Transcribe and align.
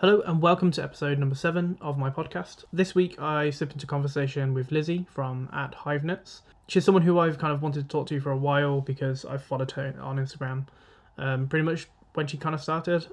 Hello 0.00 0.20
and 0.26 0.42
welcome 0.42 0.70
to 0.72 0.82
episode 0.82 1.18
number 1.18 1.34
seven 1.34 1.78
of 1.80 1.96
my 1.96 2.10
podcast. 2.10 2.64
This 2.70 2.94
week 2.94 3.18
I 3.18 3.48
slipped 3.48 3.72
into 3.72 3.86
conversation 3.86 4.52
with 4.52 4.70
Lizzie 4.70 5.06
from 5.08 5.48
at 5.54 5.74
HiveKnits. 5.74 6.42
She's 6.68 6.84
someone 6.84 7.02
who 7.02 7.18
I've 7.18 7.38
kind 7.38 7.50
of 7.50 7.62
wanted 7.62 7.84
to 7.84 7.88
talk 7.88 8.06
to 8.08 8.20
for 8.20 8.30
a 8.30 8.36
while 8.36 8.82
because 8.82 9.24
I've 9.24 9.42
followed 9.42 9.70
her 9.70 9.94
on 9.98 10.18
Instagram 10.18 10.66
um, 11.16 11.48
pretty 11.48 11.64
much 11.64 11.88
when 12.12 12.26
she 12.26 12.36
kind 12.36 12.54
of 12.54 12.62
started. 12.62 13.06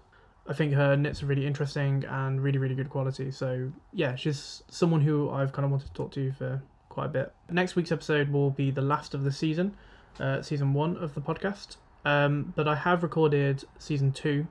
I 0.45 0.51
think 0.51 0.73
her 0.73 0.97
knits 0.97 1.23
are 1.23 1.25
really 1.25 1.47
interesting 1.47 2.03
and 2.03 2.43
really, 2.43 2.57
really 2.57 2.75
good 2.75 2.89
quality. 2.89 3.31
So 3.31 3.71
yeah, 3.93 4.15
she's 4.15 4.61
someone 4.67 4.99
who 4.99 5.29
I've 5.29 5.53
kind 5.53 5.63
of 5.63 5.71
wanted 5.71 5.87
to 5.87 5.93
talk 5.93 6.11
to 6.11 6.33
for 6.33 6.61
quite 6.89 7.05
a 7.05 7.09
bit. 7.09 7.33
Next 7.49 7.77
week's 7.77 7.93
episode 7.93 8.27
will 8.27 8.49
be 8.49 8.71
the 8.71 8.81
last 8.81 9.13
of 9.13 9.23
the 9.23 9.31
season, 9.31 9.77
uh, 10.19 10.41
season 10.41 10.73
one 10.73 10.97
of 10.97 11.13
the 11.13 11.21
podcast. 11.21 11.77
Um, 12.03 12.51
but 12.57 12.67
I 12.67 12.75
have 12.75 13.03
recorded 13.03 13.63
season 13.79 14.11
two 14.11 14.47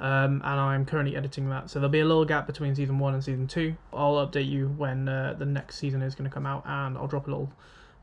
um, 0.00 0.40
and 0.44 0.60
I'm 0.60 0.84
currently 0.84 1.16
editing 1.16 1.48
that. 1.50 1.70
So 1.70 1.78
there'll 1.78 1.90
be 1.90 2.00
a 2.00 2.04
little 2.04 2.24
gap 2.24 2.46
between 2.46 2.74
season 2.74 2.98
one 2.98 3.14
and 3.14 3.22
season 3.22 3.46
two. 3.46 3.76
I'll 3.92 4.26
update 4.26 4.48
you 4.48 4.68
when 4.68 5.08
uh, 5.08 5.34
the 5.38 5.44
next 5.44 5.76
season 5.76 6.02
is 6.02 6.14
going 6.14 6.28
to 6.28 6.34
come 6.34 6.46
out, 6.46 6.64
and 6.66 6.96
I'll 6.96 7.06
drop 7.06 7.26
a 7.26 7.30
little 7.30 7.52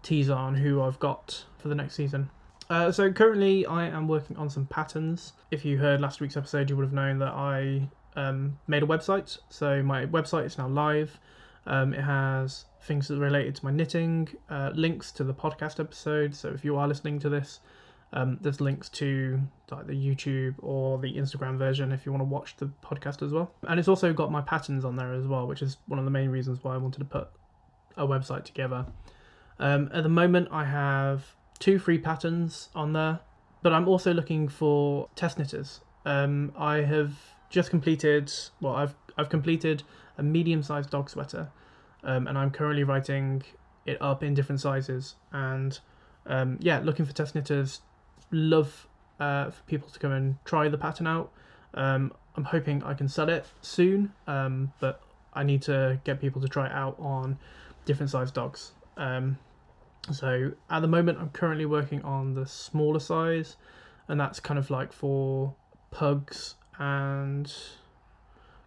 teaser 0.04 0.34
on 0.34 0.56
who 0.56 0.82
I've 0.82 1.00
got 1.00 1.44
for 1.58 1.68
the 1.68 1.76
next 1.76 1.96
season. 1.96 2.30
Uh, 2.70 2.92
so 2.92 3.12
currently, 3.12 3.66
I 3.66 3.88
am 3.88 4.08
working 4.08 4.38
on 4.38 4.50
some 4.50 4.66
patterns. 4.68 5.34
If 5.52 5.66
you 5.66 5.78
heard 5.78 6.00
last 6.00 6.22
week's 6.22 6.38
episode, 6.38 6.70
you 6.70 6.76
would 6.76 6.84
have 6.84 6.94
known 6.94 7.18
that 7.20 7.34
I 7.34 7.90
um, 8.16 8.60
made 8.68 8.84
a 8.84 8.86
website. 8.86 9.38
So 9.50 9.82
my 9.82 10.06
website 10.06 10.46
is 10.46 10.58
now 10.58 10.68
live. 10.68 11.20
Um, 11.66 11.94
it 11.94 12.02
has 12.02 12.66
things 12.82 13.08
that 13.08 13.16
are 13.16 13.22
related 13.22 13.56
to 13.56 13.66
my 13.66 13.72
knitting, 13.72 14.30
uh, 14.50 14.72
links 14.74 15.12
to 15.14 15.24
the 15.24 15.34
podcast 15.34 15.80
episode. 15.80 16.36
So 16.36 16.50
if 16.50 16.64
you 16.64 16.78
are 16.78 16.88
listening 16.88 17.20
to 17.20 17.30
this, 17.30 17.60
um, 18.14 18.38
there's 18.42 18.62
links 18.62 18.90
to 18.90 19.42
like 19.70 19.88
the 19.88 19.94
YouTube 19.94 20.56
or 20.60 20.98
the 20.98 21.14
Instagram 21.14 21.58
version 21.58 21.92
if 21.92 22.06
you 22.06 22.12
want 22.12 22.22
to 22.22 22.26
watch 22.26 22.56
the 22.58 22.70
podcast 22.82 23.22
as 23.22 23.32
well. 23.32 23.52
And 23.68 23.80
it's 23.80 23.90
also 23.90 24.14
got 24.14 24.32
my 24.32 24.42
patterns 24.42 24.86
on 24.86 24.96
there 24.96 25.14
as 25.14 25.28
well, 25.28 25.46
which 25.46 25.62
is 25.62 25.78
one 25.88 26.00
of 26.00 26.06
the 26.06 26.12
main 26.12 26.30
reasons 26.30 26.64
why 26.64 26.74
I 26.74 26.78
wanted 26.78 27.00
to 27.00 27.06
put 27.06 27.30
a 27.98 28.08
website 28.08 28.46
together. 28.46 28.86
Um, 29.60 29.90
at 29.94 30.04
the 30.04 30.10
moment, 30.10 30.48
I 30.52 30.66
have 30.66 31.26
two 31.60 31.80
free 31.80 31.98
patterns 31.98 32.70
on 32.76 32.94
there, 32.94 33.20
but 33.62 33.74
I'm 33.74 33.88
also 33.88 34.14
looking 34.14 34.48
for 34.48 35.10
test 35.16 35.38
knitters. 35.38 35.82
Um, 36.06 36.54
I 36.58 36.78
have 36.78 37.14
just 37.50 37.70
completed, 37.70 38.32
well, 38.62 38.76
I've 38.76 38.96
I've 39.18 39.30
completed 39.30 39.84
a 40.18 40.24
medium-sized 40.24 40.92
dog 40.92 41.10
sweater, 41.10 41.50
um, 42.04 42.28
and 42.28 42.38
I'm 42.38 42.52
currently 42.52 42.84
writing 42.84 43.42
it 43.86 44.00
up 44.02 44.24
in 44.24 44.34
different 44.34 44.62
sizes. 44.62 45.16
And 45.32 45.78
um, 46.28 46.58
yeah, 46.62 46.80
looking 46.80 47.06
for 47.06 47.14
test 47.14 47.34
knitters 47.34 47.82
love 48.32 48.88
uh, 49.20 49.50
for 49.50 49.64
people 49.64 49.90
to 49.90 50.00
come 50.00 50.12
and 50.12 50.38
try 50.46 50.68
the 50.68 50.78
pattern 50.78 51.08
out. 51.08 51.32
Um, 51.74 52.14
I'm 52.36 52.44
hoping 52.44 52.84
I 52.84 52.94
can 52.94 53.08
sell 53.08 53.30
it 53.30 53.46
soon, 53.62 54.14
um, 54.28 54.74
but 54.80 55.02
I 55.34 55.44
need 55.44 55.62
to 55.64 56.00
get 56.04 56.22
people 56.22 56.42
to 56.42 56.48
try 56.48 56.68
it 56.68 56.72
out 56.72 56.96
on 57.00 57.38
different 57.86 58.12
size 58.12 58.32
dogs. 58.32 58.72
Um, 58.96 59.38
so 60.12 60.52
at 60.70 60.82
the 60.82 60.88
moment, 60.88 61.20
I'm 61.20 61.30
currently 61.30 61.66
working 61.66 62.02
on 62.04 62.34
the 62.34 62.46
smaller 62.46 63.00
size, 63.00 63.58
and 64.08 64.20
that's 64.20 64.40
kind 64.40 64.58
of 64.58 64.70
like 64.70 64.94
for 64.94 65.54
pugs 65.92 66.56
and 66.80 67.52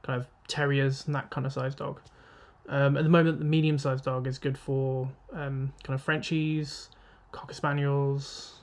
kind 0.03 0.21
of 0.21 0.27
terriers 0.49 1.07
and 1.07 1.15
that 1.15 1.31
kind 1.31 1.47
of 1.47 1.53
size 1.53 1.75
dog. 1.75 2.01
Um, 2.69 2.97
at 2.97 3.05
the 3.05 3.11
moment, 3.11 3.39
the 3.39 3.45
medium 3.45 3.79
sized 3.79 4.05
dog 4.05 4.27
is 4.27 4.39
good 4.39 4.57
for 4.59 5.11
um, 5.33 5.73
kind 5.83 5.95
of 5.95 6.03
Frenchies, 6.03 6.89
Cocker 7.33 7.55
Spaniels, 7.55 8.60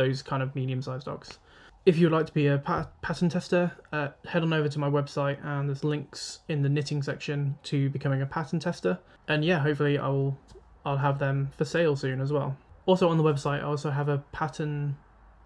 those 0.00 0.22
kind 0.22 0.42
of 0.42 0.54
medium 0.54 0.80
sized 0.80 1.06
dogs. 1.06 1.38
If 1.86 1.98
you'd 1.98 2.12
like 2.12 2.26
to 2.26 2.32
be 2.32 2.46
a 2.46 2.58
pattern 2.58 3.28
tester, 3.28 3.72
uh, 3.92 4.08
head 4.26 4.42
on 4.42 4.52
over 4.52 4.68
to 4.68 4.78
my 4.78 4.88
website 4.88 5.44
and 5.44 5.68
there's 5.68 5.82
links 5.82 6.40
in 6.48 6.62
the 6.62 6.68
knitting 6.68 7.02
section 7.02 7.58
to 7.64 7.88
becoming 7.90 8.22
a 8.22 8.26
pattern 8.26 8.60
tester. 8.60 8.98
And 9.28 9.44
yeah, 9.44 9.58
hopefully 9.58 9.98
I'll 9.98 10.36
I'll 10.84 10.98
have 10.98 11.18
them 11.18 11.50
for 11.56 11.64
sale 11.64 11.96
soon 11.96 12.20
as 12.20 12.32
well. 12.32 12.56
Also 12.86 13.08
on 13.08 13.16
the 13.16 13.22
website, 13.22 13.60
I 13.60 13.62
also 13.62 13.90
have 13.90 14.08
a 14.08 14.18
pattern 14.32 14.96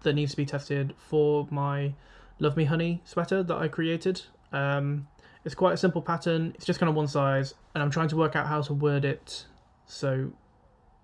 that 0.03 0.13
needs 0.13 0.31
to 0.31 0.37
be 0.37 0.45
tested 0.45 0.93
for 0.97 1.47
my 1.49 1.93
Love 2.39 2.55
Me 2.57 2.65
Honey 2.65 3.01
sweater 3.05 3.43
that 3.43 3.57
I 3.57 3.67
created. 3.67 4.21
Um, 4.51 5.07
it's 5.43 5.55
quite 5.55 5.73
a 5.73 5.77
simple 5.77 6.01
pattern. 6.01 6.53
It's 6.55 6.65
just 6.65 6.79
kind 6.79 6.89
of 6.89 6.95
one 6.95 7.07
size, 7.07 7.53
and 7.73 7.83
I'm 7.83 7.91
trying 7.91 8.09
to 8.09 8.17
work 8.17 8.35
out 8.35 8.47
how 8.47 8.61
to 8.61 8.73
word 8.73 9.05
it 9.05 9.45
so 9.85 10.31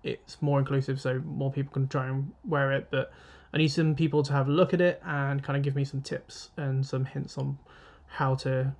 it's 0.02 0.40
more 0.42 0.58
inclusive, 0.58 1.00
so 1.00 1.20
more 1.24 1.50
people 1.52 1.72
can 1.72 1.88
try 1.88 2.06
and 2.08 2.32
wear 2.44 2.72
it. 2.72 2.88
But 2.90 3.12
I 3.52 3.58
need 3.58 3.68
some 3.68 3.94
people 3.94 4.22
to 4.22 4.32
have 4.32 4.48
a 4.48 4.50
look 4.50 4.72
at 4.72 4.80
it 4.80 5.00
and 5.04 5.42
kind 5.42 5.56
of 5.56 5.62
give 5.62 5.76
me 5.76 5.84
some 5.84 6.00
tips 6.00 6.50
and 6.56 6.84
some 6.84 7.04
hints 7.04 7.36
on 7.36 7.58
how 8.06 8.34
to 8.36 8.74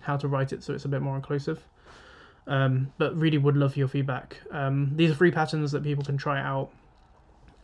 how 0.00 0.16
to 0.16 0.28
write 0.28 0.52
it 0.52 0.62
so 0.62 0.72
it's 0.72 0.84
a 0.84 0.88
bit 0.88 1.02
more 1.02 1.16
inclusive. 1.16 1.62
Um, 2.46 2.92
but 2.98 3.16
really 3.16 3.38
would 3.38 3.56
love 3.56 3.76
your 3.76 3.88
feedback. 3.88 4.38
Um, 4.50 4.92
these 4.96 5.10
are 5.10 5.14
free 5.14 5.30
patterns 5.30 5.72
that 5.72 5.82
people 5.82 6.04
can 6.04 6.16
try 6.16 6.40
out 6.40 6.70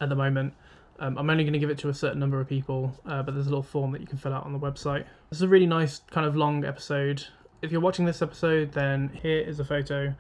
at 0.00 0.08
the 0.08 0.14
moment. 0.14 0.54
Um, 0.98 1.18
I'm 1.18 1.28
only 1.28 1.44
going 1.44 1.54
to 1.54 1.58
give 1.58 1.70
it 1.70 1.78
to 1.78 1.88
a 1.88 1.94
certain 1.94 2.18
number 2.18 2.40
of 2.40 2.48
people, 2.48 2.98
uh, 3.06 3.22
but 3.22 3.34
there's 3.34 3.46
a 3.46 3.50
little 3.50 3.62
form 3.62 3.92
that 3.92 4.00
you 4.00 4.06
can 4.06 4.16
fill 4.16 4.32
out 4.32 4.44
on 4.44 4.52
the 4.52 4.58
website. 4.58 5.04
This 5.30 5.38
is 5.38 5.42
a 5.42 5.48
really 5.48 5.66
nice 5.66 6.00
kind 6.10 6.26
of 6.26 6.36
long 6.36 6.64
episode. 6.64 7.26
If 7.62 7.72
you're 7.72 7.80
watching 7.80 8.04
this 8.04 8.22
episode, 8.22 8.72
then 8.72 9.10
here 9.22 9.40
is 9.40 9.60
a 9.60 9.64
photo 9.64 10.14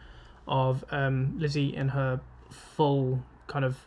of 0.48 0.84
um, 0.90 1.38
Lizzie 1.38 1.74
in 1.74 1.88
her 1.88 2.20
full 2.50 3.22
kind 3.46 3.64
of 3.64 3.78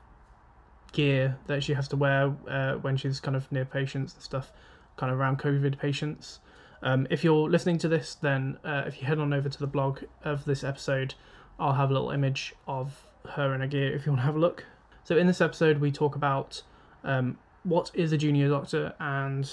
gear 0.92 1.38
that 1.48 1.64
she 1.64 1.74
has 1.74 1.88
to 1.90 1.98
wear 1.98 2.34
uh, 2.48 2.74
when 2.76 2.98
she's 2.98 3.20
kind 3.20 3.36
of 3.36 3.52
near 3.52 3.66
patients 3.66 4.14
and 4.14 4.24
stuff, 4.24 4.52
kind 4.98 5.12
of 5.12 5.20
around 5.20 5.40
COVID 5.40 5.78
patients. 5.78 6.40
Um, 6.82 7.08
if 7.10 7.24
you're 7.24 7.50
listening 7.50 7.78
to 7.80 7.88
this, 7.88 8.16
then 8.16 8.58
uh, 8.64 8.84
if 8.86 9.02
you 9.02 9.08
head 9.08 9.20
on 9.20 9.34
over 9.34 9.50
to 9.50 9.60
the 9.60 9.68
blog 9.68 10.00
of 10.24 10.46
this 10.46 10.64
episode, 10.64 11.16
I'll 11.60 11.74
have 11.74 11.90
a 11.90 11.94
little 11.94 12.12
image 12.12 12.54
of 12.68 13.04
her 13.32 13.54
in 13.54 13.62
a 13.62 13.68
gear 13.68 13.94
if 13.94 14.06
you 14.06 14.14
want 14.14 14.22
to 14.22 14.26
have 14.26 14.36
a 14.36 14.40
look. 14.40 14.66
So, 15.04 15.18
in 15.18 15.28
this 15.28 15.42
episode, 15.42 15.80
we 15.80 15.92
talk 15.92 16.16
about 16.16 16.62
um, 17.04 17.38
what 17.64 17.92
is 17.94 18.12
a 18.12 18.18
junior 18.18 18.50
doctor 18.50 18.94
and 19.00 19.50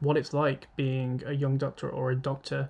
what 0.00 0.16
it's 0.16 0.32
like 0.34 0.68
being 0.76 1.22
a 1.26 1.32
young 1.32 1.56
doctor 1.56 1.88
or 1.88 2.10
a 2.10 2.16
doctor 2.16 2.68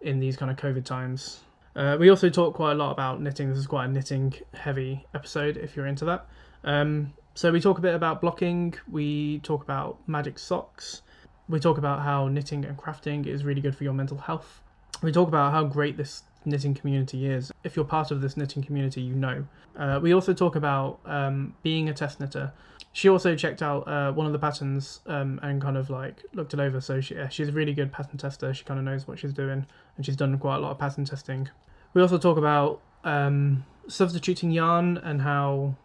in 0.00 0.18
these 0.18 0.36
kind 0.36 0.50
of 0.50 0.56
COVID 0.56 0.84
times. 0.84 1.40
Uh, 1.74 1.96
we 1.98 2.10
also 2.10 2.28
talk 2.28 2.54
quite 2.54 2.72
a 2.72 2.74
lot 2.74 2.90
about 2.90 3.20
knitting. 3.20 3.48
This 3.48 3.58
is 3.58 3.66
quite 3.66 3.86
a 3.86 3.88
knitting 3.88 4.34
heavy 4.54 5.06
episode 5.14 5.56
if 5.56 5.76
you're 5.76 5.86
into 5.86 6.04
that. 6.06 6.26
Um, 6.64 7.12
so 7.34 7.50
we 7.50 7.60
talk 7.60 7.78
a 7.78 7.80
bit 7.80 7.94
about 7.94 8.20
blocking, 8.20 8.74
we 8.90 9.38
talk 9.40 9.62
about 9.62 9.98
magic 10.06 10.38
socks, 10.38 11.02
we 11.48 11.60
talk 11.60 11.78
about 11.78 12.00
how 12.02 12.28
knitting 12.28 12.64
and 12.64 12.76
crafting 12.76 13.26
is 13.26 13.44
really 13.44 13.60
good 13.60 13.76
for 13.76 13.84
your 13.84 13.92
mental 13.92 14.18
health. 14.18 14.60
We 15.02 15.12
talk 15.12 15.28
about 15.28 15.52
how 15.52 15.64
great 15.64 15.96
this 15.96 16.22
knitting 16.44 16.74
community 16.74 17.26
is. 17.26 17.52
If 17.64 17.76
you're 17.76 17.84
part 17.84 18.10
of 18.10 18.20
this 18.20 18.36
knitting 18.36 18.62
community, 18.62 19.00
you 19.00 19.14
know. 19.14 19.46
Uh, 19.76 19.98
we 20.02 20.12
also 20.12 20.32
talk 20.32 20.56
about 20.56 21.00
um, 21.04 21.54
being 21.62 21.88
a 21.88 21.94
test 21.94 22.20
knitter. 22.20 22.52
She 22.92 23.08
also 23.08 23.34
checked 23.34 23.62
out 23.62 23.88
uh, 23.88 24.12
one 24.12 24.26
of 24.26 24.32
the 24.32 24.38
patterns 24.38 25.00
um, 25.06 25.40
and 25.42 25.62
kind 25.62 25.76
of 25.76 25.88
like 25.88 26.22
looked 26.34 26.52
it 26.52 26.60
over. 26.60 26.80
So 26.80 27.00
she, 27.00 27.14
yeah, 27.14 27.28
she's 27.28 27.48
a 27.48 27.52
really 27.52 27.72
good 27.72 27.90
pattern 27.90 28.18
tester. 28.18 28.52
She 28.52 28.64
kind 28.64 28.78
of 28.78 28.84
knows 28.84 29.08
what 29.08 29.18
she's 29.18 29.32
doing, 29.32 29.66
and 29.96 30.06
she's 30.06 30.16
done 30.16 30.38
quite 30.38 30.56
a 30.56 30.60
lot 30.60 30.72
of 30.72 30.78
pattern 30.78 31.04
testing. 31.04 31.48
We 31.94 32.02
also 32.02 32.18
talk 32.18 32.36
about 32.36 32.80
um, 33.04 33.64
substituting 33.88 34.50
yarn 34.50 34.98
and 34.98 35.22
how 35.22 35.76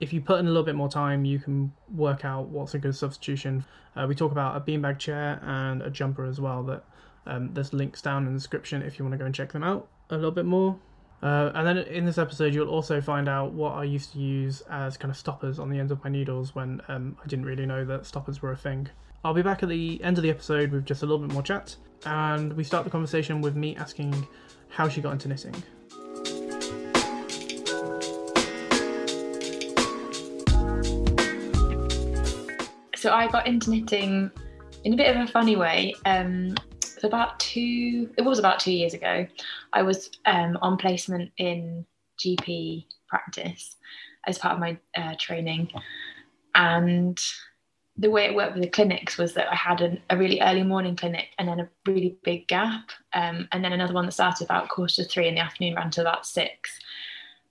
if 0.00 0.12
you 0.12 0.20
put 0.20 0.38
in 0.38 0.46
a 0.46 0.48
little 0.48 0.64
bit 0.64 0.74
more 0.74 0.88
time, 0.88 1.24
you 1.24 1.38
can 1.38 1.72
work 1.94 2.24
out 2.24 2.46
what's 2.48 2.74
a 2.74 2.78
good 2.78 2.94
substitution. 2.94 3.64
Uh, 3.96 4.06
we 4.08 4.14
talk 4.14 4.32
about 4.32 4.56
a 4.56 4.60
beanbag 4.60 4.98
chair 4.98 5.40
and 5.42 5.82
a 5.82 5.90
jumper 5.90 6.24
as 6.24 6.40
well. 6.40 6.62
That 6.62 6.84
um, 7.26 7.52
there's 7.52 7.72
links 7.72 8.00
down 8.00 8.26
in 8.26 8.32
the 8.32 8.38
description 8.38 8.82
if 8.82 8.98
you 8.98 9.04
want 9.04 9.12
to 9.12 9.18
go 9.18 9.24
and 9.24 9.34
check 9.34 9.52
them 9.52 9.62
out 9.62 9.88
a 10.10 10.14
little 10.14 10.30
bit 10.30 10.44
more. 10.44 10.78
Uh, 11.20 11.50
and 11.54 11.66
then 11.66 11.78
in 11.78 12.04
this 12.04 12.16
episode, 12.16 12.54
you'll 12.54 12.68
also 12.68 13.00
find 13.00 13.28
out 13.28 13.52
what 13.52 13.72
I 13.72 13.82
used 13.82 14.12
to 14.12 14.20
use 14.20 14.62
as 14.70 14.96
kind 14.96 15.10
of 15.10 15.16
stoppers 15.16 15.58
on 15.58 15.68
the 15.68 15.78
ends 15.78 15.90
of 15.90 16.02
my 16.04 16.10
needles 16.10 16.54
when 16.54 16.80
um, 16.86 17.16
I 17.22 17.26
didn't 17.26 17.44
really 17.44 17.66
know 17.66 17.84
that 17.84 18.06
stoppers 18.06 18.40
were 18.40 18.52
a 18.52 18.56
thing. 18.56 18.88
I'll 19.24 19.34
be 19.34 19.42
back 19.42 19.64
at 19.64 19.68
the 19.68 20.02
end 20.04 20.16
of 20.16 20.22
the 20.22 20.30
episode 20.30 20.70
with 20.70 20.86
just 20.86 21.02
a 21.02 21.06
little 21.06 21.18
bit 21.18 21.32
more 21.32 21.42
chat, 21.42 21.74
and 22.06 22.52
we 22.52 22.62
start 22.62 22.84
the 22.84 22.90
conversation 22.90 23.40
with 23.40 23.56
me 23.56 23.74
asking 23.74 24.28
how 24.68 24.88
she 24.88 25.00
got 25.00 25.12
into 25.12 25.26
knitting. 25.26 25.60
So 33.08 33.14
I 33.14 33.26
got 33.26 33.46
into 33.46 33.70
knitting 33.70 34.30
in 34.84 34.92
a 34.92 34.96
bit 34.96 35.16
of 35.16 35.26
a 35.26 35.32
funny 35.32 35.56
way. 35.56 35.94
Um, 36.04 36.54
it 36.82 36.94
was 36.94 37.04
about 37.04 37.40
two. 37.40 38.10
It 38.18 38.22
was 38.22 38.38
about 38.38 38.60
two 38.60 38.72
years 38.72 38.92
ago. 38.92 39.26
I 39.72 39.80
was 39.80 40.10
um, 40.26 40.58
on 40.60 40.76
placement 40.76 41.32
in 41.38 41.86
GP 42.22 42.84
practice 43.08 43.76
as 44.26 44.36
part 44.36 44.52
of 44.52 44.60
my 44.60 44.76
uh, 44.94 45.14
training, 45.18 45.70
and 46.54 47.18
the 47.96 48.10
way 48.10 48.26
it 48.26 48.34
worked 48.34 48.52
with 48.52 48.62
the 48.62 48.68
clinics 48.68 49.16
was 49.16 49.32
that 49.34 49.50
I 49.50 49.54
had 49.54 49.80
an, 49.80 50.02
a 50.10 50.16
really 50.18 50.42
early 50.42 50.62
morning 50.62 50.94
clinic 50.94 51.28
and 51.38 51.48
then 51.48 51.60
a 51.60 51.68
really 51.86 52.18
big 52.24 52.46
gap, 52.46 52.90
um, 53.14 53.48
and 53.52 53.64
then 53.64 53.72
another 53.72 53.94
one 53.94 54.04
that 54.04 54.12
started 54.12 54.44
about 54.44 54.68
quarter 54.68 55.02
to 55.02 55.04
three 55.04 55.28
in 55.28 55.36
the 55.36 55.40
afternoon, 55.40 55.76
ran 55.76 55.90
to 55.92 56.02
about 56.02 56.26
six 56.26 56.78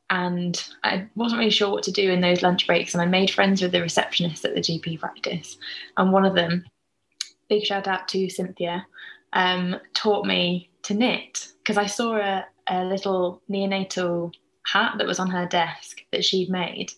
and 0.10 0.64
I 0.84 1.08
wasn't 1.16 1.40
really 1.40 1.52
sure 1.52 1.70
what 1.70 1.84
to 1.84 1.92
do 1.92 2.10
in 2.12 2.22
those 2.22 2.42
lunch 2.42 2.66
breaks. 2.66 2.94
And 2.94 3.02
I 3.02 3.06
made 3.06 3.30
friends 3.30 3.62
with 3.62 3.72
the 3.72 3.82
receptionist 3.82 4.46
at 4.46 4.56
the 4.56 4.62
GP 4.62 5.00
practice, 5.00 5.58
and 5.98 6.12
one 6.12 6.26
of 6.26 6.36
them, 6.36 6.66
big 7.50 7.64
shout 7.64 7.88
out 7.88 8.08
to 8.10 8.30
Cynthia, 8.30 8.86
um, 9.34 9.76
taught 9.94 10.26
me 10.26 10.70
to 10.84 10.94
knit 10.94 11.50
because 11.60 11.78
I 11.78 11.86
saw 11.86 12.16
a, 12.16 12.46
a 12.68 12.86
little 12.86 13.42
neonatal 13.50 14.34
hat 14.66 14.96
that 14.98 15.08
was 15.08 15.20
on 15.20 15.30
her 15.30 15.46
desk 15.46 16.02
that 16.12 16.24
she'd 16.24 16.50
made. 16.50 16.92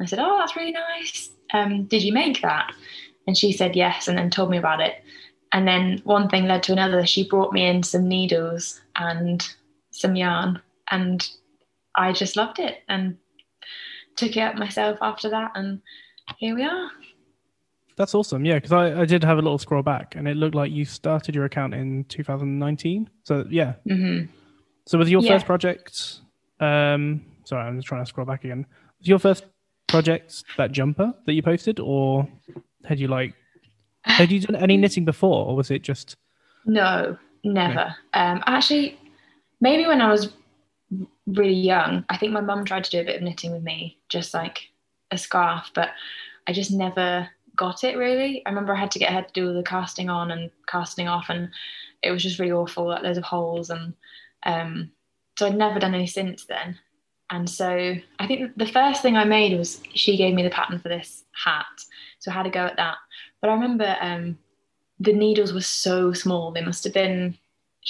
I 0.00 0.06
said, 0.06 0.18
"Oh, 0.18 0.36
that's 0.38 0.56
really 0.56 0.72
nice. 0.72 1.30
Um, 1.52 1.84
did 1.84 2.02
you 2.02 2.12
make 2.12 2.42
that?" 2.42 2.72
And 3.26 3.36
she 3.36 3.52
said 3.52 3.76
yes, 3.76 4.08
and 4.08 4.18
then 4.18 4.30
told 4.30 4.50
me 4.50 4.58
about 4.58 4.80
it. 4.80 5.02
And 5.52 5.66
then 5.66 6.00
one 6.04 6.28
thing 6.28 6.46
led 6.46 6.62
to 6.64 6.72
another. 6.72 7.04
She 7.06 7.28
brought 7.28 7.52
me 7.52 7.66
in 7.66 7.82
some 7.82 8.08
needles 8.08 8.80
and 8.96 9.46
some 9.90 10.16
yarn, 10.16 10.60
and 10.90 11.28
I 11.96 12.12
just 12.12 12.36
loved 12.36 12.58
it 12.58 12.78
and 12.88 13.16
took 14.16 14.36
it 14.36 14.40
up 14.40 14.56
myself 14.56 14.98
after 15.02 15.28
that. 15.30 15.52
And 15.54 15.80
here 16.38 16.54
we 16.54 16.64
are. 16.64 16.90
That's 17.96 18.14
awesome. 18.14 18.44
Yeah, 18.44 18.54
because 18.54 18.72
I, 18.72 19.02
I 19.02 19.04
did 19.04 19.22
have 19.24 19.38
a 19.38 19.42
little 19.42 19.58
scroll 19.58 19.82
back, 19.82 20.14
and 20.16 20.26
it 20.26 20.36
looked 20.36 20.54
like 20.54 20.70
you 20.72 20.84
started 20.84 21.34
your 21.34 21.44
account 21.44 21.74
in 21.74 22.04
2019. 22.04 23.10
So 23.24 23.44
yeah. 23.50 23.74
Mm-hmm. 23.88 24.32
So 24.86 24.98
was 24.98 25.10
your 25.10 25.22
Yeah. 25.22 25.32
first 25.32 25.46
project? 25.46 26.20
Um, 26.60 27.22
sorry, 27.44 27.66
I'm 27.66 27.76
just 27.76 27.86
trying 27.88 28.02
to 28.02 28.08
scroll 28.08 28.26
back 28.26 28.44
again. 28.44 28.64
Was 28.98 29.08
your 29.08 29.18
first 29.18 29.44
project 29.86 30.44
that 30.56 30.72
jumper 30.72 31.12
that 31.26 31.32
you 31.34 31.42
posted, 31.42 31.78
or 31.78 32.26
had 32.84 32.98
you 32.98 33.08
like 33.08 33.34
had 34.04 34.30
you 34.32 34.40
done 34.40 34.56
any 34.56 34.76
knitting 34.78 35.04
before, 35.04 35.46
or 35.46 35.56
was 35.56 35.70
it 35.70 35.82
just? 35.82 36.16
No, 36.64 37.18
never. 37.44 37.94
Um, 38.14 38.42
actually, 38.46 38.98
maybe 39.60 39.86
when 39.86 40.00
I 40.00 40.10
was 40.10 40.32
really 41.26 41.54
young, 41.54 42.04
I 42.08 42.16
think 42.16 42.32
my 42.32 42.40
mum 42.40 42.64
tried 42.64 42.84
to 42.84 42.90
do 42.90 43.00
a 43.00 43.04
bit 43.04 43.16
of 43.16 43.22
knitting 43.22 43.52
with 43.52 43.62
me, 43.62 43.98
just 44.08 44.34
like 44.34 44.70
a 45.10 45.18
scarf, 45.18 45.70
but 45.74 45.90
I 46.46 46.52
just 46.52 46.72
never 46.72 47.28
got 47.56 47.84
it 47.84 47.96
really. 47.96 48.44
I 48.44 48.48
remember 48.48 48.74
I 48.74 48.80
had 48.80 48.90
to 48.92 48.98
get 48.98 49.12
her 49.12 49.22
to 49.22 49.32
do 49.32 49.48
all 49.48 49.54
the 49.54 49.62
casting 49.62 50.08
on 50.08 50.30
and 50.30 50.50
casting 50.66 51.08
off, 51.08 51.26
and 51.28 51.50
it 52.02 52.10
was 52.10 52.22
just 52.22 52.38
really 52.38 52.52
awful, 52.52 52.88
like 52.88 53.02
loads 53.02 53.18
of 53.18 53.24
holes, 53.24 53.70
and 53.70 53.94
um, 54.44 54.90
so 55.38 55.46
I'd 55.46 55.56
never 55.56 55.78
done 55.78 55.94
any 55.94 56.06
since 56.06 56.46
then. 56.46 56.78
And 57.30 57.48
so 57.48 57.94
I 58.18 58.26
think 58.26 58.56
the 58.56 58.66
first 58.66 59.02
thing 59.02 59.16
I 59.16 59.24
made 59.24 59.56
was 59.56 59.80
she 59.94 60.16
gave 60.16 60.34
me 60.34 60.42
the 60.42 60.50
pattern 60.50 60.80
for 60.80 60.88
this 60.88 61.24
hat, 61.44 61.66
so 62.18 62.30
I 62.30 62.34
had 62.34 62.42
to 62.44 62.50
go 62.50 62.66
at 62.66 62.76
that. 62.76 62.96
But 63.40 63.50
I 63.50 63.54
remember 63.54 63.96
um, 64.00 64.38
the 64.98 65.12
needles 65.12 65.52
were 65.52 65.60
so 65.60 66.12
small; 66.12 66.50
they 66.50 66.64
must 66.64 66.84
have 66.84 66.94
been 66.94 67.38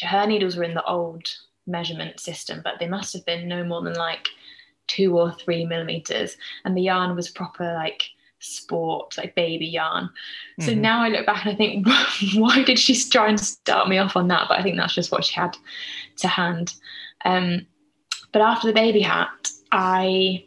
her 0.02 0.26
needles 0.26 0.56
were 0.56 0.64
in 0.64 0.74
the 0.74 0.84
old 0.84 1.28
measurement 1.66 2.20
system, 2.20 2.60
but 2.64 2.74
they 2.78 2.88
must 2.88 3.12
have 3.12 3.24
been 3.26 3.48
no 3.48 3.64
more 3.64 3.82
than 3.82 3.94
like 3.94 4.28
two 4.86 5.16
or 5.18 5.32
three 5.32 5.64
millimeters. 5.64 6.36
And 6.64 6.76
the 6.76 6.82
yarn 6.82 7.14
was 7.14 7.28
proper 7.30 7.72
like 7.74 8.02
sport, 8.40 9.16
like 9.18 9.34
baby 9.34 9.66
yarn. 9.66 10.08
So 10.60 10.72
Mhm. 10.72 10.78
now 10.78 11.02
I 11.02 11.08
look 11.08 11.26
back 11.26 11.44
and 11.44 11.54
I 11.54 11.56
think, 11.56 11.86
why 12.34 12.62
did 12.62 12.78
she 12.78 12.94
try 12.98 13.28
and 13.28 13.38
start 13.38 13.88
me 13.88 13.98
off 13.98 14.16
on 14.16 14.28
that? 14.28 14.46
But 14.48 14.58
I 14.58 14.62
think 14.62 14.76
that's 14.76 14.94
just 14.94 15.12
what 15.12 15.24
she 15.24 15.34
had 15.34 15.56
to 16.18 16.28
hand. 16.28 16.74
Um, 17.24 17.66
but 18.32 18.42
after 18.42 18.66
the 18.66 18.72
baby 18.74 19.00
hat, 19.00 19.48
I 19.72 20.44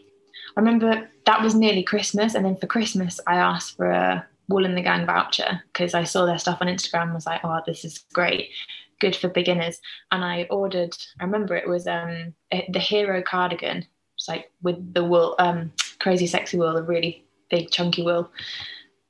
I 0.56 0.60
remember 0.60 1.10
that 1.25 1.42
was 1.42 1.56
nearly 1.56 1.83
Christmas, 1.83 2.36
and 2.36 2.45
then 2.45 2.56
for 2.57 2.68
Christmas 2.68 3.19
I 3.25 3.36
asked 3.38 3.75
for 3.77 3.89
a 3.89 4.25
Wool 4.50 4.65
and 4.65 4.77
the 4.77 4.81
Gang 4.81 5.06
voucher 5.06 5.63
because 5.71 5.94
I 5.94 6.04
saw 6.04 6.25
their 6.25 6.38
stuff 6.38 6.60
on 6.62 6.68
Instagram. 6.68 7.04
and 7.04 7.13
Was 7.13 7.25
like, 7.25 7.42
oh, 7.44 7.62
this 7.65 7.83
is 7.86 8.00
great, 8.13 8.50
good 8.99 9.15
for 9.15 9.27
beginners. 9.29 9.79
And 10.11 10.23
I 10.23 10.47
ordered. 10.49 10.95
I 11.19 11.23
remember 11.25 11.55
it 11.55 11.67
was 11.67 11.87
um 11.87 12.33
the 12.51 12.79
Hero 12.79 13.21
cardigan. 13.21 13.85
It's 14.15 14.27
like 14.27 14.51
with 14.61 14.93
the 14.93 15.03
wool, 15.03 15.35
um, 15.39 15.71
crazy 15.99 16.27
sexy 16.27 16.57
wool, 16.57 16.73
the 16.73 16.83
really 16.83 17.25
big 17.49 17.71
chunky 17.71 18.03
wool. 18.03 18.29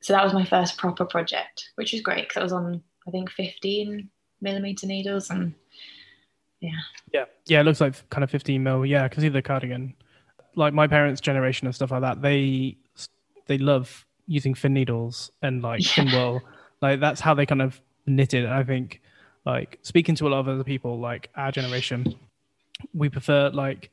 So 0.01 0.13
that 0.13 0.23
was 0.23 0.33
my 0.33 0.45
first 0.45 0.77
proper 0.77 1.05
project, 1.05 1.69
which 1.75 1.91
was 1.93 2.01
great 2.01 2.27
because 2.27 2.37
I 2.37 2.43
was 2.43 2.53
on 2.53 2.81
I 3.07 3.11
think 3.11 3.29
15 3.31 4.09
millimeter 4.41 4.87
needles 4.87 5.29
and 5.29 5.53
Yeah, 6.59 6.71
yeah, 7.13 7.25
Yeah. 7.45 7.59
it 7.61 7.63
looks 7.63 7.81
like 7.81 8.09
kind 8.09 8.23
of 8.23 8.31
15 8.31 8.63
mil. 8.63 8.85
Yeah, 8.85 9.03
I 9.03 9.07
can 9.09 9.21
see 9.21 9.29
the 9.29 9.41
cardigan. 9.41 9.93
Like 10.55 10.73
my 10.73 10.87
parents' 10.87 11.19
generation 11.21 11.67
and 11.67 11.75
stuff 11.75 11.91
like 11.91 12.01
that, 12.01 12.21
they 12.21 12.77
they 13.47 13.57
love 13.57 14.05
using 14.27 14.53
fin 14.53 14.73
needles 14.73 15.31
and 15.41 15.61
like 15.61 15.83
fin 15.83 16.09
wool. 16.11 16.41
Like 16.81 16.99
that's 16.99 17.21
how 17.21 17.33
they 17.33 17.45
kind 17.45 17.61
of 17.61 17.81
knitted. 18.05 18.45
I 18.45 18.63
think, 18.63 19.01
like 19.45 19.79
speaking 19.81 20.15
to 20.15 20.27
a 20.27 20.29
lot 20.29 20.39
of 20.39 20.47
other 20.47 20.63
people, 20.63 20.99
like 20.99 21.29
our 21.35 21.51
generation, 21.51 22.15
we 22.93 23.09
prefer 23.09 23.49
like 23.49 23.91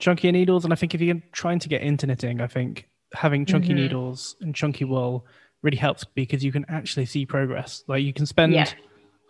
chunkier 0.00 0.32
needles. 0.32 0.64
And 0.64 0.72
I 0.72 0.76
think 0.76 0.94
if 0.94 1.00
you're 1.00 1.20
trying 1.32 1.58
to 1.60 1.68
get 1.68 1.82
into 1.82 2.06
knitting, 2.06 2.40
I 2.40 2.46
think 2.46 2.88
having 3.14 3.44
chunky 3.46 3.70
Mhm. 3.70 3.76
needles 3.76 4.36
and 4.40 4.54
chunky 4.54 4.84
wool 4.84 5.26
really 5.62 5.76
helps 5.76 6.04
because 6.04 6.44
you 6.44 6.52
can 6.52 6.64
actually 6.68 7.06
see 7.06 7.24
progress. 7.26 7.82
Like 7.88 8.02
you 8.02 8.12
can 8.12 8.26
spend 8.26 8.52
Yeah. 8.52 8.70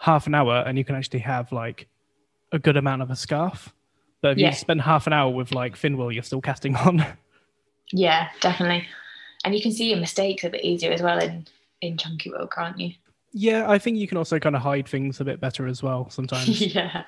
half 0.01 0.27
an 0.27 0.35
hour 0.35 0.63
and 0.67 0.77
you 0.79 0.85
can 0.85 0.95
actually 0.97 1.21
have 1.21 1.51
like 1.53 1.89
a 2.53 2.59
good 2.59 2.77
amount 2.77 3.03
of 3.03 3.11
a 3.11 3.17
scarf. 3.17 3.73
But 4.23 4.33
if 4.33 4.39
Yeah. 4.39 4.49
you 4.49 4.55
spend 4.55 4.81
half 4.83 5.07
an 5.07 5.13
hour 5.13 5.31
with 5.33 5.53
like 5.53 5.77
fin 5.77 5.97
wool, 5.97 6.11
you're 6.13 6.23
still 6.23 6.41
casting 6.41 6.75
on. 6.87 7.05
yeah, 7.93 8.29
definitely. 8.41 8.87
And 9.45 9.55
you 9.55 9.63
can 9.63 9.73
see 9.73 9.91
your 9.91 9.99
mistakes 10.01 10.45
a 10.45 10.51
bit 10.51 10.65
easier 10.65 10.93
as 10.93 11.03
well 11.03 11.19
in 11.19 11.47
in 11.83 11.97
chunky 11.99 12.31
wool, 12.31 12.47
can't 12.47 12.79
you? 12.81 12.95
Yeah, 13.39 13.71
I 13.71 13.79
think 13.79 13.99
you 13.99 14.09
can 14.09 14.17
also 14.17 14.39
kind 14.39 14.57
of 14.57 14.63
hide 14.63 14.89
things 14.89 15.21
a 15.21 15.25
bit 15.25 15.41
better 15.41 15.67
as 15.67 15.83
well 15.83 16.09
sometimes. 16.09 16.61
yeah 16.75 17.03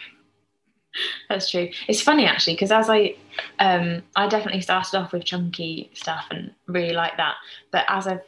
that's 1.29 1.51
true 1.51 1.69
it's 1.87 2.01
funny 2.01 2.25
actually 2.25 2.55
because 2.55 2.73
as 2.73 2.89
i 2.89 3.15
um 3.61 4.03
i 4.17 4.27
definitely 4.27 4.61
started 4.61 4.97
off 4.97 5.13
with 5.13 5.23
chunky 5.23 5.91
stuff 5.93 6.25
and 6.31 6.51
really 6.67 6.95
like 6.95 7.17
that 7.19 7.35
but 7.71 7.85
as 7.89 8.07
i've 8.07 8.23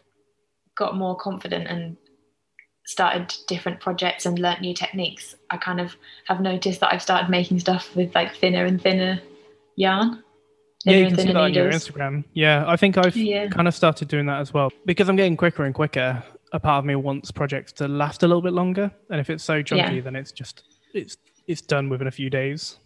got 0.76 0.94
more 0.94 1.17
confident 1.17 1.67
and 1.67 1.97
started 2.85 3.35
different 3.49 3.81
projects 3.81 4.26
and 4.26 4.38
learnt 4.38 4.61
new 4.61 4.75
techniques 4.75 5.35
i 5.49 5.56
kind 5.56 5.81
of 5.81 5.96
have 6.26 6.41
noticed 6.41 6.81
that 6.81 6.93
i've 6.93 7.03
started 7.03 7.31
making 7.31 7.58
stuff 7.58 7.96
with 7.96 8.14
like 8.14 8.37
thinner 8.37 8.67
and 8.67 8.81
thinner 8.81 9.20
yarn 9.76 10.23
yeah, 10.85 10.96
you 10.96 11.06
can 11.08 11.17
see 11.19 11.26
that 11.26 11.37
on 11.37 11.53
your. 11.53 11.70
Instagram. 11.70 12.25
Yeah, 12.32 12.64
I 12.67 12.75
think 12.76 12.96
I've 12.96 13.14
Yeah. 13.14 13.49
kind 13.49 13.69
of 13.69 13.75
started 13.75 14.08
doing 14.08 14.25
that 14.26 14.41
as 14.41 14.55
well 14.55 14.73
because 14.87 15.11
I'm 15.11 15.17
getting 15.17 15.37
quicker 15.37 15.64
and 15.64 15.75
quicker. 15.75 16.23
A 16.52 16.58
part 16.61 16.81
of 16.81 16.85
me 16.85 16.97
wants 16.97 17.31
projects 17.31 17.73
to 17.75 17.87
last 17.87 18.23
a 18.23 18.26
little 18.26 18.43
bit 18.43 18.52
longer, 18.52 18.91
and 19.11 19.20
if 19.20 19.31
it's 19.31 19.44
so 19.44 19.62
chunky, 19.62 19.97
Yeah. 19.97 20.00
then 20.02 20.17
it's 20.17 20.32
just 20.32 20.64
it's 20.94 21.17
it's 21.47 21.61
done 21.61 21.88
within 21.88 22.06
a 22.06 22.11
few 22.11 22.31
days. 22.31 22.79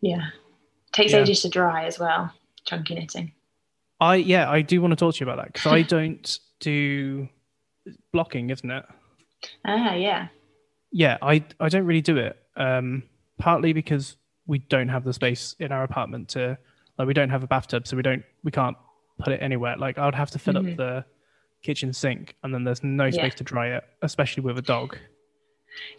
yeah 0.00 0.26
takes 0.92 1.12
Yeah. 1.12 1.20
ages 1.20 1.40
to 1.42 1.48
dry 1.48 1.84
as 1.86 1.98
well 1.98 2.32
chunky 2.66 2.94
knitting 2.96 3.32
I 4.00 4.16
yeah, 4.16 4.50
I 4.50 4.62
do 4.62 4.80
want 4.82 4.90
to 4.92 4.96
talk 4.96 5.14
to 5.14 5.20
you 5.24 5.30
about 5.30 5.42
that 5.44 5.52
because 5.52 5.72
I 5.72 5.82
don't 5.82 6.38
do 6.60 7.28
blocking, 8.12 8.50
isn't 8.50 8.70
it? 8.70 8.84
ah 9.66 9.94
yeah 9.94 10.28
yeah 10.92 11.18
i 11.22 11.42
i 11.58 11.68
don't 11.68 11.84
really 11.84 12.00
do 12.00 12.16
it 12.16 12.36
um 12.56 13.02
partly 13.38 13.72
because 13.72 14.16
we 14.46 14.58
don't 14.58 14.88
have 14.88 15.02
the 15.02 15.12
space 15.12 15.56
in 15.58 15.72
our 15.72 15.82
apartment 15.82 16.28
to 16.28 16.56
like 16.98 17.08
we 17.08 17.14
don't 17.14 17.30
have 17.30 17.42
a 17.42 17.46
bathtub 17.48 17.86
so 17.88 17.96
we 17.96 18.02
don't 18.04 18.22
we 18.44 18.52
can't 18.52 18.76
put 19.18 19.32
it 19.32 19.40
anywhere 19.42 19.76
like 19.76 19.98
i 19.98 20.04
would 20.04 20.14
have 20.14 20.30
to 20.30 20.38
fill 20.38 20.54
Mhm. 20.54 20.70
up 20.70 20.76
the 20.76 21.04
kitchen 21.62 21.92
sink 21.92 22.36
and 22.42 22.52
then 22.54 22.64
there's 22.64 22.82
no 22.82 23.06
Yeah. 23.06 23.12
space 23.12 23.34
to 23.36 23.44
dry 23.44 23.68
it 23.68 23.84
especially 24.02 24.42
with 24.42 24.58
a 24.58 24.62
dog 24.62 24.96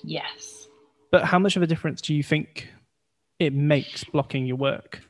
yes 0.04 0.68
but 1.12 1.24
how 1.26 1.40
much 1.40 1.56
of 1.56 1.62
a 1.62 1.68
difference 1.68 2.02
do 2.02 2.14
you 2.14 2.24
think 2.24 2.70
it 3.40 3.54
makes 3.54 4.04
blocking 4.04 4.46
your 4.46 4.58
work 4.58 5.02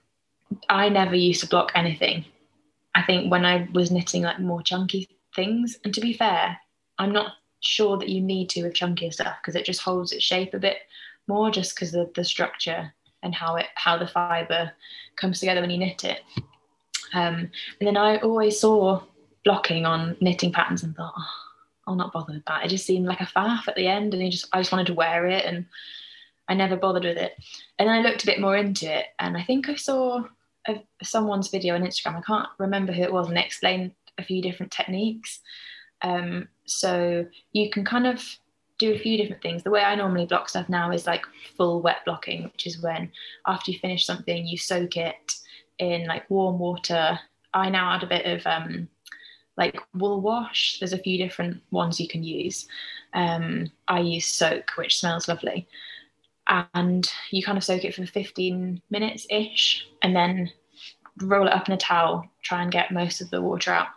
I 0.69 0.89
never 0.89 1.15
used 1.15 1.41
to 1.41 1.48
block 1.48 1.72
anything. 1.75 2.25
I 2.95 3.01
think 3.01 3.31
when 3.31 3.45
I 3.45 3.67
was 3.74 3.91
knitting 3.91 4.22
like 4.24 4.39
more 4.39 4.62
chunky 4.62 5.07
things, 5.36 5.79
and 5.83 5.93
to 5.93 6.01
be 6.01 6.13
fair, 6.13 6.57
I'm 7.00 7.12
not 7.12 7.33
sure 7.62 7.98
that 7.98 8.10
you 8.10 8.22
need 8.22 8.50
to 8.50 8.63
with 8.63 8.74
chunkier 8.74 9.12
stuff 9.13 9.38
because 9.41 9.55
it 9.55 9.65
just 9.65 9.81
holds 9.81 10.12
its 10.12 10.24
shape 10.24 10.53
a 10.53 10.60
bit 10.60 10.77
more 11.27 11.50
just 11.50 11.75
because 11.75 11.95
of 11.95 12.13
the 12.13 12.24
structure 12.24 12.93
and 13.24 13.33
how 13.33 13.55
it 13.55 13.67
how 13.75 13.98
the 13.98 14.07
fiber 14.07 14.72
comes 15.15 15.39
together 15.39 15.62
when 15.62 15.69
you 15.69 15.77
knit 15.77 16.03
it. 16.03 16.22
Um, 17.13 17.50
and 17.79 17.88
then 17.88 17.98
I 17.98 18.17
always 18.17 18.60
saw 18.60 19.01
blocking 19.43 19.85
on 19.85 20.17
knitting 20.21 20.51
patterns 20.51 20.83
and 20.83 20.95
thought, 20.95 21.13
oh, 21.17 21.31
I'll 21.88 21.95
not 21.95 22.13
bother 22.13 22.33
with 22.33 22.45
that. 22.45 22.65
It 22.65 22.69
just 22.69 22.85
seemed 22.85 23.05
like 23.05 23.21
a 23.21 23.25
faff 23.25 23.67
at 23.67 23.75
the 23.75 23.88
end, 23.88 24.13
and 24.13 24.23
I 24.23 24.29
just 24.29 24.47
I 24.53 24.59
just 24.59 24.71
wanted 24.71 24.88
to 24.88 24.93
wear 24.93 25.27
it, 25.27 25.45
and 25.45 25.65
I 26.47 26.53
never 26.53 26.75
bothered 26.75 27.03
with 27.03 27.17
it. 27.17 27.33
And 27.77 27.88
then 27.88 27.95
I 27.95 28.01
looked 28.01 28.23
a 28.23 28.27
bit 28.27 28.39
more 28.39 28.55
into 28.55 28.91
it, 28.91 29.07
and 29.19 29.35
I 29.38 29.43
think 29.43 29.69
I 29.69 29.75
saw 29.75 30.23
a, 30.67 30.81
someone's 31.01 31.50
video 31.50 31.75
on 31.75 31.81
Instagram. 31.81 32.17
I 32.17 32.21
can't 32.21 32.50
remember 32.57 32.93
who 32.93 33.03
it 33.03 33.13
was, 33.13 33.27
and 33.27 33.38
explained 33.38 33.91
a 34.17 34.23
few 34.23 34.41
different 34.41 34.71
techniques. 34.71 35.39
Um, 36.01 36.47
so 36.65 37.25
you 37.51 37.69
can 37.69 37.83
kind 37.83 38.07
of 38.07 38.23
do 38.79 38.93
a 38.93 39.00
few 39.00 39.17
different 39.17 39.41
things. 39.41 39.63
The 39.63 39.71
way 39.71 39.81
I 39.81 39.95
normally 39.95 40.25
block 40.25 40.50
stuff 40.50 40.67
now 40.69 40.91
is 40.91 41.07
like 41.07 41.25
full 41.55 41.81
wet 41.81 42.00
blocking, 42.05 42.43
which 42.45 42.67
is 42.67 42.81
when 42.81 43.12
after 43.47 43.71
you 43.71 43.79
finish 43.79 44.05
something, 44.05 44.45
you 44.45 44.57
soak 44.57 44.97
it 44.97 45.33
in 45.79 46.07
like 46.07 46.29
warm 46.29 46.59
water. 46.59 47.19
I 47.53 47.69
now 47.69 47.93
add 47.93 48.03
a 48.03 48.07
bit 48.07 48.25
of 48.25 48.45
um, 48.47 48.88
like 49.57 49.79
wool 49.93 50.22
wash. 50.22 50.79
There's 50.79 50.93
a 50.93 50.98
few 50.98 51.17
different 51.17 51.62
ones 51.72 52.00
you 52.00 52.07
can 52.07 52.24
use. 52.24 52.67
Um, 53.13 53.72
I 53.88 54.00
use 54.00 54.25
soak, 54.25 54.72
which 54.75 55.00
smells 55.00 55.27
lovely 55.27 55.67
and 56.50 57.10
you 57.31 57.41
kind 57.41 57.57
of 57.57 57.63
soak 57.63 57.86
it 57.86 57.95
for 57.95 58.05
15 58.05 58.81
minutes 58.89 59.25
ish 59.29 59.88
and 60.01 60.13
then 60.13 60.51
roll 61.22 61.48
it 61.48 61.53
up 61.53 61.69
in 61.69 61.74
a 61.74 61.77
towel 61.77 62.25
try 62.41 62.62
and 62.62 62.69
get 62.69 62.91
most 62.91 63.22
of 63.22 63.29
the 63.29 63.41
water 63.41 63.72
out 63.72 63.88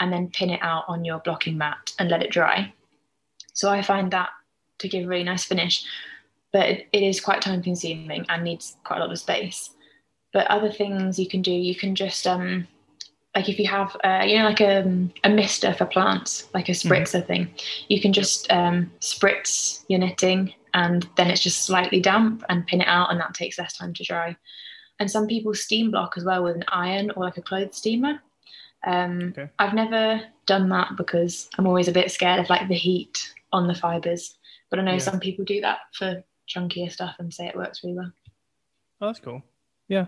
and 0.00 0.12
then 0.12 0.28
pin 0.28 0.50
it 0.50 0.58
out 0.60 0.82
on 0.88 1.04
your 1.04 1.20
blocking 1.20 1.56
mat 1.56 1.92
and 2.00 2.10
let 2.10 2.20
it 2.20 2.32
dry 2.32 2.72
so 3.52 3.70
i 3.70 3.80
find 3.80 4.10
that 4.10 4.30
to 4.78 4.88
give 4.88 5.04
a 5.04 5.08
really 5.08 5.24
nice 5.24 5.44
finish. 5.44 5.84
But 6.52 6.68
it, 6.68 7.02
is 7.02 7.20
quite 7.20 7.42
time 7.42 7.62
consuming 7.62 8.24
and 8.28 8.44
needs 8.44 8.76
quite 8.84 8.98
a 8.98 9.00
lot 9.00 9.10
of 9.10 9.18
space. 9.18 9.70
But 10.32 10.46
other 10.46 10.70
things 10.70 11.18
you 11.18 11.28
can 11.28 11.42
do, 11.42 11.50
you 11.50 11.74
can 11.74 11.94
just 11.96 12.26
um, 12.26 12.68
like 13.34 13.48
if 13.48 13.58
you 13.58 13.66
have 13.66 13.96
uh, 14.04 14.22
you 14.26 14.38
know 14.38 14.44
like 14.44 14.60
a, 14.60 15.08
a 15.24 15.28
mister 15.28 15.72
for 15.74 15.86
plants 15.86 16.48
like 16.54 16.68
a 16.68 16.72
spritzer 16.72 17.22
mm. 17.22 17.26
thing 17.26 17.54
you 17.88 18.00
can 18.00 18.12
just 18.12 18.50
um, 18.50 18.90
spritz 19.00 19.84
your 19.88 19.98
knitting 19.98 20.52
and 20.74 21.08
then 21.16 21.30
it's 21.30 21.42
just 21.42 21.64
slightly 21.64 22.00
damp 22.00 22.44
and 22.48 22.66
pin 22.66 22.80
it 22.80 22.88
out 22.88 23.10
and 23.10 23.20
that 23.20 23.34
takes 23.34 23.58
less 23.58 23.76
time 23.76 23.94
to 23.94 24.04
dry 24.04 24.36
and 25.00 25.10
some 25.10 25.26
people 25.26 25.54
steam 25.54 25.90
block 25.90 26.14
as 26.16 26.24
well 26.24 26.42
with 26.42 26.56
an 26.56 26.64
iron 26.68 27.10
or 27.12 27.24
like 27.24 27.36
a 27.36 27.42
clothes 27.42 27.76
steamer 27.76 28.20
um, 28.86 29.32
okay. 29.36 29.50
i've 29.58 29.74
never 29.74 30.20
done 30.46 30.68
that 30.68 30.96
because 30.96 31.48
i'm 31.58 31.66
always 31.66 31.88
a 31.88 31.92
bit 31.92 32.10
scared 32.10 32.40
of 32.40 32.50
like 32.50 32.68
the 32.68 32.74
heat 32.74 33.32
on 33.52 33.66
the 33.66 33.74
fibers 33.74 34.38
but 34.70 34.78
i 34.78 34.82
know 34.82 34.92
yeah. 34.92 34.98
some 34.98 35.20
people 35.20 35.44
do 35.44 35.60
that 35.60 35.78
for 35.92 36.22
chunkier 36.48 36.92
stuff 36.92 37.16
and 37.18 37.32
say 37.32 37.46
it 37.46 37.56
works 37.56 37.82
really 37.82 37.96
well 37.96 38.12
oh 39.00 39.06
that's 39.06 39.20
cool 39.20 39.42
yeah 39.88 40.04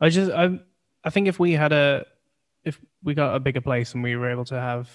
i 0.00 0.08
just 0.10 0.30
i 0.32 0.58
i 1.04 1.10
think 1.10 1.26
if 1.26 1.38
we 1.38 1.52
had 1.52 1.72
a 1.72 2.04
we 3.02 3.14
got 3.14 3.34
a 3.34 3.40
bigger 3.40 3.60
place 3.60 3.94
and 3.94 4.02
we 4.02 4.16
were 4.16 4.30
able 4.30 4.44
to 4.46 4.60
have 4.60 4.88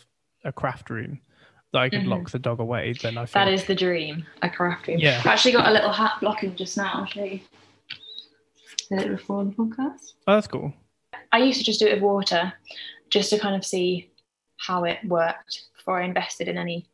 a 0.43 0.51
craft 0.51 0.89
room 0.89 1.19
that 1.73 1.79
I 1.79 1.89
could 1.89 2.01
mm-hmm. 2.01 2.09
lock 2.09 2.29
the 2.29 2.39
dog 2.39 2.59
away, 2.59 2.93
then 3.01 3.17
I 3.17 3.21
think 3.21 3.33
that 3.33 3.47
is 3.49 3.65
the 3.65 3.75
dream. 3.75 4.25
A 4.41 4.49
craft 4.49 4.87
room. 4.87 4.99
Yeah. 4.99 5.19
I've 5.19 5.27
actually 5.27 5.51
got 5.51 5.67
a 5.67 5.71
little 5.71 5.91
hat 5.91 6.13
blocking 6.21 6.55
just 6.55 6.77
now. 6.77 6.91
I'll 6.93 7.05
show 7.05 7.23
you. 7.23 7.41
Did 8.89 8.99
it 8.99 9.09
before 9.09 9.43
the 9.43 9.51
podcast. 9.51 10.13
Oh, 10.27 10.35
that's 10.35 10.47
cool. 10.47 10.73
I 11.31 11.39
used 11.39 11.59
to 11.59 11.65
just 11.65 11.79
do 11.79 11.87
it 11.87 11.95
with 11.95 12.03
water, 12.03 12.53
just 13.09 13.29
to 13.31 13.39
kind 13.39 13.55
of 13.55 13.65
see 13.65 14.09
how 14.57 14.85
it 14.85 14.99
worked 15.05 15.63
before 15.75 16.01
I 16.01 16.05
invested 16.05 16.47
in 16.47 16.57
any 16.57 16.87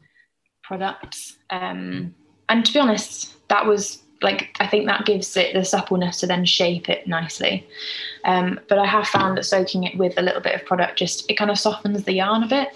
products. 0.64 1.38
Um, 1.50 2.16
and 2.50 2.66
to 2.66 2.74
be 2.74 2.80
honest, 2.80 3.48
that 3.50 3.66
was 3.66 4.03
like 4.24 4.56
I 4.60 4.68
think 4.68 4.88
that 4.88 5.06
gives 5.06 5.36
it 5.38 5.54
the 5.54 5.64
suppleness 5.64 6.20
to 6.22 6.28
then 6.28 6.46
shape 6.46 6.90
it 6.90 7.08
nicely. 7.08 7.68
Um, 8.26 8.60
but 8.70 8.80
I 8.80 8.86
have 8.86 9.08
found 9.08 9.38
that 9.38 9.44
soaking 9.44 9.84
it 9.84 9.98
with 9.98 10.18
a 10.18 10.22
little 10.22 10.42
bit 10.42 10.56
of 10.56 10.66
product 10.66 10.98
just 10.98 11.30
it 11.30 11.36
kind 11.36 11.52
of 11.52 11.60
softens 11.60 12.04
the 12.04 12.14
yarn 12.14 12.44
a 12.44 12.48
bit 12.48 12.70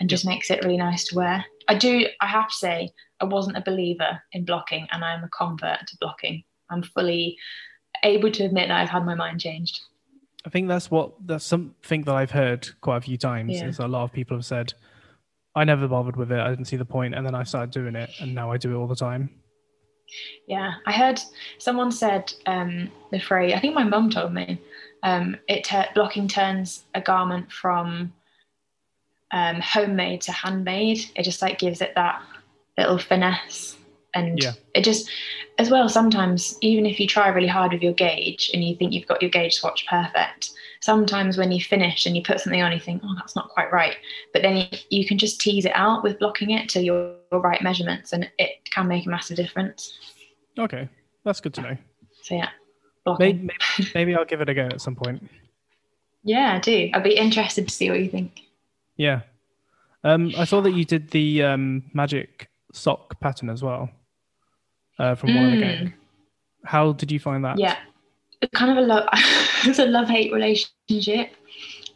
and 0.00 0.10
just 0.10 0.26
makes 0.26 0.50
it 0.50 0.64
really 0.64 0.76
nice 0.76 1.04
to 1.04 1.16
wear. 1.16 1.44
I 1.68 1.76
do 1.76 2.06
I 2.20 2.26
have 2.26 2.48
to 2.48 2.54
say 2.54 2.90
I 3.20 3.24
wasn't 3.24 3.56
a 3.56 3.62
believer 3.62 4.20
in 4.32 4.44
blocking 4.44 4.86
and 4.90 5.04
I'm 5.04 5.24
a 5.24 5.28
convert 5.28 5.86
to 5.86 5.96
blocking. 6.00 6.42
I'm 6.68 6.82
fully 6.82 7.38
able 8.02 8.30
to 8.32 8.44
admit 8.44 8.68
that 8.68 8.80
I've 8.80 8.88
had 8.88 9.06
my 9.06 9.14
mind 9.14 9.40
changed. 9.40 9.80
I 10.44 10.50
think 10.50 10.66
that's 10.66 10.90
what 10.90 11.12
that's 11.24 11.44
something 11.44 12.02
that 12.02 12.14
I've 12.14 12.32
heard 12.32 12.68
quite 12.80 12.96
a 12.96 13.02
few 13.02 13.16
times 13.16 13.52
yeah. 13.52 13.68
is 13.68 13.78
a 13.78 13.86
lot 13.86 14.02
of 14.02 14.12
people 14.12 14.36
have 14.36 14.44
said 14.44 14.74
I 15.54 15.64
never 15.64 15.86
bothered 15.86 16.16
with 16.16 16.32
it. 16.32 16.40
I 16.40 16.48
didn't 16.48 16.64
see 16.64 16.76
the 16.76 16.84
point, 16.84 17.14
and 17.14 17.26
then 17.26 17.34
I 17.34 17.42
started 17.42 17.70
doing 17.70 17.94
it, 17.94 18.10
and 18.20 18.34
now 18.34 18.50
I 18.50 18.56
do 18.56 18.72
it 18.72 18.78
all 18.78 18.86
the 18.86 18.96
time. 18.96 19.28
Yeah, 20.46 20.74
I 20.86 20.92
heard 20.92 21.20
someone 21.58 21.92
said 21.92 22.32
um, 22.46 22.90
the 23.10 23.20
phrase. 23.20 23.54
I 23.54 23.60
think 23.60 23.74
my 23.74 23.84
mum 23.84 24.10
told 24.10 24.32
me 24.32 24.60
um, 25.02 25.36
it 25.48 25.68
blocking 25.94 26.28
turns 26.28 26.84
a 26.94 27.00
garment 27.00 27.50
from 27.50 28.12
um, 29.32 29.60
homemade 29.60 30.20
to 30.22 30.32
handmade. 30.32 31.10
It 31.16 31.22
just 31.22 31.42
like 31.42 31.58
gives 31.58 31.80
it 31.80 31.94
that 31.94 32.22
little 32.78 32.98
finesse, 32.98 33.76
and 34.14 34.42
yeah. 34.42 34.52
it 34.74 34.84
just 34.84 35.08
as 35.58 35.70
well. 35.70 35.88
Sometimes 35.88 36.58
even 36.60 36.86
if 36.86 37.00
you 37.00 37.06
try 37.06 37.28
really 37.28 37.48
hard 37.48 37.72
with 37.72 37.82
your 37.82 37.94
gauge 37.94 38.50
and 38.52 38.62
you 38.62 38.76
think 38.76 38.92
you've 38.92 39.08
got 39.08 39.22
your 39.22 39.30
gauge 39.30 39.54
swatch 39.54 39.86
perfect, 39.86 40.50
sometimes 40.80 41.38
when 41.38 41.52
you 41.52 41.60
finish 41.60 42.06
and 42.06 42.16
you 42.16 42.22
put 42.22 42.40
something 42.40 42.62
on, 42.62 42.72
you 42.72 42.80
think, 42.80 43.02
oh, 43.04 43.14
that's 43.16 43.36
not 43.36 43.48
quite 43.48 43.72
right. 43.72 43.96
But 44.32 44.42
then 44.42 44.56
you, 44.56 44.78
you 44.90 45.06
can 45.06 45.18
just 45.18 45.40
tease 45.40 45.64
it 45.64 45.72
out 45.74 46.02
with 46.02 46.18
blocking 46.18 46.50
it 46.50 46.68
to 46.70 46.82
your 46.82 47.14
right 47.40 47.62
measurements, 47.62 48.12
and 48.12 48.30
it 48.38 48.68
can 48.72 48.88
make 48.88 49.06
a 49.06 49.08
massive 49.08 49.36
difference. 49.36 49.98
Okay, 50.58 50.88
that's 51.24 51.40
good 51.40 51.54
to 51.54 51.62
know. 51.62 51.76
So 52.22 52.34
yeah, 52.36 52.50
maybe, 53.18 53.38
maybe, 53.78 53.90
maybe 53.94 54.14
I'll 54.14 54.24
give 54.24 54.40
it 54.40 54.48
a 54.48 54.54
go 54.54 54.66
at 54.66 54.80
some 54.80 54.96
point. 54.96 55.28
Yeah, 56.24 56.54
I 56.54 56.60
do. 56.60 56.88
I'd 56.94 57.02
be 57.02 57.16
interested 57.16 57.66
to 57.66 57.74
see 57.74 57.90
what 57.90 57.98
you 57.98 58.08
think. 58.08 58.42
Yeah, 58.96 59.22
um, 60.04 60.32
I 60.38 60.44
saw 60.44 60.60
that 60.60 60.70
you 60.70 60.84
did 60.84 61.10
the 61.10 61.42
um, 61.42 61.82
magic 61.94 62.48
sock 62.72 63.18
pattern 63.18 63.50
as 63.50 63.60
well 63.60 63.90
uh, 65.00 65.16
from 65.16 65.34
one 65.34 65.46
mm. 65.46 65.46
of 65.46 65.58
the 65.58 65.60
gang. 65.66 65.94
How 66.64 66.92
did 66.92 67.10
you 67.10 67.18
find 67.18 67.44
that? 67.44 67.58
Yeah, 67.58 67.76
kind 68.50 68.70
of 68.70 68.78
a 68.78 68.86
love 68.86 69.08
it's 69.64 69.78
a 69.78 69.86
love 69.86 70.08
hate 70.08 70.32
relationship 70.32 71.30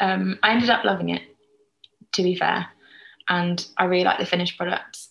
um, 0.00 0.38
i 0.42 0.52
ended 0.52 0.70
up 0.70 0.84
loving 0.84 1.08
it 1.08 1.22
to 2.12 2.22
be 2.22 2.36
fair 2.36 2.66
and 3.28 3.66
i 3.78 3.84
really 3.84 4.04
like 4.04 4.18
the 4.18 4.26
finished 4.26 4.56
products 4.56 5.05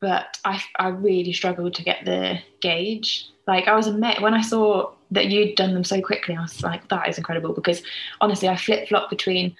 but 0.00 0.38
I, 0.44 0.62
I 0.78 0.88
really 0.88 1.32
struggled 1.32 1.74
to 1.74 1.82
get 1.82 2.04
the 2.04 2.38
gauge 2.60 3.28
like 3.46 3.68
i 3.68 3.74
was 3.74 3.86
amazed 3.86 4.20
when 4.20 4.34
i 4.34 4.42
saw 4.42 4.92
that 5.10 5.26
you'd 5.26 5.56
done 5.56 5.74
them 5.74 5.84
so 5.84 6.00
quickly 6.00 6.36
i 6.36 6.40
was 6.40 6.62
like 6.62 6.88
that 6.88 7.08
is 7.08 7.18
incredible 7.18 7.52
because 7.52 7.82
honestly 8.20 8.48
i 8.48 8.56
flip-flop 8.56 9.10
between 9.10 9.56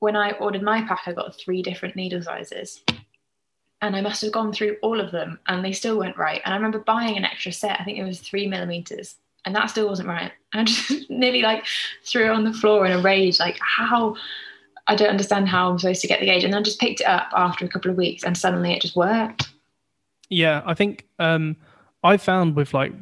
when 0.00 0.16
i 0.16 0.32
ordered 0.32 0.62
my 0.62 0.82
pack 0.82 1.02
i 1.06 1.12
got 1.12 1.38
three 1.38 1.62
different 1.62 1.96
needle 1.96 2.22
sizes 2.22 2.82
and 3.84 3.94
I 3.94 4.00
must 4.00 4.22
have 4.22 4.32
gone 4.32 4.50
through 4.50 4.78
all 4.80 4.98
of 4.98 5.12
them 5.12 5.38
and 5.46 5.62
they 5.62 5.72
still 5.72 5.98
weren't 5.98 6.16
right. 6.16 6.40
And 6.44 6.54
I 6.54 6.56
remember 6.56 6.78
buying 6.78 7.18
an 7.18 7.24
extra 7.26 7.52
set, 7.52 7.78
I 7.78 7.84
think 7.84 7.98
it 7.98 8.04
was 8.04 8.18
three 8.18 8.46
millimeters, 8.46 9.16
and 9.44 9.54
that 9.54 9.68
still 9.68 9.88
wasn't 9.88 10.08
right. 10.08 10.32
And 10.54 10.60
I 10.60 10.64
just 10.64 11.10
nearly 11.10 11.42
like 11.42 11.66
threw 12.04 12.24
it 12.26 12.30
on 12.30 12.44
the 12.44 12.52
floor 12.52 12.86
in 12.86 12.92
a 12.92 13.00
rage, 13.00 13.40
like 13.40 13.58
how 13.60 14.16
I 14.86 14.94
don't 14.94 15.10
understand 15.10 15.48
how 15.48 15.68
I'm 15.68 15.78
supposed 15.78 16.00
to 16.02 16.06
get 16.06 16.20
the 16.20 16.26
gauge. 16.26 16.44
And 16.44 16.52
then 16.52 16.60
I 16.60 16.62
just 16.62 16.80
picked 16.80 17.00
it 17.00 17.06
up 17.06 17.28
after 17.34 17.64
a 17.64 17.68
couple 17.68 17.90
of 17.90 17.96
weeks 17.96 18.22
and 18.22 18.38
suddenly 18.38 18.72
it 18.72 18.80
just 18.80 18.96
worked. 18.96 19.50
Yeah, 20.28 20.62
I 20.64 20.74
think 20.74 21.06
um 21.18 21.56
I 22.02 22.16
found 22.16 22.56
with 22.56 22.74
like 22.74 22.92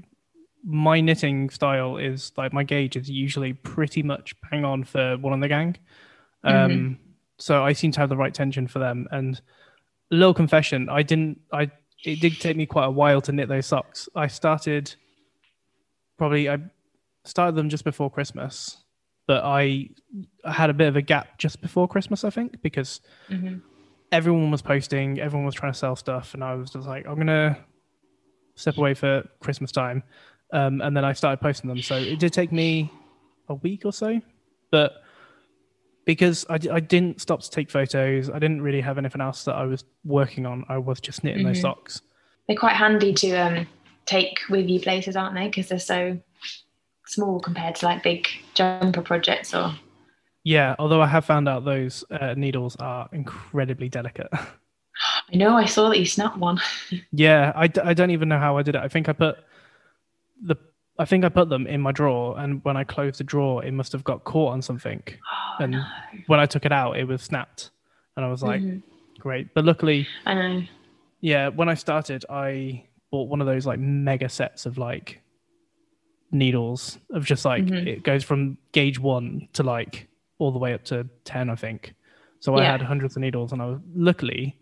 my 0.64 1.00
knitting 1.00 1.50
style 1.50 1.96
is 1.96 2.32
like 2.36 2.52
my 2.52 2.62
gauge 2.62 2.96
is 2.96 3.10
usually 3.10 3.52
pretty 3.52 4.02
much 4.02 4.34
bang 4.50 4.64
on 4.64 4.84
for 4.84 5.16
Wool 5.18 5.32
and 5.34 5.42
the 5.42 5.48
Gang. 5.48 5.76
Um 6.44 6.54
mm-hmm. 6.54 6.92
so 7.38 7.64
I 7.64 7.72
seem 7.72 7.92
to 7.92 8.00
have 8.00 8.08
the 8.08 8.16
right 8.16 8.34
tension 8.34 8.66
for 8.66 8.78
them. 8.78 9.08
And 9.10 9.40
a 10.10 10.14
little 10.14 10.34
confession, 10.34 10.88
I 10.88 11.02
didn't 11.02 11.40
I 11.52 11.70
it 12.04 12.20
did 12.20 12.40
take 12.40 12.56
me 12.56 12.66
quite 12.66 12.86
a 12.86 12.90
while 12.90 13.20
to 13.22 13.32
knit 13.32 13.48
those 13.48 13.66
socks. 13.66 14.08
I 14.14 14.26
started 14.26 14.94
probably 16.18 16.48
I 16.48 16.58
started 17.24 17.56
them 17.56 17.68
just 17.68 17.84
before 17.84 18.10
Christmas, 18.10 18.78
but 19.26 19.44
I 19.44 19.90
had 20.44 20.70
a 20.70 20.74
bit 20.74 20.88
of 20.88 20.96
a 20.96 21.02
gap 21.02 21.38
just 21.38 21.60
before 21.60 21.88
Christmas, 21.88 22.24
I 22.24 22.30
think, 22.30 22.62
because 22.62 23.00
mm-hmm. 23.28 23.58
Everyone 24.12 24.50
was 24.50 24.62
posting, 24.62 25.18
everyone 25.18 25.46
was 25.46 25.54
trying 25.54 25.72
to 25.72 25.78
sell 25.78 25.96
stuff, 25.96 26.34
and 26.34 26.44
I 26.44 26.54
was 26.54 26.70
just 26.70 26.86
like, 26.86 27.06
I'm 27.06 27.16
gonna 27.16 27.58
step 28.54 28.76
away 28.76 28.94
for 28.94 29.24
Christmas 29.40 29.72
time, 29.72 30.02
um, 30.52 30.80
and 30.80 30.96
then 30.96 31.04
I 31.04 31.14
started 31.14 31.40
posting 31.40 31.68
them. 31.68 31.80
So 31.82 31.96
it 31.96 32.20
did 32.20 32.32
take 32.32 32.52
me 32.52 32.92
a 33.48 33.54
week 33.54 33.84
or 33.84 33.92
so, 33.92 34.20
but 34.70 34.92
because 36.04 36.44
I, 36.50 36.58
I 36.70 36.80
didn't 36.80 37.20
stop 37.20 37.42
to 37.42 37.50
take 37.50 37.70
photos, 37.70 38.28
I 38.28 38.38
didn't 38.38 38.62
really 38.62 38.80
have 38.80 38.98
anything 38.98 39.20
else 39.20 39.44
that 39.44 39.54
I 39.54 39.64
was 39.64 39.84
working 40.04 40.46
on. 40.46 40.64
I 40.68 40.78
was 40.78 41.00
just 41.00 41.24
knitting 41.24 41.40
mm-hmm. 41.40 41.54
those 41.54 41.60
socks. 41.60 42.02
They're 42.46 42.56
quite 42.56 42.76
handy 42.76 43.14
to 43.14 43.36
um, 43.36 43.66
take 44.04 44.40
with 44.50 44.68
you 44.68 44.80
places, 44.80 45.16
aren't 45.16 45.34
they? 45.34 45.46
Because 45.46 45.68
they're 45.68 45.78
so 45.78 46.18
small 47.06 47.40
compared 47.40 47.76
to 47.76 47.86
like 47.86 48.02
big 48.02 48.28
jumper 48.54 49.02
projects 49.02 49.54
or. 49.54 49.74
Yeah, 50.44 50.74
although 50.78 51.00
I 51.00 51.06
have 51.06 51.24
found 51.24 51.48
out 51.48 51.64
those 51.64 52.04
uh, 52.10 52.34
needles 52.36 52.76
are 52.76 53.08
incredibly 53.12 53.88
delicate. 53.88 54.28
I 54.32 55.36
know. 55.36 55.56
I 55.56 55.64
saw 55.64 55.88
that 55.88 55.98
you 55.98 56.06
snapped 56.06 56.36
one. 56.36 56.60
yeah, 57.12 57.52
I, 57.54 57.70
I 57.82 57.94
don't 57.94 58.10
even 58.10 58.28
know 58.28 58.38
how 58.38 58.56
I 58.56 58.62
did 58.62 58.74
it. 58.74 58.80
I 58.80 58.88
think 58.88 59.08
I 59.08 59.12
put 59.12 59.38
the 60.42 60.56
I 60.98 61.04
think 61.04 61.24
I 61.24 61.30
put 61.30 61.48
them 61.48 61.66
in 61.66 61.80
my 61.80 61.92
drawer, 61.92 62.38
and 62.38 62.62
when 62.64 62.76
I 62.76 62.84
closed 62.84 63.18
the 63.18 63.24
drawer, 63.24 63.64
it 63.64 63.72
must 63.72 63.92
have 63.92 64.04
got 64.04 64.24
caught 64.24 64.52
on 64.52 64.62
something. 64.62 65.02
Oh, 65.60 65.64
and 65.64 65.72
no. 65.72 65.84
when 66.28 66.40
I 66.40 66.46
took 66.46 66.64
it 66.64 66.72
out, 66.72 66.96
it 66.96 67.04
was 67.04 67.20
snapped, 67.20 67.72
and 68.16 68.24
I 68.24 68.30
was 68.30 68.42
like, 68.42 68.62
mm-hmm. 68.62 68.78
"Great!" 69.20 69.52
But 69.52 69.66
luckily, 69.66 70.08
I 70.24 70.32
know. 70.32 70.62
Yeah, 71.20 71.48
when 71.48 71.68
I 71.68 71.74
started, 71.74 72.24
I 72.30 72.86
bought 73.10 73.28
one 73.28 73.42
of 73.42 73.46
those 73.46 73.66
like 73.66 73.78
mega 73.78 74.30
sets 74.30 74.64
of 74.64 74.78
like 74.78 75.20
needles 76.30 76.98
of 77.10 77.26
just 77.26 77.44
like 77.44 77.64
mm-hmm. 77.64 77.86
it 77.86 78.02
goes 78.02 78.24
from 78.24 78.56
gauge 78.72 78.98
one 78.98 79.46
to 79.52 79.62
like 79.62 80.08
all 80.42 80.52
the 80.52 80.58
way 80.58 80.74
up 80.74 80.84
to 80.84 81.08
10 81.24 81.50
i 81.50 81.54
think. 81.54 81.94
So 82.40 82.56
i 82.56 82.64
had 82.64 82.82
hundreds 82.82 83.16
of 83.16 83.22
needles 83.22 83.52
and 83.52 83.62
i 83.62 83.66
was 83.66 83.78
luckily 83.94 84.58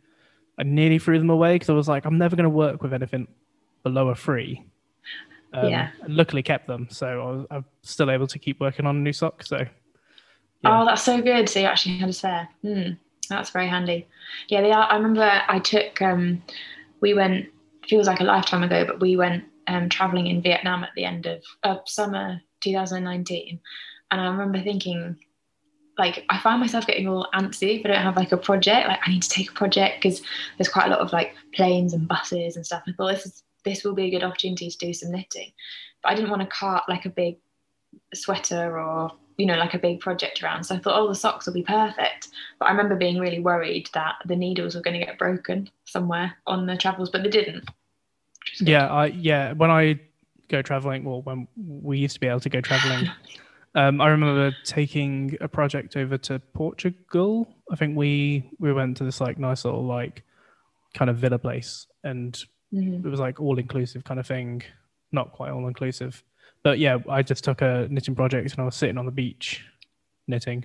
i 0.58 0.62
nearly 0.62 0.98
threw 0.98 1.18
them 1.18 1.30
away 1.30 1.54
because 1.54 1.70
i 1.70 1.72
was 1.72 1.88
like 1.88 2.04
i'm 2.04 2.18
never 2.18 2.36
going 2.36 2.44
to 2.44 2.50
work 2.50 2.82
with 2.82 2.92
anything 2.92 3.26
below 3.82 4.08
a 4.08 4.14
three. 4.14 4.64
Um, 5.52 5.68
yeah. 5.68 5.90
and 6.02 6.14
luckily 6.14 6.44
kept 6.44 6.68
them 6.68 6.86
so 6.90 7.06
I 7.08 7.24
was, 7.24 7.46
i'm 7.50 7.64
still 7.82 8.10
able 8.10 8.28
to 8.28 8.38
keep 8.38 8.60
working 8.60 8.86
on 8.86 8.96
a 8.96 9.00
new 9.00 9.12
sock 9.12 9.42
so 9.42 9.58
yeah. 10.62 10.82
oh 10.82 10.84
that's 10.84 11.02
so 11.02 11.20
good. 11.22 11.48
So 11.48 11.60
you 11.60 11.66
actually 11.66 11.96
had 11.96 12.08
a 12.10 12.12
spare. 12.12 12.48
Mm, 12.62 12.98
that's 13.28 13.50
very 13.50 13.66
handy. 13.66 14.06
Yeah 14.48 14.60
they 14.60 14.70
are 14.70 14.86
i 14.88 14.94
remember 14.94 15.28
i 15.48 15.58
took 15.58 16.00
um 16.02 16.42
we 17.00 17.14
went 17.14 17.48
feels 17.90 18.06
like 18.06 18.20
a 18.20 18.24
lifetime 18.24 18.62
ago, 18.62 18.84
but 18.86 19.00
we 19.00 19.16
went 19.16 19.44
um, 19.66 19.88
traveling 19.88 20.28
in 20.28 20.40
Vietnam 20.40 20.84
at 20.84 20.90
the 20.94 21.04
end 21.04 21.26
of, 21.26 21.42
of 21.64 21.80
summer 21.86 22.40
2019. 22.60 23.60
And 24.10 24.20
I 24.20 24.26
remember 24.26 24.60
thinking, 24.60 25.16
like 26.00 26.24
I 26.30 26.38
find 26.38 26.58
myself 26.58 26.86
getting 26.86 27.06
all 27.06 27.28
antsy 27.34 27.78
if 27.78 27.86
I 27.86 27.90
don't 27.90 28.02
have 28.02 28.16
like 28.16 28.32
a 28.32 28.38
project. 28.38 28.88
Like 28.88 29.00
I 29.06 29.10
need 29.10 29.22
to 29.22 29.28
take 29.28 29.50
a 29.50 29.54
project 29.54 30.02
because 30.02 30.22
there's 30.56 30.68
quite 30.68 30.86
a 30.86 30.90
lot 30.90 31.00
of 31.00 31.12
like 31.12 31.34
planes 31.54 31.92
and 31.92 32.08
buses 32.08 32.56
and 32.56 32.64
stuff. 32.64 32.82
I 32.88 32.92
thought 32.92 33.12
this 33.12 33.26
is 33.26 33.42
this 33.64 33.84
will 33.84 33.94
be 33.94 34.04
a 34.04 34.10
good 34.10 34.24
opportunity 34.24 34.70
to 34.70 34.78
do 34.78 34.94
some 34.94 35.12
knitting, 35.12 35.52
but 36.02 36.10
I 36.10 36.14
didn't 36.14 36.30
want 36.30 36.40
to 36.40 36.48
cart 36.48 36.84
like 36.88 37.04
a 37.04 37.10
big 37.10 37.36
sweater 38.14 38.80
or 38.80 39.10
you 39.36 39.44
know 39.44 39.56
like 39.56 39.74
a 39.74 39.78
big 39.78 40.00
project 40.00 40.42
around. 40.42 40.64
So 40.64 40.74
I 40.74 40.78
thought, 40.78 40.98
oh, 40.98 41.06
the 41.06 41.14
socks 41.14 41.46
will 41.46 41.52
be 41.52 41.62
perfect. 41.62 42.28
But 42.58 42.66
I 42.66 42.70
remember 42.70 42.96
being 42.96 43.18
really 43.18 43.40
worried 43.40 43.90
that 43.92 44.14
the 44.24 44.36
needles 44.36 44.74
were 44.74 44.82
going 44.82 44.98
to 44.98 45.04
get 45.04 45.18
broken 45.18 45.68
somewhere 45.84 46.32
on 46.46 46.64
the 46.64 46.78
travels, 46.78 47.10
but 47.10 47.22
they 47.22 47.28
didn't. 47.28 47.68
Yeah, 48.58 48.88
I 48.88 49.06
yeah 49.06 49.52
when 49.52 49.70
I 49.70 50.00
go 50.48 50.62
traveling, 50.62 51.04
well, 51.04 51.20
when 51.20 51.46
we 51.56 51.98
used 51.98 52.14
to 52.14 52.20
be 52.20 52.26
able 52.26 52.40
to 52.40 52.48
go 52.48 52.62
traveling. 52.62 53.06
Um, 53.74 54.00
I 54.00 54.08
remember 54.08 54.54
taking 54.64 55.36
a 55.40 55.48
project 55.48 55.96
over 55.96 56.18
to 56.18 56.38
Portugal. 56.54 57.46
I 57.70 57.76
think 57.76 57.96
we 57.96 58.50
we 58.58 58.72
went 58.72 58.96
to 58.98 59.04
this 59.04 59.20
like 59.20 59.38
nice 59.38 59.64
little 59.64 59.84
like 59.84 60.24
kind 60.94 61.08
of 61.10 61.16
villa 61.18 61.38
place, 61.38 61.86
and 62.02 62.36
Mhm. 62.72 63.04
it 63.04 63.08
was 63.08 63.20
like 63.20 63.40
all 63.40 63.58
inclusive 63.58 64.02
kind 64.04 64.18
of 64.18 64.26
thing. 64.26 64.62
Not 65.12 65.32
quite 65.32 65.50
all 65.50 65.66
inclusive, 65.68 66.22
but 66.62 66.78
yeah, 66.78 66.98
I 67.08 67.22
just 67.22 67.44
took 67.44 67.62
a 67.62 67.86
knitting 67.90 68.14
project 68.14 68.52
and 68.52 68.60
I 68.60 68.64
was 68.64 68.74
sitting 68.76 68.98
on 68.98 69.06
the 69.06 69.12
beach 69.12 69.64
knitting. 70.28 70.64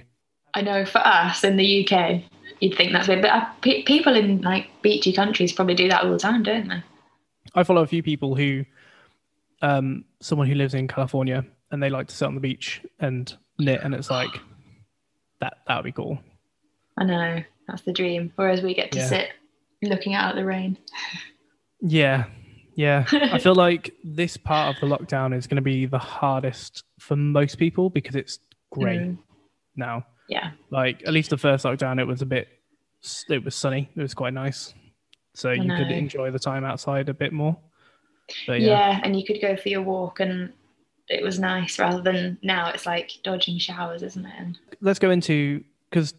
I 0.53 0.62
know 0.62 0.85
for 0.85 1.00
us 1.00 1.43
in 1.43 1.57
the 1.57 1.65
UK, 1.88 2.24
you'd 2.59 2.75
think 2.75 2.91
that's 2.91 3.07
weird, 3.07 3.21
but 3.21 3.31
uh, 3.31 3.45
pe- 3.62 3.81
people 3.83 4.15
in 4.15 4.41
like 4.41 4.67
beachy 4.81 5.12
countries 5.13 5.51
probably 5.51 5.74
do 5.75 5.89
that 5.89 6.03
all 6.03 6.12
the 6.12 6.19
time, 6.19 6.43
don't 6.43 6.67
they? 6.67 6.81
I 7.55 7.63
follow 7.63 7.81
a 7.81 7.88
few 7.88 8.01
people 8.03 8.35
who, 8.35 8.65
um, 9.62 10.05
someone 10.21 10.47
who 10.47 10.53
lives 10.55 10.74
in 10.75 10.88
California, 10.88 11.43
and 11.72 11.81
they 11.81 11.89
like 11.89 12.07
to 12.07 12.15
sit 12.15 12.25
on 12.25 12.36
the 12.36 12.41
beach 12.41 12.81
and 13.00 13.36
knit, 13.60 13.81
and 13.84 13.93
it's 13.95 14.10
like 14.10 14.29
that 15.41 15.57
that 15.67 15.77
would 15.77 15.86
be 15.86 15.91
cool. 15.91 16.19
I 16.98 17.03
know 17.05 17.43
that's 17.67 17.81
the 17.84 17.93
dream. 17.93 18.31
Whereas 18.36 18.62
we 18.62 18.74
get 18.74 18.91
to 18.93 19.00
Yeah. 19.00 19.07
sit 19.07 19.29
looking 19.81 20.13
out 20.13 20.29
at 20.31 20.36
the 20.36 20.45
rain. 20.45 20.77
Yeah. 21.81 22.25
Yeah. 22.75 23.05
I 23.12 23.39
feel 23.39 23.55
like 23.67 23.93
this 24.03 24.38
part 24.38 24.75
of 24.75 24.81
the 24.81 24.95
lockdown 24.98 25.36
is 25.36 25.48
going 25.48 25.55
to 25.57 25.62
be 25.62 25.86
the 25.86 26.00
hardest 26.00 26.84
for 27.00 27.15
most 27.15 27.57
people 27.57 27.89
because 27.89 28.15
it's 28.15 28.39
grey 28.72 28.98
Mm, 28.98 29.17
now. 29.75 30.05
yeah, 30.27 30.51
Like, 30.72 31.01
at 31.05 31.13
least 31.13 31.29
the 31.29 31.38
first 31.38 31.65
lockdown, 31.65 32.00
it 32.00 32.05
was 32.05 32.22
a 32.22 32.25
bit, 32.25 32.48
it 33.29 33.43
was 33.43 33.55
sunny. 33.55 33.89
It 33.95 34.01
was 34.01 34.13
quite 34.13 34.34
nice. 34.34 34.74
So 35.34 35.51
you 35.51 35.69
could 35.75 35.91
enjoy 35.91 36.31
the 36.31 36.39
time 36.39 36.63
outside 36.63 37.10
a 37.10 37.13
bit 37.13 37.34
more. 37.34 37.57
But 38.48 38.62
yeah, 38.62 38.67
yeah. 38.91 39.00
and 39.03 39.19
you 39.19 39.25
could 39.25 39.39
go 39.41 39.55
for 39.55 39.69
your 39.69 39.81
walk, 39.84 40.19
and 40.22 40.51
it 41.09 41.24
was 41.24 41.39
nice 41.39 41.77
rather 41.79 42.01
than 42.01 42.38
now 42.41 42.69
it's 42.69 42.85
like 42.85 43.12
dodging 43.24 43.57
showers, 43.57 44.01
isn't 44.03 44.25
it? 44.25 44.33
And 44.38 44.57
Let's 44.81 45.00
go 45.00 45.09
into, 45.12 45.63
because 45.89 46.13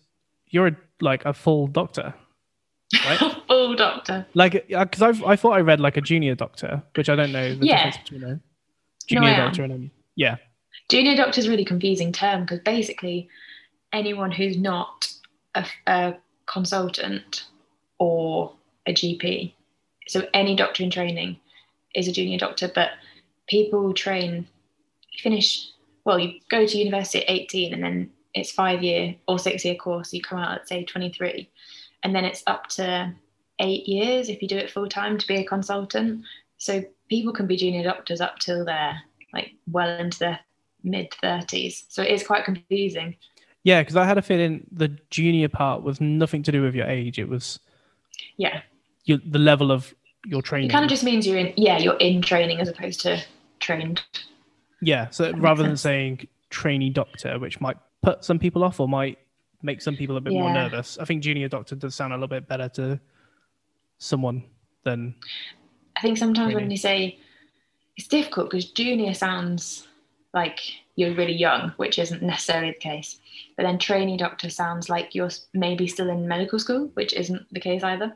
you're 0.49 0.69
a, 0.69 0.77
like 1.01 1.25
a 1.25 1.33
full 1.35 1.67
doctor, 1.67 2.15
right? 3.05 3.19
full 3.49 3.75
doctor. 3.75 4.27
like, 4.35 4.55
uh, 4.75 4.85
because 4.85 5.03
I've 5.03 5.23
I 5.25 5.37
thought 5.37 5.53
I 5.53 5.61
read 5.61 5.81
like 5.81 5.97
a 5.97 6.01
junior 6.01 6.35
doctor, 6.35 6.83
which 6.95 7.09
I 7.09 7.17
don't 7.17 7.33
know 7.33 7.55
the 7.55 7.67
Yeah. 7.67 7.77
difference 7.91 7.97
between 8.09 8.23
a 8.23 8.29
No, 8.35 8.41
junior 9.09 9.29
am. 9.31 9.37
doctor 9.47 9.65
and 9.65 9.73
a, 9.73 9.91
yeah. 10.15 10.37
Junior 10.89 11.17
doctor 11.17 11.41
is 11.41 11.47
a 11.47 11.51
really 11.51 11.65
confusing 11.65 12.13
term 12.13 12.43
because 12.43 12.61
basically 12.61 13.29
anyone 13.93 14.31
who's 14.31 14.57
not 14.57 15.13
a, 15.57 15.67
a 15.89 16.15
consultant 16.47 17.45
or 17.99 18.53
a 18.87 18.93
GP, 18.95 19.53
so 20.07 20.29
any 20.33 20.55
doctor 20.55 20.85
in 20.85 20.91
training 20.91 21.39
is 21.95 22.07
a 22.07 22.13
junior 22.13 22.39
doctor, 22.39 22.71
but 22.73 22.91
people 23.49 23.93
train, 23.95 24.47
finish, 25.19 25.69
well, 26.05 26.19
you 26.19 26.41
go 26.51 26.67
to 26.67 26.79
university 26.79 27.25
at 27.27 27.31
18 27.31 27.75
and 27.75 27.83
then 27.83 28.11
it's 28.35 28.51
five 28.53 28.83
year 28.83 29.15
or 29.27 29.39
six 29.39 29.65
year 29.65 29.75
course, 29.75 30.13
you 30.13 30.23
come 30.23 30.39
out 30.39 30.53
at 30.59 30.69
say 30.69 30.85
23, 30.85 31.49
and 32.03 32.15
then 32.15 32.25
it's 32.25 32.43
up 32.47 32.69
to 32.69 33.13
eight 33.59 33.89
years 33.89 34.29
if 34.29 34.43
you 34.43 34.49
do 34.49 34.57
it 34.57 34.71
full 34.71 34.89
time 34.89 35.19
to 35.19 35.27
be 35.27 35.37
a 35.37 35.45
consultant. 35.45 36.23
So 36.59 36.85
people 37.09 37.33
can 37.33 37.47
be 37.47 37.57
junior 37.57 37.83
doctors 37.83 38.21
up 38.21 38.39
till 38.39 38.65
they're 38.65 39.01
like 39.33 39.53
well 39.71 39.89
into 39.89 40.19
their 40.19 40.41
mid 40.85 41.11
30s. 41.23 41.85
So 41.89 42.03
it 42.03 42.11
is 42.11 42.27
quite 42.27 42.45
confusing. 42.45 43.17
Yeah, 43.65 43.81
because 43.83 43.97
I 43.97 44.05
had 44.05 44.19
a 44.19 44.23
feeling 44.23 44.67
the 44.71 44.97
junior 45.11 45.49
part 45.49 45.83
was 45.83 46.01
nothing 46.01 46.43
to 46.45 46.53
do 46.53 46.63
with 46.63 46.75
your 46.75 46.87
age. 46.87 47.19
It 47.19 47.29
was 47.29 47.59
Yeah. 48.37 48.61
your, 49.05 49.19
the 49.27 49.41
level 49.41 49.73
of 49.73 49.93
your 50.25 50.43
training. 50.43 50.71
It 50.71 50.73
kind 50.73 50.85
of 50.85 50.91
just 50.91 51.03
means 51.03 51.27
you're 51.27 51.39
in, 51.39 51.53
yeah, 51.57 51.79
you're 51.79 51.97
in 51.97 52.23
training 52.23 52.61
as 52.61 52.69
opposed 52.69 53.01
to 53.01 53.21
trained. 53.59 54.03
Yeah. 54.87 55.11
So 55.11 55.33
rather 55.33 55.63
than 55.63 55.73
sense. 55.73 55.81
saying 55.83 56.29
trainee 56.51 56.91
doctor, 56.91 57.39
which 57.39 57.61
might 57.61 57.77
put 58.03 58.25
some 58.25 58.39
people 58.39 58.63
off 58.63 58.79
or 58.81 58.89
might 58.89 59.19
make 59.63 59.83
some 59.83 59.97
people 59.97 60.17
a 60.17 60.21
bit 60.21 60.33
more 60.33 60.53
nervous, 60.53 60.97
I 60.99 61.05
think 61.05 61.23
junior 61.23 61.49
doctor 61.49 61.75
does 61.75 61.95
sound 61.95 62.13
a 62.13 62.17
little 62.17 62.29
bit 62.29 62.47
better 62.47 62.69
to 62.71 63.01
someone 63.99 64.45
than 64.85 65.15
I 65.97 66.01
think 66.03 66.19
sometimes 66.19 66.55
when 66.55 66.65
Really? 66.65 66.75
you 66.75 66.79
say 66.79 67.19
it's 67.97 68.07
difficult 68.07 68.51
because 68.51 68.71
junior 68.71 69.13
sounds 69.15 69.89
like 70.35 70.61
you're 70.95 71.15
really 71.15 71.33
young, 71.35 71.73
which 71.79 71.99
isn't 71.99 72.23
necessarily 72.23 72.71
the 72.73 72.79
case. 72.79 73.19
But 73.57 73.65
then 73.65 73.79
trainee 73.79 74.17
doctor 74.19 74.51
sounds 74.51 74.89
like 74.89 75.15
you're 75.15 75.31
maybe 75.55 75.87
still 75.89 76.11
in 76.11 76.29
medical 76.29 76.59
school, 76.59 76.91
which 76.95 77.13
isn't 77.15 77.47
the 77.53 77.61
case 77.61 77.83
either. 77.83 78.15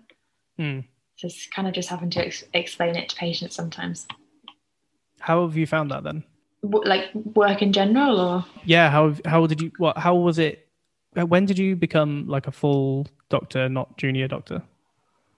Hmm. 0.57 0.81
So 1.17 1.27
it's 1.27 1.47
kind 1.49 1.67
of 1.67 1.75
just 1.75 1.89
having 1.89 2.11
to 2.11 2.25
ex- 2.27 2.45
explain 2.55 2.95
it 2.97 3.09
to 3.09 3.17
patients 3.17 3.57
sometimes. 3.57 4.07
How 5.19 5.43
have 5.47 5.57
you 5.57 5.67
found 5.67 5.91
that 5.91 6.05
then? 6.05 6.25
Like 6.63 7.11
work 7.15 7.63
in 7.63 7.73
general, 7.73 8.21
or 8.21 8.45
Yeah. 8.65 8.91
How 8.91 9.15
how 9.25 9.47
did 9.47 9.63
you? 9.63 9.73
What? 9.79 9.97
How 9.97 10.15
was 10.15 10.39
it? 10.39 10.69
uh, 11.17 11.27
When 11.27 11.47
did 11.47 11.59
you 11.59 11.75
become 11.77 12.27
like 12.29 12.47
a 12.47 12.53
full 12.53 13.07
doctor, 13.31 13.69
not 13.69 13.97
junior 13.97 14.29
doctor? 14.29 14.63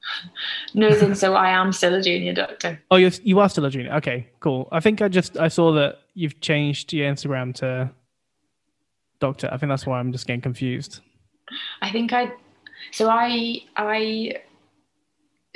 no, 0.75 0.89
in, 0.89 1.15
so 1.15 1.35
I 1.35 1.51
am 1.51 1.73
still 1.73 1.95
a 1.95 2.03
junior 2.03 2.33
doctor. 2.35 2.81
Oh, 2.91 2.97
you're, 2.97 3.13
you 3.23 3.39
are 3.39 3.49
still 3.49 3.65
a 3.65 3.71
junior. 3.71 3.93
Okay, 3.95 4.27
cool. 4.41 4.69
I 4.73 4.81
think 4.81 5.01
I 5.01 5.09
just 5.09 5.37
I 5.39 5.49
saw 5.49 5.73
that 5.73 6.01
you've 6.15 6.41
changed 6.41 6.93
your 6.93 7.09
Instagram 7.11 7.55
to 7.57 7.91
doctor. 9.21 9.49
I 9.53 9.57
think 9.59 9.71
that's 9.71 9.87
why 9.87 10.01
I'm 10.01 10.11
just 10.13 10.27
getting 10.27 10.41
confused. 10.41 11.01
I 11.83 11.91
think 11.93 12.13
I, 12.13 12.33
so 12.91 13.09
I 13.09 13.61
I 13.77 14.35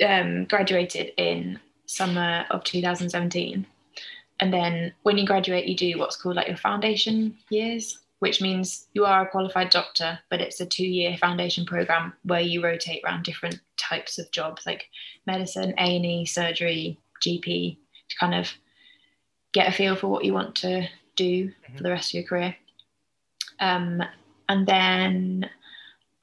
um, 0.05 0.45
graduated 0.45 1.11
in 1.17 1.59
summer 1.85 2.45
of 2.51 2.63
2017, 2.63 3.65
and 4.39 4.53
then 4.53 4.93
when 5.03 5.17
you 5.17 5.25
graduate, 5.25 5.65
you 5.65 5.75
do 5.75 5.97
what's 5.97 6.15
called 6.15 6.35
like 6.35 6.47
your 6.47 6.57
foundation 6.57 7.37
years, 7.49 7.99
which 8.19 8.41
means 8.41 8.87
you 8.93 9.05
are 9.05 9.23
a 9.23 9.29
qualified 9.29 9.69
doctor, 9.69 10.19
but 10.29 10.41
it's 10.41 10.59
a 10.59 10.65
two-year 10.65 11.17
foundation 11.17 11.65
program 11.65 12.13
where 12.23 12.41
you 12.41 12.63
rotate 12.63 13.01
around 13.03 13.23
different 13.23 13.59
types 13.77 14.19
of 14.19 14.29
jobs 14.31 14.65
like 14.65 14.89
medicine, 15.25 15.73
A 15.77 15.95
and 15.95 16.05
E, 16.05 16.25
surgery, 16.25 16.99
GP, 17.23 17.77
to 18.09 18.15
kind 18.19 18.35
of 18.35 18.51
get 19.53 19.67
a 19.67 19.71
feel 19.71 19.95
for 19.95 20.07
what 20.07 20.23
you 20.23 20.33
want 20.33 20.55
to 20.57 20.87
do 21.15 21.51
for 21.75 21.83
the 21.83 21.89
rest 21.89 22.11
of 22.11 22.13
your 22.15 22.23
career. 22.23 22.55
Um, 23.59 24.03
and 24.49 24.67
then 24.67 25.49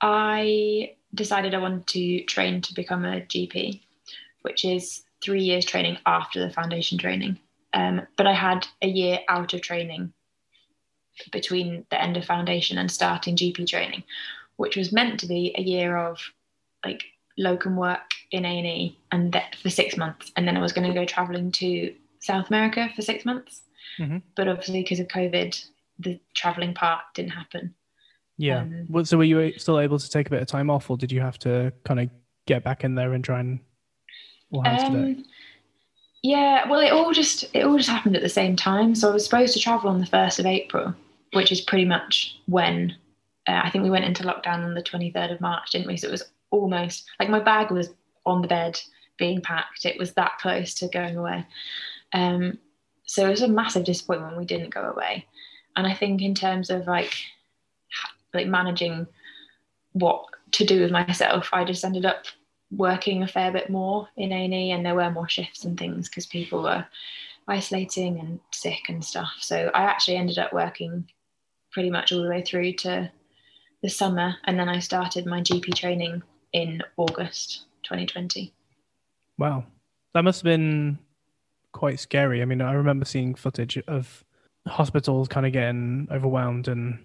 I 0.01 0.95
decided 1.15 1.55
I 1.55 1.59
wanted 1.59 1.87
to 1.89 2.25
train 2.25 2.61
to 2.63 2.75
become 2.75 3.05
a 3.05 3.21
GP, 3.21 3.81
which 4.43 4.65
is 4.65 5.03
three 5.23 5.43
years 5.43 5.65
training 5.65 5.99
after 6.07 6.41
the 6.41 6.53
foundation 6.53 6.99
training. 6.99 7.39
Um, 7.75 8.07
but 8.17 8.27
I 8.27 8.33
had 8.33 8.67
a 8.83 8.89
year 8.89 9.19
out 9.29 9.53
of 9.53 9.61
training 9.61 10.13
between 11.33 11.85
the 11.91 12.01
end 12.01 12.17
of 12.17 12.25
foundation 12.25 12.79
and 12.79 12.91
starting 12.91 13.37
GP 13.37 13.67
training, 13.69 14.05
which 14.57 14.77
was 14.77 14.93
meant 14.93 15.21
to 15.21 15.27
be 15.27 15.55
a 15.57 15.63
year 15.63 15.97
of 15.97 16.21
like 16.85 17.03
locum 17.37 17.77
work 17.77 18.11
in 18.31 18.45
A 18.45 18.59
and 18.59 18.67
E, 18.67 18.99
and 19.13 19.33
that 19.33 19.57
for 19.57 19.71
six 19.71 19.97
months, 19.97 20.33
and 20.37 20.47
then 20.47 20.57
I 20.57 20.61
was 20.61 20.73
going 20.73 20.89
to 20.89 20.95
go 20.95 21.05
traveling 21.05 21.51
to 21.53 21.95
South 22.21 22.49
America 22.49 22.89
for 22.95 23.03
six 23.03 23.25
months. 23.25 23.63
Mhm. 23.99 24.23
But 24.35 24.49
obviously, 24.49 24.83
because 24.83 25.01
of 25.01 25.09
COVID, 25.09 25.65
the 25.99 26.21
traveling 26.35 26.75
part 26.75 27.03
didn't 27.15 27.33
happen. 27.33 27.75
Yeah. 28.37 28.61
Um, 28.61 28.87
Well, 28.89 29.05
so 29.05 29.19
were 29.19 29.25
you 29.25 29.59
still 29.59 29.79
able 29.79 29.99
to 29.99 30.11
take 30.11 30.27
a 30.27 30.31
bit 30.31 30.43
of 30.43 30.49
time 30.49 30.71
off, 30.71 30.91
or 30.91 30.97
did 30.97 31.13
you 31.13 31.21
have 31.21 31.39
to 31.41 31.73
kind 31.85 32.01
of 32.01 32.11
get 32.47 32.65
back 32.65 32.85
in 32.85 32.95
there 32.95 33.13
and 33.13 33.25
try 33.25 33.41
and? 33.41 33.61
Or 34.51 34.65
how 34.65 34.77
did 34.77 34.95
it? 34.95 35.17
Um, 35.19 35.25
yeah, 36.25 36.67
well, 36.71 36.81
it 36.81 36.91
all 36.91 37.13
just 37.13 37.45
it 37.53 37.67
all 37.67 37.77
just 37.77 37.91
happened 37.91 38.17
at 38.17 38.23
the 38.23 38.31
same 38.31 38.57
time. 38.57 38.95
So 38.95 39.11
I 39.11 39.13
was 39.13 39.25
supposed 39.25 39.53
to 39.53 39.61
travel 39.61 39.91
on 39.91 40.01
the 40.01 40.07
first 40.07 40.39
of 40.39 40.47
April, 40.47 40.95
which 41.35 41.53
is 41.53 41.61
pretty 41.61 41.85
much 41.85 42.35
when 42.47 42.97
uh, 43.47 43.61
I 43.63 43.69
think 43.69 43.85
we 43.85 43.91
went 43.91 44.07
into 44.07 44.23
lockdown 44.23 44.65
on 44.65 44.73
the 44.73 44.83
twenty 44.83 45.11
third 45.11 45.31
of 45.31 45.43
March, 45.43 45.73
didn't 45.73 45.87
we? 45.87 45.99
So 45.99 46.09
it 46.09 46.13
was 46.13 46.23
almost 46.51 47.05
like 47.21 47.29
my 47.29 47.41
bag 47.41 47.71
was 47.71 47.91
on 48.25 48.41
the 48.41 48.49
bed 48.49 48.81
being 49.19 49.43
packed. 49.43 49.85
It 49.85 49.99
was 49.99 50.15
that 50.15 50.39
close 50.41 50.73
to 50.77 50.89
going 50.89 51.19
away. 51.19 51.45
Um, 52.15 52.59
so 53.05 53.27
it 53.27 53.31
was 53.31 53.43
a 53.43 53.49
massive 53.49 53.85
disappointment 53.85 54.39
we 54.39 54.47
didn't 54.47 54.73
go 54.73 54.81
away. 54.81 55.27
And 55.77 55.87
I 55.87 55.93
think 55.93 56.23
in 56.23 56.35
terms 56.35 56.71
of 56.71 56.87
like 56.87 57.13
like 58.33 58.47
managing 58.47 59.07
what 59.93 60.25
to 60.53 60.65
do 60.65 60.81
with 60.81 60.91
myself, 60.91 61.51
I 61.53 61.65
just 61.65 61.85
ended 61.85 62.07
up 62.07 62.25
working 62.77 63.23
a 63.23 63.29
fair 63.29 63.53
bit 63.53 63.71
more 63.71 64.09
in 64.17 64.33
A&E 64.33 64.71
and 64.71 64.85
there 64.85 64.95
were 64.95 65.11
more 65.11 65.29
shifts 65.29 65.65
and 65.65 65.79
things 65.79 66.09
because 66.09 66.27
people 66.27 66.63
were 66.63 66.87
isolating 67.47 68.19
and 68.19 68.41
sick 68.53 68.89
and 68.89 69.05
stuff. 69.05 69.33
So 69.41 69.71
I 69.75 69.83
actually 69.83 70.17
ended 70.17 70.39
up 70.39 70.53
working 70.53 71.09
pretty 71.71 71.91
much 71.91 72.13
all 72.13 72.23
the 72.23 72.29
way 72.29 72.43
through 72.43 72.73
to 72.73 73.11
the 73.83 73.91
summer, 73.91 74.37
and 74.45 74.59
then 74.59 74.69
I 74.69 74.79
started 74.79 75.27
my 75.27 75.43
GP 75.43 75.75
training 75.75 76.23
in 76.55 76.83
August 76.97 77.67
2020. 77.83 78.53
Wow, 79.37 79.65
that 80.15 80.25
must 80.25 80.41
have 80.41 80.45
been 80.45 80.99
quite 81.73 82.01
scary. 82.01 82.41
I 82.41 82.47
mean, 82.47 82.63
I 82.63 82.73
remember 82.73 83.05
seeing 83.05 83.35
footage 83.35 83.77
of 83.87 84.25
hospitals 84.67 85.29
kind 85.29 85.45
of 85.45 85.53
getting 85.53 86.09
overwhelmed 86.11 86.69
and 86.69 86.99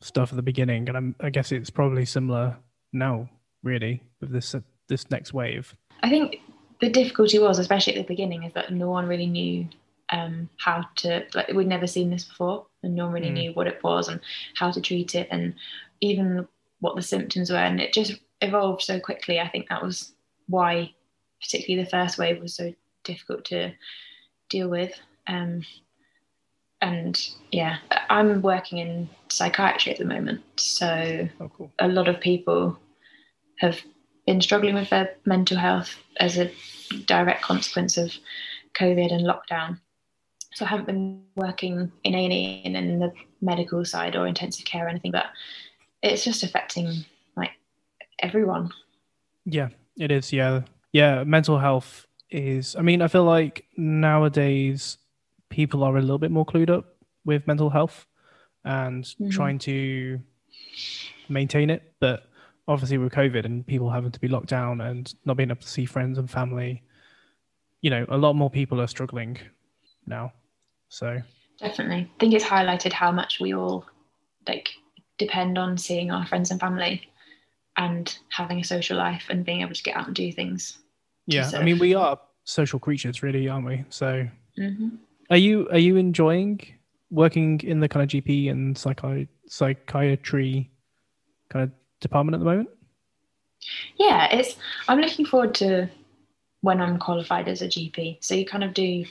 stuff 0.00 0.32
at 0.32 0.36
the 0.36 0.42
beginning, 0.42 0.88
and 0.88 0.96
I'm, 0.96 1.14
I 1.20 1.28
guess 1.28 1.52
it's 1.52 1.68
probably 1.68 2.06
similar 2.06 2.56
now, 2.92 3.28
really, 3.62 4.02
with 4.20 4.30
this 4.30 4.54
this 4.88 5.10
next 5.10 5.32
wave. 5.32 5.74
I 6.02 6.10
think 6.10 6.40
the 6.80 6.90
difficulty 6.90 7.38
was, 7.38 7.58
especially 7.58 7.94
at 7.94 8.02
the 8.02 8.08
beginning, 8.08 8.44
is 8.44 8.52
that 8.54 8.72
no 8.72 8.90
one 8.90 9.06
really 9.06 9.26
knew 9.26 9.66
um, 10.10 10.48
how 10.58 10.84
to 10.96 11.24
like 11.34 11.48
we'd 11.48 11.66
never 11.66 11.86
seen 11.86 12.10
this 12.10 12.24
before, 12.24 12.66
and 12.82 12.94
no 12.94 13.06
one 13.06 13.14
really 13.14 13.30
mm. 13.30 13.34
knew 13.34 13.52
what 13.52 13.66
it 13.66 13.82
was 13.82 14.08
and 14.08 14.20
how 14.56 14.70
to 14.70 14.80
treat 14.80 15.14
it, 15.14 15.28
and 15.30 15.54
even 16.00 16.46
what 16.80 16.96
the 16.96 17.02
symptoms 17.02 17.50
were, 17.50 17.56
and 17.56 17.80
it 17.80 17.92
just 17.92 18.18
evolved 18.40 18.82
so 18.82 19.00
quickly. 19.00 19.40
I 19.40 19.48
think 19.48 19.68
that 19.68 19.82
was 19.82 20.12
why, 20.48 20.92
particularly 21.40 21.84
the 21.84 21.90
first 21.90 22.18
wave, 22.18 22.40
was 22.40 22.54
so 22.54 22.74
difficult 23.02 23.44
to 23.46 23.72
deal 24.50 24.68
with. 24.68 24.92
Um, 25.26 25.62
and 26.82 27.18
yeah, 27.50 27.78
I'm 28.10 28.42
working 28.42 28.78
in 28.78 29.08
psychiatry 29.28 29.92
at 29.92 29.98
the 29.98 30.04
moment, 30.04 30.42
so 30.56 31.28
oh, 31.40 31.50
cool. 31.56 31.72
a 31.78 31.88
lot 31.88 32.08
of 32.08 32.20
people 32.20 32.78
have 33.60 33.80
been 34.26 34.40
struggling 34.40 34.74
with 34.74 34.90
their 34.90 35.14
mental 35.24 35.58
health 35.58 35.96
as 36.18 36.38
a 36.38 36.50
direct 37.06 37.42
consequence 37.42 37.96
of 37.96 38.12
COVID 38.78 39.12
and 39.12 39.26
lockdown. 39.26 39.78
So 40.54 40.64
I 40.64 40.68
haven't 40.68 40.86
been 40.86 41.22
working 41.36 41.90
in 42.04 42.14
A&E 42.14 42.62
and 42.64 42.76
in 42.76 42.98
the 43.00 43.12
medical 43.40 43.84
side 43.84 44.16
or 44.16 44.26
intensive 44.26 44.64
care 44.64 44.86
or 44.86 44.88
anything, 44.88 45.10
but 45.10 45.26
it's 46.02 46.24
just 46.24 46.42
affecting 46.42 47.04
like 47.36 47.50
everyone. 48.20 48.70
Yeah, 49.44 49.68
it 49.98 50.10
is. 50.10 50.32
Yeah, 50.32 50.62
yeah. 50.92 51.24
Mental 51.24 51.58
health 51.58 52.06
is. 52.30 52.76
I 52.76 52.82
mean, 52.82 53.02
I 53.02 53.08
feel 53.08 53.24
like 53.24 53.64
nowadays 53.76 54.98
people 55.50 55.82
are 55.82 55.96
a 55.96 56.00
little 56.00 56.18
bit 56.18 56.30
more 56.30 56.46
clued 56.46 56.70
up 56.70 56.96
with 57.24 57.46
mental 57.46 57.70
health 57.70 58.06
and 58.64 59.04
mm-hmm. 59.04 59.30
trying 59.30 59.58
to 59.60 60.20
maintain 61.28 61.70
it, 61.70 61.94
but 62.00 62.28
obviously 62.68 62.98
with 62.98 63.12
COVID 63.12 63.44
and 63.44 63.66
people 63.66 63.90
having 63.90 64.10
to 64.10 64.20
be 64.20 64.28
locked 64.28 64.48
down 64.48 64.80
and 64.80 65.12
not 65.24 65.36
being 65.36 65.50
able 65.50 65.60
to 65.60 65.68
see 65.68 65.84
friends 65.84 66.18
and 66.18 66.30
family, 66.30 66.82
you 67.80 67.90
know, 67.90 68.06
a 68.08 68.16
lot 68.16 68.34
more 68.34 68.50
people 68.50 68.80
are 68.80 68.86
struggling 68.86 69.38
now. 70.06 70.32
So 70.88 71.20
definitely, 71.58 72.10
I 72.14 72.18
think 72.18 72.34
it's 72.34 72.44
highlighted 72.44 72.92
how 72.92 73.12
much 73.12 73.40
we 73.40 73.54
all 73.54 73.84
like 74.46 74.70
depend 75.18 75.58
on 75.58 75.76
seeing 75.76 76.10
our 76.10 76.26
friends 76.26 76.50
and 76.50 76.60
family 76.60 77.08
and 77.76 78.16
having 78.30 78.60
a 78.60 78.64
social 78.64 78.96
life 78.96 79.26
and 79.28 79.44
being 79.44 79.60
able 79.60 79.74
to 79.74 79.82
get 79.82 79.96
out 79.96 80.06
and 80.06 80.16
do 80.16 80.32
things. 80.32 80.78
Yeah, 81.26 81.50
I 81.54 81.62
mean, 81.62 81.78
we 81.78 81.94
are 81.94 82.20
social 82.44 82.78
creatures, 82.78 83.22
really, 83.22 83.48
aren't 83.48 83.66
we? 83.66 83.84
So, 83.88 84.28
mm-hmm. 84.58 84.88
are 85.30 85.36
you 85.36 85.68
are 85.70 85.78
you 85.78 85.96
enjoying 85.96 86.60
working 87.10 87.60
in 87.60 87.80
the 87.80 87.88
kind 87.88 88.02
of 88.02 88.08
GP 88.10 88.50
and 88.50 88.76
psychi- 88.76 89.28
psychiatry 89.46 90.70
kind 91.48 91.64
of 91.64 91.70
department 92.04 92.34
at 92.34 92.38
the 92.38 92.50
moment? 92.50 92.68
Yeah, 93.96 94.28
it's. 94.30 94.56
I'm 94.88 95.00
looking 95.00 95.26
forward 95.26 95.54
to 95.56 95.88
when 96.60 96.80
I'm 96.80 96.98
qualified 96.98 97.48
as 97.48 97.62
a 97.62 97.68
GP. 97.68 98.18
So 98.20 98.34
you 98.34 98.46
kind 98.46 98.64
of 98.64 98.74
do 98.74 99.04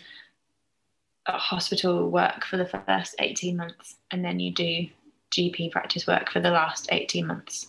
hospital 1.28 2.10
work 2.10 2.46
for 2.46 2.58
the 2.58 2.66
first 2.66 3.16
18 3.20 3.58
months, 3.58 3.96
and 4.12 4.24
then 4.24 4.40
you 4.40 4.52
do 4.52 4.88
GP 5.32 5.72
practice 5.72 6.08
work 6.08 6.30
for 6.30 6.40
the 6.40 6.52
last 6.52 6.88
18 6.92 7.26
months 7.26 7.68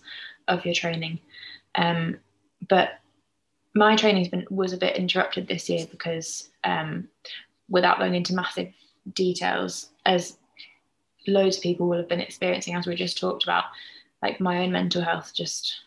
of 0.48 0.64
your 0.64 0.74
training. 0.74 1.18
Um, 1.74 2.18
but 2.68 3.00
my 3.74 3.96
training's 3.96 4.28
been 4.28 4.46
was 4.50 4.72
a 4.72 4.76
bit 4.78 4.96
interrupted 4.96 5.48
this 5.48 5.68
year 5.68 5.86
because 5.90 6.50
um, 6.62 7.08
without 7.68 7.98
going 7.98 8.14
into 8.14 8.34
massive 8.34 8.72
details, 9.12 9.90
as 10.06 10.38
loads 11.26 11.56
of 11.56 11.62
people 11.62 11.88
will 11.88 11.98
have 11.98 12.08
been 12.08 12.20
experiencing, 12.20 12.74
as 12.74 12.86
we 12.86 12.94
just 12.94 13.18
talked 13.18 13.44
about, 13.44 13.64
like 14.24 14.40
my 14.40 14.64
own 14.64 14.72
mental 14.72 15.02
health 15.02 15.32
just 15.34 15.82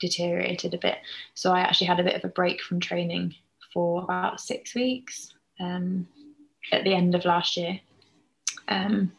deteriorated 0.00 0.74
a 0.74 0.78
bit. 0.78 0.98
So 1.34 1.52
I 1.52 1.60
actually 1.60 1.86
had 1.86 2.00
a 2.00 2.04
bit 2.04 2.16
of 2.16 2.24
a 2.24 2.32
break 2.32 2.60
from 2.60 2.80
training 2.80 3.36
for 3.72 4.02
about 4.02 4.40
six 4.40 4.74
weeks 4.74 5.32
um, 5.60 6.08
at 6.72 6.82
the 6.82 6.92
end 6.92 7.14
of 7.14 7.24
last 7.24 7.56
year, 7.56 7.78
um, 8.66 9.12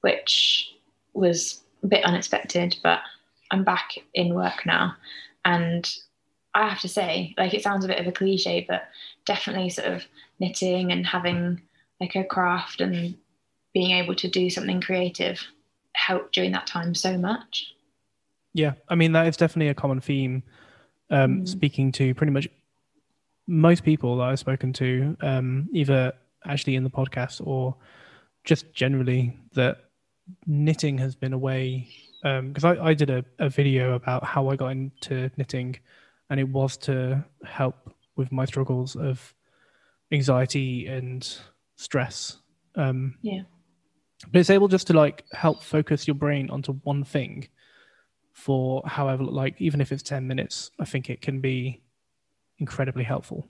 which 0.00 0.74
was 1.12 1.60
a 1.82 1.86
bit 1.86 2.04
unexpected, 2.04 2.76
but 2.82 3.00
I'm 3.50 3.64
back 3.64 3.98
in 4.14 4.34
work 4.34 4.64
now. 4.64 4.96
And 5.44 5.86
I 6.54 6.66
have 6.66 6.80
to 6.80 6.88
say, 6.88 7.34
like, 7.36 7.52
it 7.52 7.62
sounds 7.62 7.84
a 7.84 7.88
bit 7.88 8.00
of 8.00 8.06
a 8.06 8.12
cliche, 8.12 8.64
but 8.66 8.84
definitely 9.26 9.68
sort 9.68 9.88
of 9.88 10.04
knitting 10.40 10.90
and 10.90 11.06
having 11.06 11.60
like 12.00 12.16
a 12.16 12.24
craft 12.24 12.80
and 12.80 13.14
being 13.74 13.90
able 13.90 14.14
to 14.14 14.28
do 14.28 14.48
something 14.48 14.80
creative 14.80 15.46
helped 15.94 16.34
during 16.34 16.52
that 16.52 16.66
time 16.66 16.94
so 16.94 17.16
much. 17.16 17.74
Yeah, 18.52 18.74
I 18.88 18.94
mean 18.94 19.12
that 19.12 19.26
is 19.26 19.36
definitely 19.36 19.68
a 19.70 19.74
common 19.74 20.00
theme. 20.00 20.42
Um, 21.10 21.40
mm. 21.40 21.48
Speaking 21.48 21.92
to 21.92 22.14
pretty 22.14 22.32
much 22.32 22.48
most 23.46 23.84
people 23.84 24.16
that 24.16 24.24
I've 24.24 24.38
spoken 24.38 24.72
to, 24.74 25.16
um, 25.20 25.68
either 25.72 26.12
actually 26.46 26.76
in 26.76 26.84
the 26.84 26.90
podcast 26.90 27.46
or 27.46 27.76
just 28.44 28.72
generally, 28.72 29.38
that 29.54 29.78
knitting 30.46 30.98
has 30.98 31.14
been 31.14 31.32
a 31.32 31.38
way. 31.38 31.88
Because 32.22 32.64
um, 32.64 32.78
I, 32.80 32.86
I 32.86 32.94
did 32.94 33.10
a, 33.10 33.24
a 33.38 33.50
video 33.50 33.94
about 33.94 34.24
how 34.24 34.48
I 34.48 34.56
got 34.56 34.68
into 34.68 35.30
knitting, 35.36 35.76
and 36.30 36.40
it 36.40 36.48
was 36.48 36.76
to 36.78 37.24
help 37.44 37.94
with 38.16 38.32
my 38.32 38.44
struggles 38.46 38.96
of 38.96 39.34
anxiety 40.10 40.86
and 40.86 41.38
stress. 41.76 42.38
Um, 42.76 43.16
yeah. 43.20 43.42
But 44.30 44.40
it's 44.40 44.50
able 44.50 44.68
just 44.68 44.86
to 44.88 44.92
like 44.92 45.24
help 45.32 45.62
focus 45.62 46.06
your 46.06 46.14
brain 46.14 46.50
onto 46.50 46.72
one 46.72 47.04
thing 47.04 47.48
for 48.32 48.82
however 48.84 49.22
like 49.22 49.54
even 49.60 49.80
if 49.80 49.92
it's 49.92 50.02
10 50.02 50.26
minutes 50.26 50.72
i 50.80 50.84
think 50.84 51.08
it 51.08 51.20
can 51.20 51.40
be 51.40 51.80
incredibly 52.58 53.04
helpful. 53.04 53.46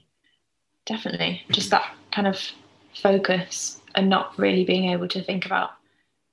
Definitely. 0.87 1.43
Just 1.51 1.71
that 1.71 1.95
kind 2.13 2.27
of 2.27 2.41
focus 2.95 3.81
and 3.95 4.09
not 4.09 4.39
really 4.39 4.65
being 4.65 4.91
able 4.91 5.09
to 5.09 5.23
think 5.23 5.47
about 5.47 5.71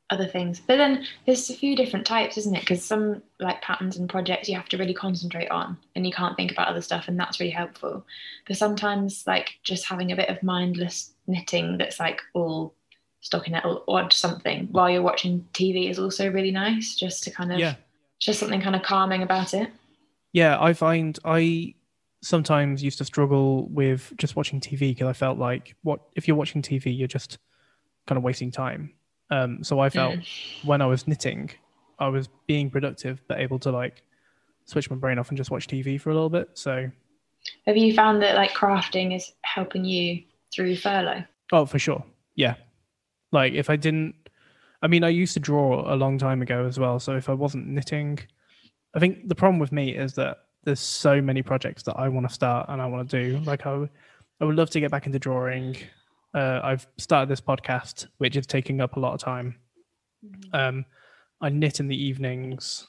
other 0.10 0.28
things. 0.28 0.60
But 0.60 0.78
then 0.78 1.06
there's 1.26 1.50
a 1.50 1.54
few 1.54 1.76
different 1.76 2.06
types 2.06 2.38
isn't 2.38 2.56
it? 2.56 2.62
Because 2.62 2.84
some 2.84 3.22
like 3.40 3.62
patterns 3.62 3.98
and 3.98 4.10
projects 4.10 4.50
you 4.50 4.56
have 4.56 4.68
to 4.70 4.78
really 4.78 4.94
concentrate 4.94 5.50
on 5.50 5.78
and 5.96 6.06
you 6.06 6.12
can't 6.12 6.36
think 6.36 6.52
about 6.52 6.68
other 6.68 6.82
stuff 6.82 7.08
and 7.08 7.18
that's 7.18 7.40
really 7.40 7.52
helpful. 7.52 8.06
But 8.46 8.58
sometimes 8.58 9.24
like 9.26 9.58
just 9.64 9.86
having 9.86 10.12
a 10.12 10.18
bit 10.18 10.30
of 10.30 10.44
mindless 10.44 11.14
knitting 11.28 11.78
that's 11.78 12.00
like 12.00 12.22
all 12.34 12.74
stockinette 13.24 13.66
or 13.66 13.84
odd 13.88 14.12
something 14.12 14.68
while 14.72 14.90
you're 14.90 15.02
watching 15.02 15.46
tv 15.54 15.90
is 15.90 16.00
also 16.00 16.32
really 16.32 16.50
nice 16.50 16.96
just 16.96 17.24
to 17.24 17.30
kind 17.30 17.52
of 17.52 17.60
yeah 17.60 17.76
just 18.22 18.40
something 18.40 18.62
kind 18.62 18.76
of 18.76 18.84
calming 18.84 19.24
about 19.24 19.54
it. 19.54 19.70
Yeah, 20.32 20.58
I 20.62 20.72
find 20.72 21.20
I 21.26 21.74
sometimes 22.22 22.84
used 22.84 23.00
to 23.00 23.06
struggle 23.06 23.68
with 23.70 24.14
just 24.18 24.36
watching 24.36 24.62
TV 24.62 24.92
because 24.92 25.08
I 25.08 25.14
felt 25.14 25.40
like 25.40 25.76
what 25.82 26.00
if 26.16 26.28
you're 26.28 26.38
watching 26.38 26.62
TV, 26.62 26.98
you're 26.98 27.08
just 27.08 27.40
kind 28.08 28.18
of 28.18 28.24
wasting 28.24 28.52
time. 28.52 28.94
Um, 29.32 29.64
so 29.64 29.80
I 29.80 29.90
felt 29.90 30.16
mm. 30.16 30.66
when 30.66 30.82
I 30.82 30.86
was 30.86 31.08
knitting, 31.08 31.50
I 32.00 32.08
was 32.10 32.30
being 32.48 32.70
productive 32.70 33.22
but 33.28 33.40
able 33.40 33.60
to 33.60 33.72
like 33.72 34.04
switch 34.66 34.90
my 34.90 34.96
brain 34.96 35.18
off 35.18 35.30
and 35.30 35.38
just 35.38 35.52
watch 35.52 35.68
TV 35.68 36.00
for 36.00 36.12
a 36.12 36.14
little 36.14 36.30
bit. 36.30 36.50
So, 36.54 36.90
have 37.66 37.76
you 37.76 37.94
found 37.94 38.22
that 38.22 38.36
like 38.36 38.52
crafting 38.52 39.16
is 39.16 39.34
helping 39.42 39.84
you 39.84 40.22
through 40.54 40.76
furlough? 40.76 41.24
Oh, 41.52 41.66
for 41.66 41.80
sure. 41.80 42.06
Yeah. 42.36 42.56
Like 43.32 43.54
if 43.54 43.70
I 43.70 43.76
didn't 43.76 44.15
I 44.82 44.88
mean, 44.88 45.04
I 45.04 45.10
used 45.10 45.34
to 45.34 45.39
draw 45.39 45.94
a 45.94 45.96
long 45.96 46.17
time 46.17 46.41
ago 46.41 46.65
as 46.65 46.80
well. 46.80 47.00
So 47.00 47.15
if 47.15 47.30
I 47.30 47.34
wasn't 47.34 47.67
knitting, 47.67 48.20
I 48.96 49.00
think 49.00 49.28
the 49.28 49.36
problem 49.36 49.60
with 49.60 49.72
me 49.72 49.96
is 49.96 50.13
that 50.15 50.39
there's 50.63 50.80
so 50.80 51.22
many 51.22 51.41
projects 51.41 51.84
that 51.84 51.96
I 51.98 52.10
want 52.10 52.28
to 52.28 52.34
start 52.34 52.67
and 52.70 52.82
I 52.82 52.86
want 52.88 53.10
to 53.10 53.24
do. 53.24 53.39
Like 53.39 53.65
I, 53.65 53.88
I 54.39 54.46
would 54.46 54.56
love 54.56 54.70
to 54.72 54.80
get 54.80 54.91
back 54.91 55.06
into 55.06 55.20
drawing. 55.20 55.78
Uh, 56.34 56.62
I've 56.63 56.88
started 56.98 57.30
this 57.30 57.41
podcast, 57.41 58.08
which 58.17 58.36
is 58.36 58.48
taking 58.48 58.82
up 58.82 58.96
a 58.96 59.00
lot 59.00 59.13
of 59.13 59.20
time. 59.20 59.56
Mm-hmm. 60.26 60.56
Um, 60.56 60.86
I 61.41 61.50
knit 61.50 61.80
in 61.80 61.88
the 61.88 62.04
evenings. 62.04 62.88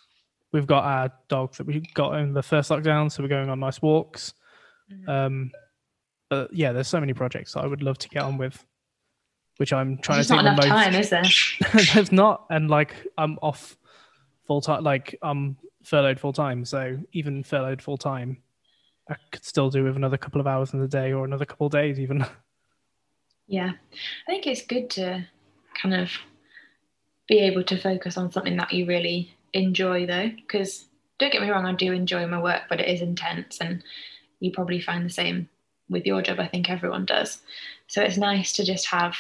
We've 0.53 0.67
got 0.67 0.85
our 0.85 1.13
dog 1.29 1.55
that 1.57 1.67
we 1.67 1.81
got 1.95 2.15
in 2.17 2.35
the 2.35 2.43
first 2.43 2.71
lockdown, 2.71 3.11
so 3.11 3.23
we're 3.23 3.29
going 3.29 3.49
on 3.49 3.61
nice 3.61 3.81
walks. 3.83 4.35
Mm-hmm. 4.93 5.11
Um, 5.11 5.51
but 6.31 6.53
yeah, 6.55 6.73
there's 6.73 6.89
so 6.89 7.01
many 7.01 7.13
projects 7.13 7.55
that 7.55 7.65
I 7.65 7.67
would 7.67 7.83
love 7.83 7.99
to 7.99 8.09
get 8.09 8.23
on 8.23 8.39
with 8.39 8.65
which 9.63 9.73
I'm 9.73 9.97
trying 9.99 10.17
There's 10.17 10.27
to 10.27 10.33
take 10.33 10.43
not 10.43 10.55
enough 10.55 10.61
the 10.61 10.69
most. 10.69 10.83
time, 10.83 10.95
is 10.97 11.11
there? 11.11 11.95
There's 11.95 12.11
not, 12.11 12.47
and 12.51 12.69
like 12.69 12.97
I'm 13.17 13.39
off 13.43 13.77
full 14.45 14.61
time, 14.61 14.83
like 14.83 15.17
I'm 15.23 15.57
furloughed 15.85 16.19
full 16.19 16.33
time. 16.33 16.65
So 16.65 16.99
even 17.13 17.45
furloughed 17.45 17.81
full 17.81 17.97
time, 17.97 18.39
I 19.09 19.15
could 19.31 19.45
still 19.45 19.71
do 19.71 19.85
with 19.85 19.95
another 19.95 20.17
couple 20.17 20.41
of 20.41 20.49
hours 20.49 20.73
in 20.73 20.81
the 20.81 20.89
day 20.89 21.13
or 21.13 21.25
another 21.25 21.45
couple 21.45 21.69
of 21.69 21.73
days, 21.73 22.01
even. 22.01 22.27
Yeah, 23.49 23.73
I 24.27 24.31
think 24.31 24.47
it's 24.47 24.65
good 24.65 24.89
to 24.91 25.27
kind 25.81 25.95
of 25.95 26.11
be 27.29 27.39
able 27.41 27.63
to 27.65 27.77
focus 27.77 28.17
on 28.17 28.33
something 28.33 28.57
that 28.57 28.73
you 28.73 28.87
really 28.87 29.37
enjoy 29.53 30.07
though, 30.07 30.31
because 30.31 30.87
don't 31.19 31.33
get 31.33 31.43
me 31.43 31.51
wrong, 31.51 31.67
I 31.67 31.75
do 31.75 31.93
enjoy 31.93 32.27
my 32.27 32.41
work, 32.41 32.63
but 32.69 32.81
it 32.81 32.89
is 32.89 33.03
intense, 33.03 33.59
and 33.61 33.83
you 34.41 34.53
probably 34.53 34.81
find 34.81 35.05
the 35.05 35.11
same 35.11 35.49
with 35.91 36.07
your 36.07 36.23
job. 36.23 36.41
I 36.41 36.47
think 36.49 36.71
everyone 36.71 37.05
does. 37.05 37.43
So 37.89 38.01
it's 38.01 38.17
nice 38.17 38.55
to 38.55 38.65
just 38.65 38.87
have. 38.87 39.15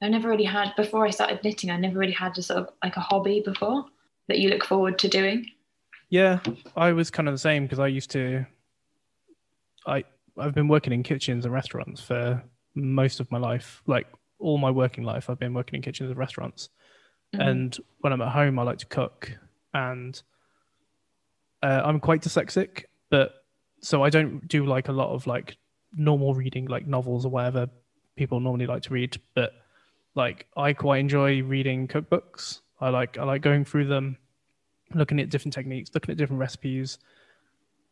I 0.00 0.08
never 0.08 0.28
really 0.28 0.44
had 0.44 0.74
before 0.76 1.06
I 1.06 1.10
started 1.10 1.42
knitting. 1.42 1.70
I 1.70 1.76
never 1.76 1.98
really 1.98 2.12
had 2.12 2.36
a 2.38 2.42
sort 2.42 2.60
of 2.60 2.68
like 2.82 2.96
a 2.96 3.00
hobby 3.00 3.40
before 3.44 3.86
that 4.28 4.38
you 4.38 4.48
look 4.48 4.64
forward 4.64 4.98
to 5.00 5.08
doing. 5.08 5.50
Yeah, 6.10 6.38
I 6.76 6.92
was 6.92 7.10
kind 7.10 7.28
of 7.28 7.34
the 7.34 7.38
same 7.38 7.64
because 7.64 7.78
I 7.78 7.88
used 7.88 8.10
to. 8.12 8.46
I 9.86 10.04
I've 10.38 10.54
been 10.54 10.68
working 10.68 10.92
in 10.92 11.02
kitchens 11.02 11.44
and 11.44 11.52
restaurants 11.52 12.00
for 12.00 12.42
most 12.74 13.20
of 13.20 13.30
my 13.30 13.38
life, 13.38 13.82
like 13.86 14.06
all 14.38 14.58
my 14.58 14.70
working 14.70 15.04
life. 15.04 15.28
I've 15.28 15.38
been 15.38 15.54
working 15.54 15.76
in 15.76 15.82
kitchens 15.82 16.10
and 16.10 16.18
restaurants, 16.18 16.68
mm-hmm. 17.34 17.46
and 17.46 17.78
when 18.00 18.12
I'm 18.12 18.22
at 18.22 18.32
home, 18.32 18.58
I 18.58 18.62
like 18.62 18.78
to 18.78 18.86
cook, 18.86 19.36
and 19.74 20.20
uh, 21.62 21.82
I'm 21.84 22.00
quite 22.00 22.22
dyslexic, 22.22 22.84
but 23.10 23.34
so 23.80 24.02
I 24.02 24.10
don't 24.10 24.46
do 24.46 24.64
like 24.64 24.88
a 24.88 24.92
lot 24.92 25.12
of 25.12 25.26
like 25.26 25.56
normal 25.92 26.34
reading, 26.34 26.66
like 26.66 26.86
novels 26.86 27.24
or 27.24 27.30
whatever 27.30 27.68
people 28.16 28.40
normally 28.40 28.66
like 28.66 28.82
to 28.82 28.92
read. 28.92 29.16
But 29.34 29.52
like 30.14 30.46
I 30.56 30.72
quite 30.72 30.98
enjoy 30.98 31.42
reading 31.42 31.88
cookbooks. 31.88 32.60
I 32.80 32.90
like 32.90 33.18
I 33.18 33.24
like 33.24 33.42
going 33.42 33.64
through 33.64 33.86
them, 33.86 34.16
looking 34.94 35.20
at 35.20 35.30
different 35.30 35.52
techniques, 35.54 35.90
looking 35.94 36.12
at 36.12 36.18
different 36.18 36.40
recipes. 36.40 36.98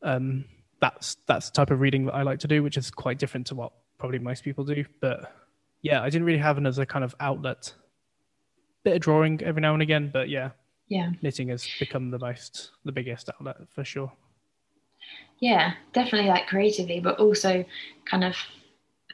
Um, 0.02 0.44
that's 0.80 1.16
that's 1.26 1.50
the 1.50 1.54
type 1.54 1.70
of 1.70 1.80
reading 1.80 2.06
that 2.06 2.14
I 2.14 2.22
like 2.22 2.40
to 2.40 2.48
do, 2.48 2.62
which 2.62 2.76
is 2.76 2.90
quite 2.90 3.18
different 3.18 3.46
to 3.48 3.54
what 3.54 3.72
probably 3.98 4.18
most 4.18 4.44
people 4.44 4.64
do. 4.64 4.84
But 5.00 5.32
yeah, 5.82 6.02
I 6.02 6.10
didn't 6.10 6.26
really 6.26 6.38
have 6.38 6.58
it 6.58 6.66
as 6.66 6.78
a 6.78 6.86
kind 6.86 7.04
of 7.04 7.14
outlet. 7.20 7.72
Bit 8.84 8.96
of 8.96 9.00
drawing 9.02 9.42
every 9.42 9.62
now 9.62 9.72
and 9.72 9.82
again, 9.82 10.10
but 10.12 10.28
yeah, 10.28 10.50
yeah, 10.88 11.10
knitting 11.22 11.48
has 11.48 11.66
become 11.78 12.10
the 12.10 12.18
most 12.18 12.70
the 12.84 12.92
biggest 12.92 13.28
outlet 13.30 13.56
for 13.74 13.84
sure. 13.84 14.12
Yeah, 15.40 15.74
definitely 15.92 16.28
like 16.28 16.46
creatively, 16.46 17.00
but 17.00 17.18
also 17.18 17.64
kind 18.04 18.24
of 18.24 18.36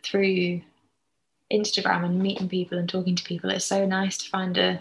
through 0.05 0.61
Instagram 1.53 2.05
and 2.05 2.19
meeting 2.19 2.49
people 2.49 2.79
and 2.79 2.89
talking 2.89 3.17
to 3.17 3.25
people. 3.25 3.51
It's 3.51 3.65
so 3.65 3.87
nice 3.87 4.19
to 4.19 4.29
find 4.29 4.57
a 4.59 4.81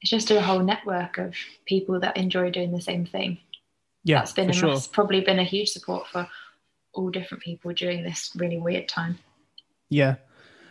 it's 0.00 0.10
just 0.10 0.30
a 0.30 0.40
whole 0.40 0.60
network 0.60 1.18
of 1.18 1.34
people 1.66 1.98
that 2.00 2.16
enjoy 2.16 2.50
doing 2.50 2.72
the 2.72 2.80
same 2.80 3.04
thing. 3.04 3.38
Yeah, 4.04 4.18
that's 4.18 4.32
been 4.32 4.50
a 4.50 4.52
sure. 4.52 4.78
probably 4.92 5.20
been 5.20 5.40
a 5.40 5.44
huge 5.44 5.70
support 5.70 6.06
for 6.06 6.28
all 6.92 7.10
different 7.10 7.42
people 7.42 7.72
during 7.72 8.02
this 8.02 8.30
really 8.36 8.58
weird 8.58 8.88
time. 8.88 9.18
Yeah, 9.90 10.16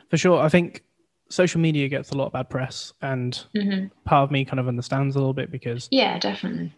for 0.09 0.17
sure. 0.17 0.39
I 0.39 0.49
think 0.49 0.83
social 1.29 1.59
media 1.59 1.89
gets 1.89 2.11
a 2.11 2.17
lot 2.17 2.27
of 2.27 2.33
bad 2.33 2.49
press, 2.49 2.93
and 3.01 3.33
mm-hmm. 3.55 3.87
part 4.05 4.23
of 4.23 4.31
me 4.31 4.45
kind 4.45 4.59
of 4.59 4.67
understands 4.67 5.15
a 5.15 5.19
little 5.19 5.33
bit 5.33 5.51
because 5.51 5.87
yeah, 5.91 6.17
definitely. 6.19 6.73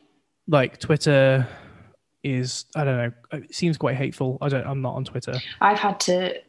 Like 0.47 0.79
Twitter 0.79 1.47
is 2.23 2.65
I 2.75 2.83
don't 2.83 2.97
know, 2.97 3.11
it 3.33 3.53
seems 3.53 3.77
quite 3.77 3.95
hateful. 3.95 4.37
I 4.41 4.49
don't. 4.49 4.65
I'm 4.65 4.81
not 4.81 4.95
on 4.95 5.05
Twitter. 5.05 5.35
I've 5.61 5.79
had 5.79 5.99
to 6.01 6.39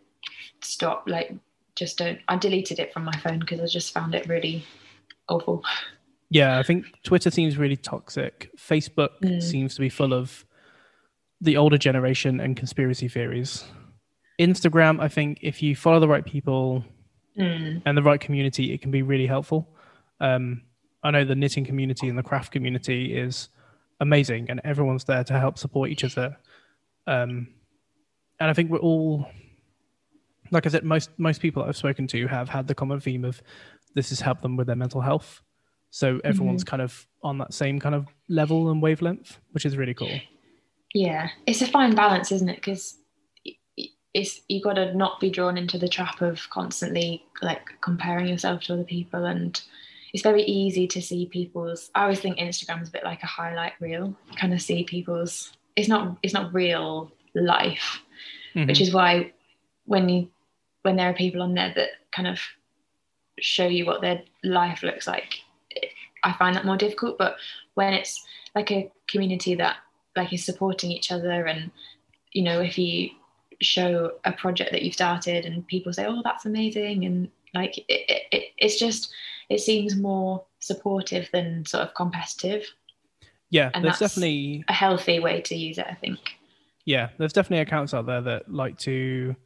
stop. 0.62 1.04
Like, 1.06 1.34
just 1.76 1.98
don't. 1.98 2.18
I 2.28 2.36
deleted 2.36 2.78
it 2.78 2.92
from 2.92 3.04
my 3.04 3.16
phone 3.18 3.38
because 3.38 3.60
I 3.60 3.66
just 3.66 3.92
found 3.92 4.14
it 4.14 4.28
really 4.28 4.64
awful. 5.28 5.62
Yeah, 6.30 6.58
I 6.58 6.62
think 6.62 6.86
Twitter 7.02 7.30
seems 7.30 7.56
really 7.56 7.76
toxic. 7.76 8.50
Facebook 8.56 9.10
mm. 9.22 9.42
seems 9.42 9.74
to 9.74 9.80
be 9.80 9.88
full 9.88 10.12
of 10.14 10.44
the 11.40 11.56
older 11.56 11.78
generation 11.78 12.40
and 12.40 12.56
conspiracy 12.56 13.08
theories. 13.08 13.64
Instagram, 14.38 15.00
I 15.00 15.08
think 15.08 15.38
if 15.42 15.62
you 15.62 15.74
follow 15.74 16.00
the 16.00 16.08
right 16.08 16.24
people 16.24 16.84
mm. 17.38 17.82
and 17.84 17.96
the 17.96 18.02
right 18.02 18.20
community, 18.20 18.72
it 18.72 18.80
can 18.80 18.90
be 18.90 19.02
really 19.02 19.26
helpful. 19.26 19.74
Um, 20.20 20.62
I 21.02 21.10
know 21.10 21.24
the 21.24 21.34
knitting 21.34 21.64
community 21.64 22.08
and 22.08 22.18
the 22.18 22.22
craft 22.22 22.52
community 22.52 23.16
is 23.16 23.48
amazing, 24.00 24.50
and 24.50 24.60
everyone's 24.64 25.04
there 25.04 25.24
to 25.24 25.38
help 25.38 25.58
support 25.58 25.90
each 25.90 26.04
other. 26.04 26.36
Um, 27.06 27.48
and 28.38 28.50
I 28.50 28.52
think 28.52 28.70
we're 28.70 28.78
all, 28.78 29.26
like 30.50 30.66
I 30.66 30.70
said, 30.70 30.84
most 30.84 31.10
most 31.18 31.40
people 31.40 31.62
I've 31.62 31.76
spoken 31.76 32.06
to 32.08 32.26
have 32.26 32.48
had 32.48 32.66
the 32.66 32.74
common 32.74 33.00
theme 33.00 33.24
of 33.24 33.42
this 33.94 34.10
has 34.10 34.20
helped 34.20 34.42
them 34.42 34.56
with 34.56 34.66
their 34.66 34.76
mental 34.76 35.00
health. 35.00 35.42
So 35.90 36.20
everyone's 36.22 36.62
mm-hmm. 36.64 36.70
kind 36.70 36.82
of 36.82 37.06
on 37.22 37.38
that 37.38 37.52
same 37.52 37.80
kind 37.80 37.94
of 37.94 38.06
level 38.28 38.70
and 38.70 38.80
wavelength, 38.80 39.38
which 39.52 39.64
is 39.64 39.76
really 39.76 39.94
cool. 39.94 40.20
Yeah, 40.94 41.30
it's 41.46 41.62
a 41.62 41.66
fine 41.66 41.94
balance, 41.94 42.30
isn't 42.32 42.48
it? 42.48 42.56
Because 42.56 42.96
it's 44.14 44.40
you 44.48 44.60
got 44.60 44.74
to 44.74 44.94
not 44.94 45.20
be 45.20 45.30
drawn 45.30 45.56
into 45.56 45.78
the 45.78 45.88
trap 45.88 46.20
of 46.20 46.48
constantly 46.50 47.24
like 47.42 47.62
comparing 47.80 48.26
yourself 48.26 48.62
to 48.62 48.72
other 48.72 48.84
people 48.84 49.24
and 49.24 49.62
it's 50.12 50.22
very 50.22 50.42
easy 50.42 50.88
to 50.88 51.00
see 51.00 51.26
people's 51.26 51.90
i 51.94 52.02
always 52.02 52.18
think 52.18 52.36
instagram 52.38 52.82
is 52.82 52.88
a 52.88 52.92
bit 52.92 53.04
like 53.04 53.22
a 53.22 53.26
highlight 53.26 53.72
reel 53.80 54.14
you 54.30 54.36
kind 54.36 54.52
of 54.52 54.60
see 54.60 54.82
people's 54.82 55.52
it's 55.76 55.88
not 55.88 56.16
it's 56.22 56.34
not 56.34 56.52
real 56.52 57.12
life 57.34 58.00
mm-hmm. 58.54 58.66
which 58.66 58.80
is 58.80 58.92
why 58.92 59.32
when 59.84 60.08
you 60.08 60.28
when 60.82 60.96
there 60.96 61.10
are 61.10 61.14
people 61.14 61.42
on 61.42 61.54
there 61.54 61.72
that 61.74 61.90
kind 62.12 62.28
of 62.28 62.40
show 63.38 63.66
you 63.66 63.86
what 63.86 64.00
their 64.00 64.22
life 64.42 64.82
looks 64.82 65.06
like 65.06 65.40
i 66.22 66.32
find 66.32 66.56
that 66.56 66.64
more 66.64 66.76
difficult. 66.76 67.18
But 67.18 67.36
when 67.74 67.92
it's 67.92 68.22
like 68.54 68.70
a 68.70 68.90
community 69.08 69.54
that 69.56 69.76
like 70.16 70.32
is 70.32 70.44
supporting 70.44 70.90
each 70.90 71.12
other 71.12 71.46
and 71.46 71.70
you 72.32 72.42
know 72.42 72.60
if 72.60 72.78
you 72.78 73.10
show 73.60 74.12
a 74.24 74.32
project 74.32 74.72
that 74.72 74.82
you've 74.82 74.94
started 74.94 75.44
and 75.44 75.66
people 75.66 75.92
say 75.92 76.06
oh 76.06 76.22
that's 76.24 76.46
amazing 76.46 77.04
and 77.04 77.28
like 77.54 77.78
it, 77.78 78.26
it, 78.32 78.44
it's 78.58 78.78
just 78.78 79.12
it 79.48 79.60
seems 79.60 79.96
more 79.96 80.44
supportive 80.60 81.28
than 81.32 81.66
sort 81.66 81.82
of 81.82 81.94
competitive. 81.94 82.64
Yeah 83.50 83.70
and 83.74 83.84
there's 83.84 83.98
definitely 83.98 84.64
a 84.68 84.72
healthy 84.72 85.18
way 85.18 85.40
to 85.42 85.54
use 85.56 85.78
it 85.78 85.86
i 85.88 85.94
think. 85.94 86.18
Yeah 86.84 87.10
there's 87.18 87.32
definitely 87.32 87.62
accounts 87.62 87.94
out 87.94 88.06
there 88.06 88.20
that 88.22 88.52
like 88.52 88.78
to 88.78 89.36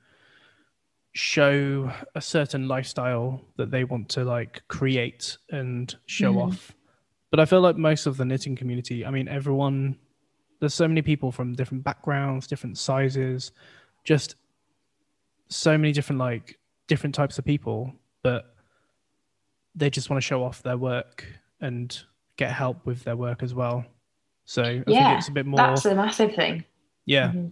show 1.14 1.90
a 2.16 2.20
certain 2.20 2.66
lifestyle 2.66 3.40
that 3.56 3.70
they 3.70 3.84
want 3.84 4.08
to 4.08 4.24
like 4.24 4.62
create 4.66 5.38
and 5.50 5.94
show 6.06 6.34
mm. 6.34 6.48
off 6.48 6.74
but 7.30 7.38
i 7.38 7.44
feel 7.44 7.60
like 7.60 7.76
most 7.76 8.06
of 8.06 8.16
the 8.16 8.24
knitting 8.24 8.56
community 8.56 9.06
i 9.06 9.10
mean 9.10 9.28
everyone 9.28 9.96
there's 10.58 10.74
so 10.74 10.88
many 10.88 11.02
people 11.02 11.30
from 11.30 11.54
different 11.54 11.84
backgrounds 11.84 12.48
different 12.48 12.76
sizes 12.76 13.52
just 14.02 14.34
so 15.48 15.78
many 15.78 15.92
different 15.92 16.18
like 16.18 16.58
different 16.88 17.14
types 17.14 17.38
of 17.38 17.44
people 17.44 17.92
but 18.24 18.56
they 19.76 19.88
just 19.88 20.10
want 20.10 20.20
to 20.20 20.26
show 20.26 20.42
off 20.42 20.64
their 20.64 20.76
work 20.76 21.24
and 21.60 22.02
get 22.36 22.50
help 22.50 22.84
with 22.86 23.04
their 23.04 23.16
work 23.16 23.44
as 23.44 23.54
well 23.54 23.84
so 24.46 24.62
I 24.62 24.82
yeah, 24.88 25.08
think 25.10 25.18
it's 25.20 25.28
a 25.28 25.32
bit 25.32 25.46
more 25.46 25.58
that's 25.58 25.84
a 25.84 25.94
massive 25.94 26.34
thing 26.34 26.64
yeah 27.06 27.28
mm-hmm. 27.28 27.46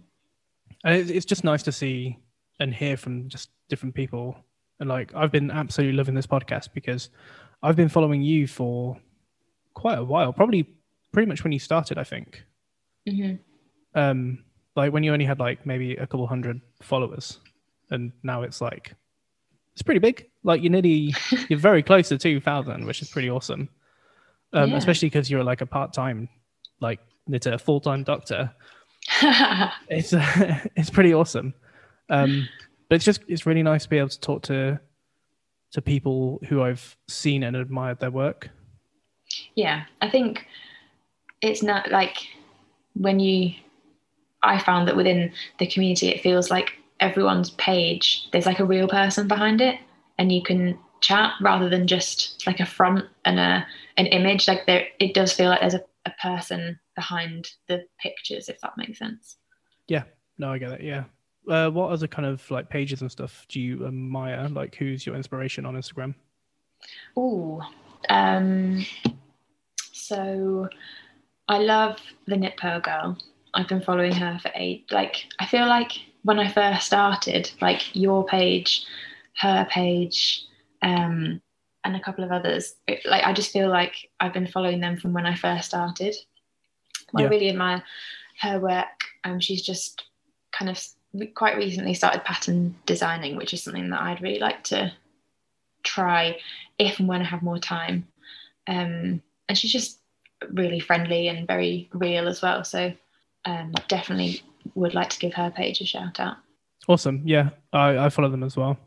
and 0.83 1.09
it's 1.09 1.25
just 1.25 1.45
nice 1.45 1.63
to 1.63 1.71
see 1.71 2.19
and 2.59 2.73
hear 2.73 2.97
from 2.97 3.29
just 3.29 3.49
different 3.69 3.95
people. 3.95 4.37
And 4.79 4.89
like 4.89 5.13
i've 5.15 5.31
been 5.31 5.49
absolutely 5.49 5.95
loving 5.95 6.15
this 6.15 6.27
podcast 6.27 6.73
because 6.73 7.09
i've 7.61 7.75
been 7.75 7.87
following 7.87 8.21
you 8.21 8.47
for 8.47 8.97
quite 9.75 9.97
a 9.97 10.03
while 10.03 10.33
probably 10.33 10.67
pretty 11.13 11.27
much 11.27 11.43
when 11.43 11.53
you 11.53 11.59
started 11.59 11.97
i 11.97 12.03
think. 12.03 12.43
Mm-hmm. 13.07 13.35
um 13.97 14.43
like 14.75 14.91
when 14.91 15.03
you 15.03 15.13
only 15.13 15.25
had 15.25 15.39
like 15.39 15.65
maybe 15.65 15.95
a 15.95 16.07
couple 16.07 16.25
hundred 16.27 16.59
followers 16.81 17.39
and 17.91 18.11
now 18.23 18.41
it's 18.41 18.59
like 18.59 18.95
it's 19.73 19.81
pretty 19.81 19.99
big. 19.99 20.29
Like 20.43 20.61
you're 20.61 20.71
nearly 20.71 21.15
you're 21.49 21.59
very 21.59 21.83
close 21.83 22.09
to 22.09 22.17
2000 22.17 22.85
which 22.85 23.01
is 23.01 23.09
pretty 23.09 23.29
awesome. 23.29 23.69
Um, 24.51 24.69
yeah. 24.71 24.77
especially 24.77 25.09
because 25.09 25.31
you're 25.31 25.43
like 25.43 25.61
a 25.61 25.65
part-time 25.65 26.29
like 26.79 26.99
knitter 27.27 27.57
full-time 27.57 28.03
doctor. 28.03 28.51
It's 29.89 30.13
uh, 30.13 30.59
it's 30.75 30.89
pretty 30.89 31.13
awesome 31.13 31.53
um, 32.09 32.47
but 32.89 32.95
it's 32.95 33.05
just 33.05 33.21
it's 33.27 33.45
really 33.45 33.63
nice 33.63 33.83
to 33.83 33.89
be 33.89 33.97
able 33.97 34.09
to 34.09 34.19
talk 34.19 34.43
to 34.43 34.79
to 35.71 35.81
people 35.81 36.39
who 36.47 36.61
i've 36.61 36.95
seen 37.07 37.43
and 37.43 37.55
admired 37.55 37.99
their 37.99 38.11
work 38.11 38.49
yeah 39.55 39.85
i 40.01 40.09
think 40.09 40.45
it's 41.41 41.63
not 41.63 41.91
like 41.91 42.17
when 42.95 43.19
you 43.19 43.53
I 44.43 44.59
found 44.59 44.87
that 44.87 44.95
within 44.95 45.31
the 45.57 45.67
community, 45.67 46.09
it 46.09 46.21
feels 46.21 46.51
like 46.51 46.73
everyone's 46.99 47.51
page, 47.51 48.27
there's 48.31 48.45
like 48.45 48.59
a 48.59 48.65
real 48.65 48.87
person 48.87 49.27
behind 49.27 49.61
it, 49.61 49.79
and 50.19 50.31
you 50.31 50.43
can 50.43 50.77
chat 51.01 51.33
rather 51.41 51.69
than 51.69 51.87
just 51.87 52.45
like 52.45 52.59
a 52.59 52.65
front 52.65 53.05
and 53.25 53.39
a 53.39 53.65
an 53.97 54.05
image. 54.07 54.47
Like 54.47 54.65
there, 54.65 54.85
it 54.99 55.13
does 55.13 55.33
feel 55.33 55.49
like 55.49 55.61
there's 55.61 55.73
a, 55.73 55.83
a 56.05 56.11
person 56.21 56.79
behind 56.95 57.49
the 57.67 57.85
pictures, 57.99 58.49
if 58.49 58.59
that 58.61 58.77
makes 58.77 58.99
sense. 58.99 59.37
Yeah, 59.87 60.03
no, 60.37 60.51
I 60.51 60.57
get 60.57 60.73
it. 60.73 60.81
Yeah. 60.81 61.05
Uh, 61.49 61.69
what 61.69 61.91
other 61.91 62.07
kind 62.07 62.25
of 62.25 62.49
like 62.49 62.69
pages 62.69 63.01
and 63.01 63.11
stuff 63.11 63.45
do 63.49 63.59
you 63.59 63.85
admire? 63.85 64.47
Like, 64.49 64.75
who's 64.75 65.05
your 65.05 65.15
inspiration 65.15 65.65
on 65.65 65.75
Instagram? 65.75 66.15
Oh, 67.17 67.61
um, 68.09 68.85
so 69.91 70.69
I 71.47 71.59
love 71.59 71.99
the 72.27 72.37
Knit 72.37 72.57
Purl 72.57 72.79
Girl. 72.79 73.17
I've 73.53 73.67
been 73.67 73.81
following 73.81 74.13
her 74.13 74.39
for 74.41 74.51
eight. 74.55 74.91
Like, 74.91 75.25
I 75.39 75.45
feel 75.45 75.67
like 75.67 75.91
when 76.23 76.39
I 76.39 76.49
first 76.49 76.87
started, 76.87 77.51
like 77.61 77.95
your 77.95 78.25
page, 78.25 78.85
her 79.37 79.67
page, 79.69 80.45
um, 80.81 81.41
and 81.83 81.95
a 81.95 81.99
couple 81.99 82.23
of 82.23 82.31
others. 82.31 82.75
It, 82.87 83.05
like 83.05 83.23
I 83.23 83.33
just 83.33 83.51
feel 83.51 83.69
like 83.69 84.09
I've 84.19 84.33
been 84.33 84.47
following 84.47 84.79
them 84.79 84.97
from 84.97 85.13
when 85.13 85.25
I 85.25 85.35
first 85.35 85.65
started. 85.65 86.15
I 87.15 87.23
really 87.25 87.49
admire 87.49 87.83
her 88.41 88.59
work. 88.59 89.03
Um, 89.23 89.39
she's 89.39 89.61
just 89.61 90.03
kind 90.51 90.69
of 90.71 90.83
quite 91.35 91.57
recently 91.57 91.93
started 91.93 92.23
pattern 92.23 92.75
designing, 92.85 93.35
which 93.35 93.53
is 93.53 93.63
something 93.63 93.89
that 93.89 94.01
I'd 94.01 94.21
really 94.21 94.39
like 94.39 94.63
to 94.65 94.91
try 95.83 96.37
if 96.79 96.99
and 96.99 97.07
when 97.07 97.21
I 97.21 97.25
have 97.25 97.41
more 97.41 97.59
time. 97.59 98.07
Um, 98.67 99.21
and 99.47 99.57
she's 99.57 99.71
just 99.71 99.99
really 100.51 100.79
friendly 100.79 101.27
and 101.27 101.47
very 101.47 101.89
real 101.93 102.27
as 102.27 102.41
well. 102.41 102.63
So 102.63 102.93
um, 103.45 103.73
definitely 103.87 104.41
would 104.75 104.93
like 104.93 105.09
to 105.09 105.19
give 105.19 105.33
her 105.33 105.51
page 105.51 105.81
a 105.81 105.85
shout 105.85 106.19
out. 106.19 106.37
Awesome. 106.87 107.21
Yeah, 107.25 107.49
I, 107.71 107.97
I 108.05 108.09
follow 108.09 108.29
them 108.29 108.43
as 108.43 108.57
well. 108.57 108.77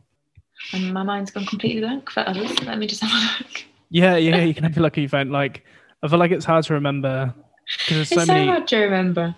And 0.72 0.92
my 0.92 1.02
mind's 1.02 1.30
gone 1.30 1.46
completely 1.46 1.80
blank 1.80 2.10
for 2.10 2.26
others. 2.26 2.60
Let 2.62 2.78
me 2.78 2.86
just 2.86 3.02
have 3.02 3.10
a 3.10 3.44
look. 3.44 3.64
Yeah, 3.90 4.16
yeah, 4.16 4.42
you 4.42 4.54
can 4.54 4.64
have 4.64 4.76
a 4.76 4.80
look 4.80 4.98
at 4.98 5.00
your 5.00 5.08
found 5.08 5.30
like 5.30 5.64
I 6.02 6.08
feel 6.08 6.18
like 6.18 6.30
it's 6.30 6.44
hard 6.44 6.64
to 6.64 6.74
remember 6.74 7.32
because 7.78 7.96
there's 7.96 8.08
so 8.08 8.16
it's 8.16 8.26
so 8.26 8.32
many 8.32 8.46
hard 8.46 8.66
to 8.68 8.78
remember. 8.78 9.36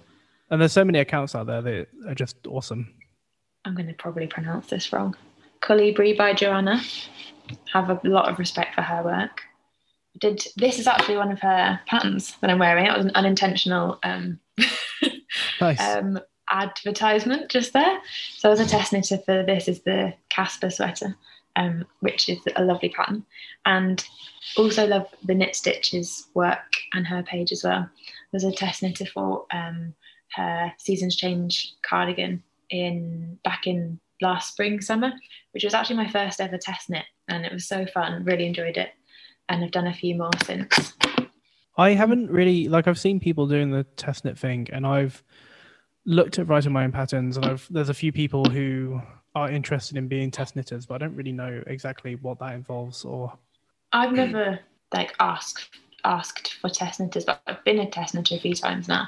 And 0.51 0.61
there's 0.61 0.73
so 0.73 0.85
many 0.85 0.99
accounts 0.99 1.35
out 1.35 1.47
there 1.47 1.63
that 1.63 1.89
are 2.07 2.15
just 2.15 2.47
awesome. 2.47 2.95
I'm 3.65 3.75
going 3.75 3.89
to 3.89 3.95
probably 3.95 4.27
pronounce 4.27 4.69
this 4.69 4.93
wrong. 4.93 5.17
Colibri 5.61 6.17
by 6.17 6.33
Joanna. 6.33 6.81
Have 7.73 7.91
a 7.91 8.01
lot 8.05 8.29
of 8.29 8.39
respect 8.39 8.75
for 8.75 8.83
her 8.83 9.03
work. 9.03 9.43
Did 10.21 10.45
this 10.57 10.79
is 10.79 10.87
actually 10.87 11.17
one 11.17 11.33
of 11.33 11.41
her 11.41 11.81
patterns 11.87 12.37
that 12.41 12.51
I'm 12.51 12.59
wearing. 12.59 12.87
It 12.87 12.97
was 12.97 13.07
an 13.07 13.13
unintentional 13.15 13.99
um, 14.03 14.39
Nice. 15.61 15.81
um, 15.81 16.19
advertisement 16.51 17.51
just 17.51 17.73
there. 17.73 17.99
So 18.37 18.51
as 18.51 18.61
a 18.61 18.67
test 18.67 18.93
knitter 18.93 19.19
for 19.19 19.45
this 19.45 19.69
is 19.69 19.83
the 19.83 20.15
Casper 20.29 20.71
sweater, 20.71 21.17
um, 21.57 21.85
which 22.01 22.29
is 22.29 22.39
a 22.57 22.65
lovely 22.65 22.89
pattern, 22.91 23.25
and 23.67 24.05
also 24.57 24.87
love 24.87 25.07
the 25.25 25.35
knit 25.35 25.55
stitches 25.55 26.27
work 26.35 26.65
and 26.95 27.07
her 27.07 27.23
page 27.23 27.53
as 27.53 27.65
well. 27.65 27.89
There's 28.31 28.45
a 28.45 28.53
test 28.53 28.83
knitter 28.83 29.07
for 29.07 29.47
um, 29.53 29.95
her 30.35 30.73
seasons 30.79 31.17
change 31.17 31.75
cardigan 31.83 32.43
in 32.71 33.39
back 33.45 33.67
in 33.67 33.99
last 34.21 34.53
spring 34.53 34.81
summer, 34.81 35.13
which 35.53 35.65
was 35.65 35.75
actually 35.75 35.97
my 35.97 36.09
first 36.11 36.41
ever 36.41 36.59
test 36.59 36.91
knit, 36.91 37.05
and 37.29 37.45
it 37.45 37.53
was 37.53 37.67
so 37.67 37.87
fun. 37.87 38.25
Really 38.25 38.47
enjoyed 38.47 38.77
it, 38.77 38.91
and 39.49 39.65
I've 39.65 39.71
done 39.71 39.87
a 39.87 39.95
few 39.95 40.17
more 40.17 40.31
since. 40.45 40.95
I 41.77 41.91
haven't 41.91 42.31
really 42.31 42.69
like 42.69 42.89
I've 42.89 42.99
seen 42.99 43.21
people 43.21 43.47
doing 43.47 43.71
the 43.71 43.85
test 43.85 44.25
knit 44.25 44.39
thing, 44.39 44.69
and 44.73 44.87
I've 44.87 45.23
looked 46.05 46.39
at 46.39 46.49
writing 46.49 46.73
my 46.73 46.85
own 46.85 46.93
patterns, 46.93 47.37
and 47.37 47.47
I've 47.47 47.67
there's 47.71 47.89
a 47.89 47.95
few 47.95 48.13
people 48.13 48.45
who 48.49 49.01
are 49.35 49.51
interested 49.51 49.97
in 49.97 50.09
being 50.09 50.31
test 50.31 50.57
knitters, 50.57 50.87
but 50.87 50.95
I 50.95 50.99
don't 50.99 51.15
really 51.15 51.33
know 51.33 51.63
exactly 51.67 52.17
what 52.17 52.39
that 52.41 52.55
involves 52.55 53.05
or 53.05 53.33
I've 53.93 54.13
never 54.13 54.59
like 54.93 55.15
asked 55.21 55.69
asked 56.05 56.55
for 56.61 56.71
test 56.71 57.01
knitters, 57.01 57.25
but 57.25 57.41
I've 57.47 57.63
been 57.65 57.79
a 57.81 57.91
test 57.91 58.15
knitter 58.15 58.37
a 58.37 58.41
few 58.41 58.55
times 58.55 58.89
now, 58.89 59.07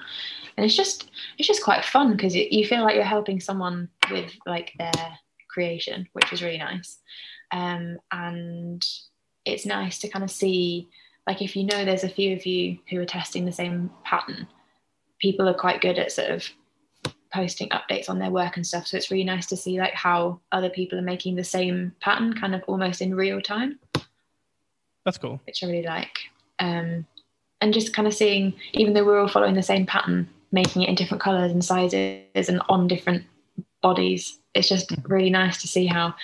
and 0.61 0.67
it's 0.67 0.77
just 0.77 1.11
it's 1.39 1.49
just 1.49 1.65
quite 1.65 1.87
fun 1.87 2.13
because 2.13 2.37
you 2.37 2.67
feel 2.67 2.83
like 2.83 2.95
you're 2.95 3.05
helping 3.05 3.41
someone 3.41 3.89
with 4.11 4.31
like 4.45 4.75
their 4.79 4.93
creation, 5.49 6.07
which 6.13 6.31
is 6.35 6.43
really 6.43 6.59
nice, 6.59 6.99
um, 7.51 7.97
and 8.13 8.87
it's 9.47 9.65
nice 9.65 9.99
to 10.01 10.09
kind 10.09 10.23
of 10.23 10.31
see 10.31 10.87
like 11.27 11.41
if 11.41 11.57
you 11.57 11.65
know 11.65 11.83
there's 11.83 12.05
a 12.05 12.11
few 12.11 12.37
of 12.37 12.45
you 12.45 12.79
who 12.91 13.01
are 13.01 13.07
testing 13.07 13.47
the 13.47 13.53
same 13.53 13.91
pattern, 14.05 14.47
people 15.19 15.49
are 15.49 15.55
quite 15.55 15.81
good 15.81 15.99
at 15.99 16.13
sort 16.13 16.31
of 16.31 16.47
posting 17.33 17.71
updates 17.71 18.11
on 18.11 18.19
their 18.19 18.31
work 18.31 18.57
and 18.57 18.67
stuff 18.67 18.87
so 18.87 18.97
it's 18.97 19.11
really 19.11 19.25
nice 19.25 19.47
to 19.47 19.57
see 19.57 19.79
like 19.79 19.95
how 19.95 20.41
other 20.51 20.69
people 20.69 20.99
are 20.99 21.03
making 21.03 21.37
the 21.37 21.45
same 21.45 21.95
pattern 22.01 22.35
kind 22.35 22.57
of 22.57 22.63
almost 22.67 23.01
in 23.01 23.15
real 23.15 23.41
time 23.41 23.79
that's 25.05 25.19
cool. 25.19 25.41
which 25.47 25.63
I 25.63 25.67
really 25.67 25.87
like. 25.87 26.19
Um, 26.59 27.07
and 27.61 27.75
just 27.75 27.95
kind 27.95 28.09
of 28.09 28.15
seeing, 28.15 28.55
even 28.73 28.95
though 28.95 29.05
we're 29.05 29.21
all 29.21 29.29
following 29.29 29.55
the 29.55 29.63
same 29.63 29.87
pattern, 29.87 30.29
making 30.53 30.83
it 30.83 30.89
in 30.89 30.95
different 30.95 31.23
colours 31.23 31.53
and 31.53 31.65
sizes 31.65 32.49
and 32.49 32.61
on 32.69 32.89
different 32.89 33.25
bodies, 33.83 34.39
it's 34.55 34.69
just 34.69 34.93
really 35.05 35.31
nice 35.31 35.61
to 35.63 35.69
see 35.69 35.87
how 35.87 36.15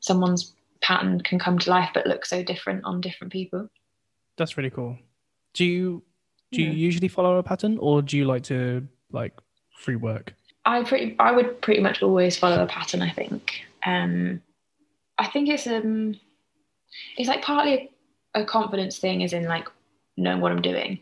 someone's 0.00 0.52
pattern 0.80 1.20
can 1.20 1.38
come 1.38 1.58
to 1.58 1.70
life 1.70 1.90
but 1.94 2.06
look 2.06 2.26
so 2.26 2.42
different 2.42 2.84
on 2.84 3.00
different 3.00 3.32
people. 3.32 3.68
That's 4.36 4.56
really 4.56 4.70
cool. 4.70 4.98
Do 5.54 5.64
you 5.64 6.02
do 6.52 6.62
you 6.62 6.70
usually 6.70 7.08
follow 7.08 7.38
a 7.38 7.42
pattern 7.42 7.78
or 7.78 8.00
do 8.00 8.16
you 8.16 8.24
like 8.24 8.44
to 8.44 8.86
like 9.10 9.32
free 9.76 9.96
work? 9.96 10.34
I 10.64 10.82
pretty, 10.84 11.16
I 11.18 11.32
would 11.32 11.60
pretty 11.60 11.80
much 11.80 12.02
always 12.02 12.36
follow 12.36 12.62
a 12.62 12.66
pattern. 12.66 13.02
I 13.02 13.10
think. 13.10 13.52
Um, 13.84 14.40
I 15.18 15.26
think 15.26 15.48
it's 15.48 15.66
um, 15.66 16.18
it's 17.16 17.28
like 17.28 17.42
partly 17.42 17.90
a 18.34 18.44
confidence 18.44 18.98
thing, 18.98 19.22
as 19.22 19.32
in 19.32 19.44
like 19.44 19.68
knowing 20.16 20.40
what 20.40 20.52
I'm 20.52 20.62
doing, 20.62 21.00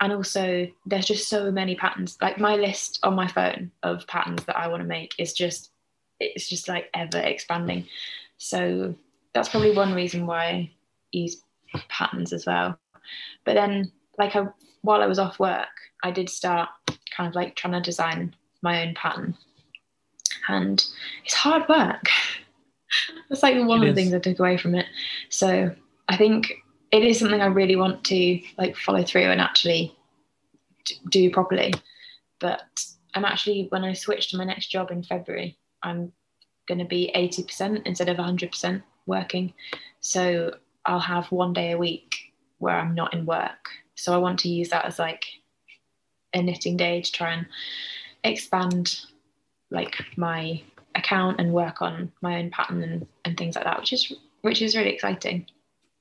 and 0.00 0.12
also 0.12 0.66
there's 0.86 1.06
just 1.06 1.28
so 1.28 1.50
many 1.50 1.74
patterns. 1.74 2.16
Like 2.20 2.38
my 2.38 2.56
list 2.56 3.00
on 3.02 3.14
my 3.14 3.26
phone 3.28 3.70
of 3.82 4.06
patterns 4.06 4.44
that 4.44 4.56
I 4.56 4.68
want 4.68 4.82
to 4.82 4.88
make 4.88 5.14
is 5.18 5.34
just, 5.34 5.70
it's 6.18 6.48
just 6.48 6.68
like 6.68 6.88
ever 6.94 7.18
expanding. 7.18 7.86
So 8.38 8.94
that's 9.34 9.50
probably 9.50 9.76
one 9.76 9.94
reason 9.94 10.26
why 10.26 10.44
I 10.44 10.70
use 11.12 11.42
patterns 11.88 12.32
as 12.32 12.46
well. 12.46 12.78
But 13.44 13.54
then, 13.54 13.92
like 14.18 14.34
I, 14.36 14.46
while 14.82 15.02
I 15.02 15.06
was 15.06 15.18
off 15.18 15.38
work, 15.38 15.68
I 16.02 16.10
did 16.10 16.30
start 16.30 16.70
kind 17.14 17.28
of 17.28 17.34
like 17.34 17.54
trying 17.54 17.74
to 17.74 17.80
design 17.80 18.34
my 18.62 18.86
own 18.86 18.94
pattern. 18.94 19.36
And 20.48 20.84
it's 21.24 21.34
hard 21.34 21.68
work. 21.68 22.04
That's 23.28 23.42
like 23.42 23.54
one 23.66 23.82
It 23.82 23.88
of 23.90 23.94
the 23.94 24.00
is. 24.00 24.10
things 24.10 24.14
I 24.14 24.18
took 24.18 24.38
away 24.38 24.56
from 24.56 24.74
it. 24.74 24.86
So 25.28 25.74
I 26.08 26.16
think 26.16 26.52
it 26.92 27.04
is 27.04 27.18
something 27.18 27.40
I 27.40 27.46
really 27.46 27.76
want 27.76 28.04
to 28.04 28.40
like 28.58 28.76
follow 28.76 29.04
through 29.04 29.22
and 29.22 29.40
actually 29.40 29.94
do 31.10 31.30
properly. 31.30 31.72
But 32.40 32.84
I'm 33.14 33.24
actually 33.24 33.66
when 33.70 33.84
I 33.84 33.92
switch 33.92 34.30
to 34.30 34.36
my 34.36 34.44
next 34.44 34.68
job 34.68 34.90
in 34.90 35.02
February, 35.02 35.56
I'm 35.82 36.12
going 36.66 36.78
to 36.78 36.84
be 36.84 37.10
80% 37.14 37.86
instead 37.86 38.08
of 38.08 38.16
100% 38.16 38.82
working. 39.06 39.52
So 40.00 40.54
I'll 40.86 41.00
have 41.00 41.30
one 41.30 41.52
day 41.52 41.72
a 41.72 41.78
week 41.78 42.32
where 42.58 42.78
I'm 42.78 42.94
not 42.94 43.14
in 43.14 43.26
work. 43.26 43.68
So 43.94 44.14
I 44.14 44.18
want 44.18 44.38
to 44.40 44.48
use 44.48 44.70
that 44.70 44.84
as 44.84 44.98
like 44.98 45.24
a 46.32 46.42
knitting 46.42 46.76
day 46.76 47.02
to 47.02 47.12
try 47.12 47.32
and 47.32 47.46
expand 48.24 49.00
like 49.70 49.96
my 50.16 50.62
account 50.94 51.40
and 51.40 51.52
work 51.52 51.82
on 51.82 52.10
my 52.22 52.38
own 52.38 52.50
pattern 52.50 52.82
and, 52.82 53.06
and 53.24 53.36
things 53.36 53.56
like 53.56 53.64
that, 53.64 53.78
which 53.78 53.92
is 53.92 54.12
which 54.42 54.62
is 54.62 54.76
really 54.76 54.90
exciting. 54.90 55.46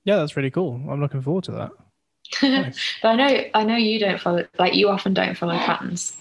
Yeah, 0.05 0.17
that's 0.17 0.35
really 0.38 0.51
cool. 0.51 0.75
I'm 0.89 1.01
looking 1.01 1.21
forward 1.21 1.43
to 1.45 1.51
that. 1.53 1.71
Nice. 2.43 2.79
but 3.01 3.07
I 3.09 3.15
know 3.15 3.43
I 3.55 3.63
know 3.63 3.75
you 3.75 3.99
don't 3.99 4.21
follow 4.21 4.45
like 4.59 4.75
you 4.75 4.88
often 4.89 5.13
don't 5.15 5.35
follow 5.35 5.55
patterns, 5.57 6.15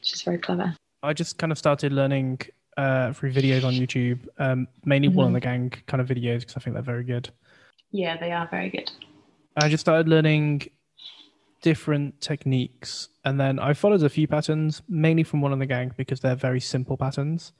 which 0.00 0.12
is 0.12 0.22
very 0.22 0.38
clever. 0.38 0.76
I 1.02 1.12
just 1.12 1.38
kind 1.38 1.50
of 1.50 1.58
started 1.58 1.92
learning 1.92 2.40
uh, 2.76 3.12
through 3.12 3.32
videos 3.32 3.64
on 3.64 3.72
YouTube, 3.74 4.20
um, 4.38 4.68
mainly 4.84 5.08
Wool 5.08 5.26
and 5.26 5.32
Mhm. 5.34 5.40
the 5.40 5.40
Gang 5.40 5.70
kind 5.86 6.00
of 6.00 6.08
videos 6.08 6.40
because 6.40 6.56
I 6.56 6.60
think 6.60 6.74
they're 6.74 6.82
very 6.84 7.04
good. 7.04 7.30
Yeah, 7.90 8.16
they 8.16 8.30
are 8.32 8.46
very 8.48 8.70
good. 8.70 8.90
I 9.56 9.68
just 9.68 9.80
started 9.82 10.08
learning 10.08 10.68
different 11.62 12.20
techniques, 12.20 13.08
and 13.24 13.38
then 13.40 13.58
I 13.58 13.72
followed 13.74 14.02
a 14.02 14.08
few 14.08 14.26
patterns, 14.28 14.82
mainly 14.88 15.22
from 15.24 15.40
Wool 15.40 15.52
and 15.52 15.60
the 15.62 15.66
Gang 15.66 15.92
because 15.96 16.20
they're 16.20 16.34
very 16.36 16.60
simple 16.60 16.96
patterns. 16.96 17.52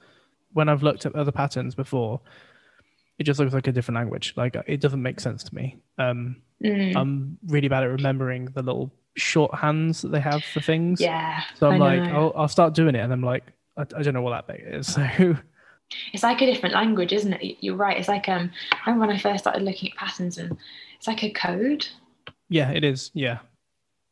When 0.53 0.69
I've 0.69 0.83
looked 0.83 1.05
at 1.05 1.15
other 1.15 1.31
patterns 1.31 1.75
before, 1.75 2.21
it 3.19 3.23
just 3.23 3.39
looks 3.39 3.53
like 3.53 3.67
a 3.67 3.71
different 3.71 3.95
language. 3.97 4.33
Like 4.35 4.55
it 4.67 4.81
doesn't 4.81 5.01
make 5.01 5.19
sense 5.19 5.43
to 5.45 5.55
me. 5.55 5.77
Um, 5.97 6.37
Mm, 6.63 6.95
I'm 6.95 7.37
really 7.47 7.67
bad 7.67 7.83
at 7.83 7.89
remembering 7.89 8.45
the 8.45 8.61
little 8.63 8.89
shorthands 9.19 10.01
that 10.01 10.07
they 10.13 10.21
have 10.21 10.41
for 10.41 10.61
things. 10.61 11.01
yeah, 11.01 11.41
So 11.55 11.69
I'm 11.69 11.79
like. 11.79 11.99
I'll, 11.99 12.31
I'll 12.33 12.47
start 12.47 12.73
doing 12.73 12.95
it, 12.95 12.99
and 12.99 13.11
I'm 13.11 13.21
like, 13.21 13.43
I, 13.77 13.81
I 13.81 14.01
don't 14.03 14.13
know 14.13 14.21
what 14.21 14.47
that 14.47 14.47
bit 14.47 14.65
is. 14.73 14.97
So 15.21 15.37
it's 16.13 16.23
like 16.23 16.41
a 16.41 16.45
different 16.47 16.73
language, 16.73 17.13
isn't 17.13 17.33
it? 17.33 17.57
You're 17.59 17.75
right. 17.75 17.97
It's 17.97 18.07
like 18.07 18.27
um, 18.27 18.51
I 18.71 18.89
remember 18.89 19.05
when 19.07 19.15
I 19.15 19.19
first 19.19 19.43
started 19.43 19.61
looking 19.63 19.91
at 19.91 19.97
patterns, 19.97 20.37
and 20.37 20.57
it's 20.97 21.07
like 21.07 21.23
a 21.23 21.29
code. 21.29 21.85
yeah, 22.49 22.71
it 22.71 22.83
is. 22.83 23.11
Yeah, 23.13 23.39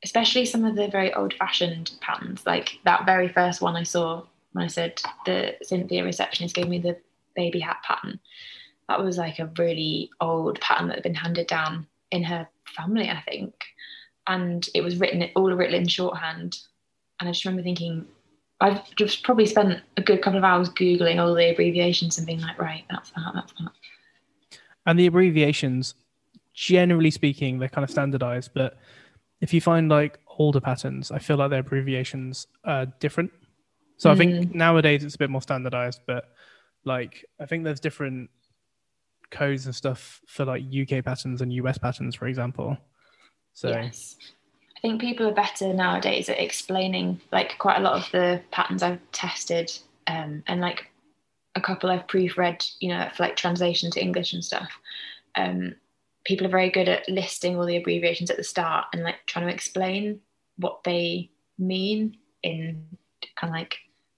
especially 0.04 0.46
some 0.46 0.66
of 0.66 0.76
the 0.76 0.88
very 0.90 1.14
old-fashioned 1.14 1.92
patterns, 2.02 2.44
like 2.46 2.78
that 2.84 3.06
very 3.06 3.28
first 3.30 3.62
one 3.62 3.76
I 3.76 3.84
saw 3.84 4.24
when 4.52 4.66
I 4.66 4.68
said 4.68 5.02
the 5.26 5.56
Cynthia 5.64 6.04
receptionist 6.04 6.54
gave 6.54 6.68
me 6.68 6.78
the 6.78 6.98
baby 7.36 7.60
hat 7.62 7.78
pattern. 7.84 8.20
That 8.88 9.04
was 9.04 9.18
like 9.18 9.40
a 9.40 9.52
really 9.58 10.10
old 10.20 10.60
pattern 10.60 10.88
that 10.88 10.96
had 10.96 11.04
been 11.04 11.16
handed 11.16 11.48
down 11.48 11.88
in 12.12 12.24
her 12.24 12.48
family, 12.76 13.10
I 13.10 13.22
think, 13.28 13.54
and 14.28 14.68
it 14.74 14.82
was 14.82 14.98
written 14.98 15.30
all 15.36 15.52
written 15.52 15.76
in 15.76 15.88
shorthand. 15.88 16.60
And 17.20 17.30
I 17.30 17.32
just 17.32 17.46
remember 17.46 17.64
thinking, 17.64 18.06
I've 18.60 18.96
just 18.96 19.24
probably 19.24 19.46
spent 19.46 19.82
a 19.98 20.02
good 20.02 20.22
couple 20.22 20.38
of 20.38 20.44
hours 20.44 20.70
googling 20.70 21.20
all 21.20 21.34
the 21.34 21.52
abbreviations 21.52 22.18
and 22.18 22.28
being 22.28 22.42
like, 22.42 22.60
right, 22.60 22.84
that's 22.90 23.12
that, 23.12 23.32
that's 23.34 23.54
that. 23.54 23.72
and 24.86 25.00
the 25.00 25.08
abbreviations, 25.08 25.96
generally 26.54 27.12
speaking, 27.12 27.60
they're 27.60 27.70
kind 27.70 27.84
of 27.84 27.90
standardized. 27.90 28.52
But 28.54 28.78
if 29.42 29.54
you 29.54 29.62
find 29.62 29.90
like 29.90 30.20
older 30.38 30.62
patterns, 30.62 31.12
I 31.12 31.20
feel 31.20 31.38
like 31.38 31.50
their 31.50 31.60
abbreviations 31.60 32.48
are 32.64 32.86
different. 32.86 33.32
So 33.98 34.12
I 34.12 34.16
think 34.16 34.34
mm. 34.34 34.56
nowadays 34.56 35.04
it's 35.04 35.16
a 35.16 35.18
bit 35.18 35.30
more 35.30 35.42
standardized, 35.42 36.02
but 36.06 36.34
like 36.84 37.26
I 37.40 37.46
think 37.46 37.64
there's 37.64 37.80
different 37.80 38.30
codes 39.34 39.66
and 39.66 39.76
stuff 39.76 40.22
for 40.28 40.46
like 40.46 40.64
UK 40.64 41.04
patterns 41.04 41.42
and 41.42 41.52
US 41.54 41.78
patterns, 41.78 42.16
for 42.16 42.28
example. 42.28 42.78
So 43.54 43.70
yes. 43.70 44.16
I 44.78 44.80
think 44.82 45.02
people 45.02 45.28
are 45.28 45.34
better 45.34 45.74
nowadays 45.74 46.30
at 46.30 46.40
explaining 46.40 47.22
like 47.32 47.58
quite 47.58 47.78
a 47.78 47.82
lot 47.82 47.94
of 47.94 48.12
the 48.12 48.42
patterns 48.52 48.84
I've 48.84 49.00
tested 49.12 49.72
um, 50.08 50.44
and 50.48 50.62
like 50.62 50.90
a 51.56 51.62
couple 51.62 51.90
I've 51.90 52.08
proofread, 52.08 52.70
you 52.80 52.90
know, 52.90 53.10
for 53.16 53.24
like 53.24 53.36
translation 53.36 53.92
to 53.92 54.02
English 54.02 54.34
and 54.34 54.44
stuff. 54.44 54.72
Um, 55.36 55.76
people 56.26 56.48
are 56.48 56.52
very 56.52 56.70
good 56.70 56.90
at 56.90 57.08
listing 57.10 57.58
all 57.58 57.66
the 57.66 57.78
abbreviations 57.78 58.30
at 58.30 58.38
the 58.38 58.44
start 58.44 58.86
and 58.94 59.04
like 59.04 59.26
trying 59.26 59.48
to 59.48 59.54
explain 59.54 60.20
what 60.58 60.84
they 60.84 61.30
mean 61.58 62.18
in 62.42 62.86
kind 63.36 63.52
of 63.52 63.58
like 63.58 63.78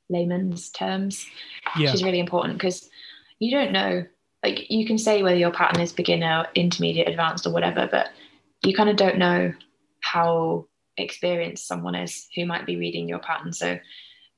layman's 0.09 0.69
terms, 0.69 1.25
yeah. 1.77 1.85
which 1.85 1.95
is 1.95 2.03
really 2.03 2.19
important 2.19 2.57
because 2.57 2.89
you 3.39 3.51
don't 3.51 3.71
know. 3.71 4.05
Like 4.45 4.69
you 4.69 4.85
can 4.85 4.99
say 4.99 5.23
whether 5.23 5.35
your 5.35 5.51
pattern 5.51 5.81
is 5.81 5.91
beginner, 5.91 6.45
intermediate, 6.53 7.09
advanced, 7.09 7.47
or 7.47 7.49
whatever, 7.51 7.89
but 7.91 8.09
you 8.63 8.75
kind 8.75 8.91
of 8.91 8.95
don't 8.95 9.17
know 9.17 9.51
how 10.01 10.67
experienced 10.97 11.67
someone 11.67 11.95
is 11.95 12.27
who 12.35 12.45
might 12.45 12.67
be 12.67 12.77
reading 12.77 13.09
your 13.09 13.17
pattern. 13.17 13.53
So 13.53 13.71
I 13.71 13.81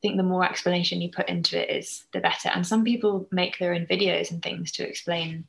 think 0.01 0.15
the 0.15 0.23
more 0.23 0.45
explanation 0.45 1.01
you 1.01 1.11
put 1.11 1.27
into 1.27 1.61
it 1.61 1.69
is 1.75 2.05
the 2.13 2.21
better. 2.21 2.47
And 2.47 2.65
some 2.65 2.85
people 2.85 3.27
make 3.33 3.59
their 3.59 3.73
own 3.73 3.85
videos 3.85 4.31
and 4.31 4.41
things 4.41 4.71
to 4.73 4.87
explain 4.87 5.43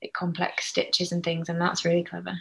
like, 0.00 0.12
complex 0.12 0.66
stitches 0.66 1.10
and 1.10 1.24
things, 1.24 1.48
and 1.48 1.60
that's 1.60 1.84
really 1.84 2.04
clever. 2.04 2.38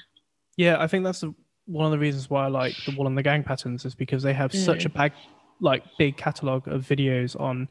Yeah, 0.57 0.77
I 0.79 0.85
think 0.85 1.05
that's 1.05 1.21
the, 1.21 1.33
one 1.65 1.87
of 1.87 1.91
the 1.91 1.97
reasons 1.97 2.29
why 2.29 2.45
I 2.45 2.49
like 2.49 2.75
the 2.85 2.95
Wool 2.95 3.07
and 3.07 3.17
the 3.17 3.23
Gang 3.23 3.43
patterns 3.43 3.83
is 3.83 3.95
because 3.95 4.21
they 4.21 4.33
have 4.33 4.51
mm. 4.51 4.63
such 4.63 4.85
a 4.85 4.89
bag, 4.89 5.11
like 5.59 5.83
big 5.97 6.17
catalog 6.17 6.67
of 6.67 6.83
videos 6.83 7.39
on 7.39 7.67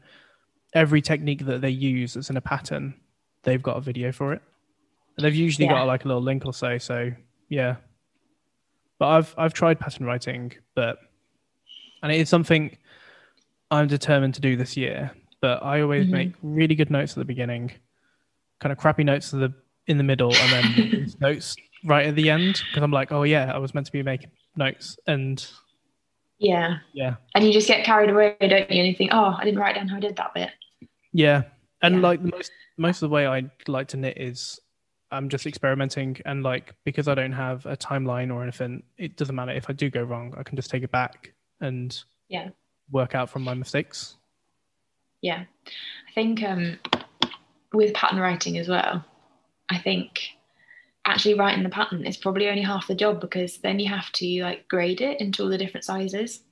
every 0.74 1.00
technique 1.00 1.46
that 1.46 1.60
they 1.60 1.70
use 1.70 2.14
that's 2.14 2.30
in 2.30 2.36
a 2.36 2.40
pattern. 2.40 2.94
They've 3.46 3.62
got 3.62 3.76
a 3.78 3.80
video 3.80 4.12
for 4.12 4.32
it, 4.32 4.42
and 5.16 5.24
they've 5.24 5.34
usually 5.34 5.66
yeah. 5.66 5.72
got 5.72 5.86
like 5.86 6.04
a 6.04 6.08
little 6.08 6.22
link 6.22 6.44
or 6.44 6.52
so. 6.52 6.76
So 6.76 7.12
yeah, 7.48 7.76
but 8.98 9.06
I've 9.08 9.34
I've 9.38 9.54
tried 9.54 9.80
pattern 9.80 10.04
writing, 10.04 10.52
but 10.74 10.98
and 12.02 12.12
it 12.12 12.20
is 12.20 12.28
something 12.28 12.76
I'm 13.70 13.86
determined 13.86 14.34
to 14.34 14.40
do 14.40 14.56
this 14.56 14.76
year. 14.76 15.12
But 15.40 15.62
I 15.62 15.80
always 15.80 16.04
mm-hmm. 16.04 16.12
make 16.12 16.32
really 16.42 16.74
good 16.74 16.90
notes 16.90 17.12
at 17.12 17.18
the 17.18 17.24
beginning, 17.24 17.72
kind 18.60 18.72
of 18.72 18.78
crappy 18.78 19.04
notes 19.04 19.32
at 19.32 19.40
the 19.40 19.54
in 19.86 19.96
the 19.96 20.04
middle, 20.04 20.34
and 20.34 20.52
then 20.52 21.14
notes 21.20 21.56
right 21.84 22.06
at 22.06 22.16
the 22.16 22.30
end 22.30 22.62
because 22.68 22.82
I'm 22.82 22.90
like, 22.90 23.12
oh 23.12 23.22
yeah, 23.22 23.52
I 23.54 23.58
was 23.58 23.74
meant 23.74 23.86
to 23.86 23.92
be 23.92 24.02
making 24.02 24.30
notes, 24.56 24.98
and 25.06 25.46
yeah, 26.38 26.78
yeah, 26.92 27.16
and 27.34 27.44
you 27.44 27.52
just 27.52 27.68
get 27.68 27.84
carried 27.84 28.10
away, 28.10 28.36
don't 28.40 28.52
you? 28.70 28.78
And 28.80 28.88
you 28.88 28.94
think, 28.94 29.10
oh, 29.12 29.36
I 29.38 29.44
didn't 29.44 29.60
write 29.60 29.76
down 29.76 29.88
how 29.88 29.96
I 29.96 30.00
did 30.00 30.16
that 30.16 30.34
bit. 30.34 30.50
Yeah, 31.12 31.44
and 31.82 31.96
yeah. 31.96 32.00
like 32.00 32.20
most 32.20 32.52
most 32.76 33.02
of 33.02 33.08
the 33.08 33.14
way 33.14 33.26
I 33.26 33.50
like 33.68 33.88
to 33.88 33.96
knit 33.96 34.18
is 34.18 34.60
I'm 35.10 35.28
just 35.28 35.46
experimenting, 35.46 36.18
and 36.24 36.42
like 36.42 36.74
because 36.84 37.08
I 37.08 37.14
don't 37.14 37.32
have 37.32 37.64
a 37.66 37.76
timeline 37.76 38.34
or 38.34 38.42
anything, 38.42 38.82
it 38.98 39.16
doesn't 39.16 39.34
matter 39.34 39.52
if 39.52 39.70
I 39.70 39.72
do 39.72 39.90
go 39.90 40.02
wrong. 40.02 40.34
I 40.36 40.42
can 40.42 40.56
just 40.56 40.70
take 40.70 40.82
it 40.82 40.90
back 40.90 41.32
and 41.60 41.96
yeah, 42.28 42.50
work 42.90 43.14
out 43.14 43.30
from 43.30 43.42
my 43.42 43.54
mistakes. 43.54 44.16
Yeah, 45.22 45.44
I 46.08 46.12
think 46.12 46.42
um, 46.42 46.78
with 47.72 47.94
pattern 47.94 48.18
writing 48.18 48.58
as 48.58 48.68
well, 48.68 49.04
I 49.70 49.78
think 49.78 50.20
actually 51.06 51.34
writing 51.34 51.62
the 51.62 51.68
pattern 51.68 52.04
is 52.04 52.16
probably 52.16 52.48
only 52.48 52.62
half 52.62 52.88
the 52.88 52.94
job 52.94 53.20
because 53.20 53.58
then 53.58 53.78
you 53.78 53.88
have 53.88 54.10
to 54.12 54.42
like 54.42 54.66
grade 54.68 55.00
it 55.00 55.20
into 55.20 55.44
all 55.44 55.48
the 55.48 55.58
different 55.58 55.84
sizes, 55.84 56.42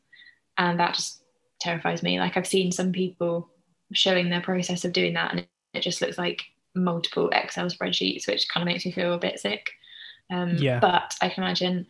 and 0.57 0.79
that 0.79 0.95
just 0.95 1.23
terrifies 1.61 2.03
me. 2.03 2.21
Like 2.21 2.37
I've 2.37 2.47
seen 2.47 2.71
some 2.71 2.93
people 2.93 3.51
showing 3.93 4.31
their 4.31 4.41
process 4.41 4.85
of 4.85 4.93
doing 4.93 5.15
that, 5.15 5.33
and 5.33 5.47
it 5.73 5.81
just 5.81 6.01
looks 6.01 6.19
like 6.19 6.43
multiple 6.75 7.29
Excel 7.31 7.67
spreadsheets, 7.67 8.27
which 8.27 8.49
kind 8.49 8.63
of 8.63 8.73
makes 8.73 8.85
me 8.85 8.93
feel 8.93 9.15
a 9.15 9.19
bit 9.19 9.39
sick. 9.39 9.71
Um, 10.31 10.57
yeah. 10.57 10.81
But 10.81 11.15
I 11.21 11.29
can 11.29 11.45
imagine 11.45 11.87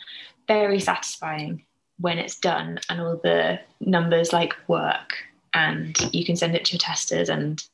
very 0.47 0.81
satisfying 0.81 1.65
when 1.99 2.19
it's 2.19 2.39
done 2.39 2.79
and 2.89 3.01
all 3.01 3.21
the 3.23 3.61
numbers 3.81 4.33
like 4.33 4.55
work 4.69 5.15
and 5.55 5.97
you 6.13 6.25
can 6.25 6.37
send 6.37 6.55
it 6.55 6.65
to 6.65 6.73
your 6.73 6.81
testers 6.81 7.29
and 7.29 7.65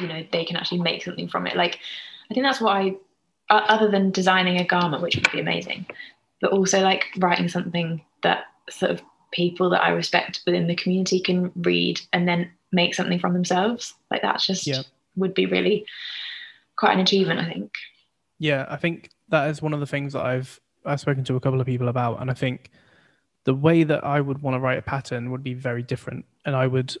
you 0.00 0.08
know 0.08 0.24
they 0.32 0.44
can 0.44 0.56
actually 0.56 0.80
make 0.80 1.04
something 1.04 1.28
from 1.28 1.46
it 1.46 1.54
like 1.54 1.78
i 2.30 2.34
think 2.34 2.44
that's 2.44 2.60
what 2.60 2.76
i 2.76 2.94
other 3.50 3.90
than 3.90 4.10
designing 4.10 4.58
a 4.58 4.64
garment 4.64 5.02
which 5.02 5.16
would 5.16 5.30
be 5.30 5.40
amazing 5.40 5.84
but 6.40 6.50
also 6.50 6.80
like 6.80 7.04
writing 7.18 7.48
something 7.48 8.02
that 8.22 8.44
sort 8.70 8.90
of 8.90 9.02
people 9.32 9.68
that 9.68 9.82
i 9.82 9.90
respect 9.90 10.40
within 10.46 10.66
the 10.66 10.74
community 10.74 11.20
can 11.20 11.52
read 11.56 12.00
and 12.14 12.26
then 12.26 12.50
make 12.72 12.94
something 12.94 13.18
from 13.18 13.34
themselves 13.34 13.94
like 14.10 14.22
that's 14.22 14.46
just 14.46 14.66
yeah. 14.66 14.82
would 15.16 15.34
be 15.34 15.46
really 15.46 15.84
quite 16.76 16.94
an 16.94 17.00
achievement, 17.00 17.40
I 17.40 17.44
think. 17.44 17.72
Yeah, 18.38 18.66
I 18.68 18.76
think 18.76 19.10
that 19.28 19.48
is 19.50 19.62
one 19.62 19.72
of 19.72 19.80
the 19.80 19.86
things 19.86 20.12
that 20.14 20.24
I've 20.24 20.60
I've 20.84 21.00
spoken 21.00 21.22
to 21.24 21.36
a 21.36 21.40
couple 21.40 21.60
of 21.60 21.66
people 21.66 21.88
about, 21.88 22.20
and 22.20 22.30
I 22.30 22.34
think 22.34 22.70
the 23.44 23.54
way 23.54 23.84
that 23.84 24.04
I 24.04 24.20
would 24.20 24.42
want 24.42 24.56
to 24.56 24.58
write 24.58 24.78
a 24.78 24.82
pattern 24.82 25.30
would 25.30 25.44
be 25.44 25.54
very 25.54 25.82
different, 25.82 26.24
and 26.44 26.56
I 26.56 26.66
would 26.66 26.96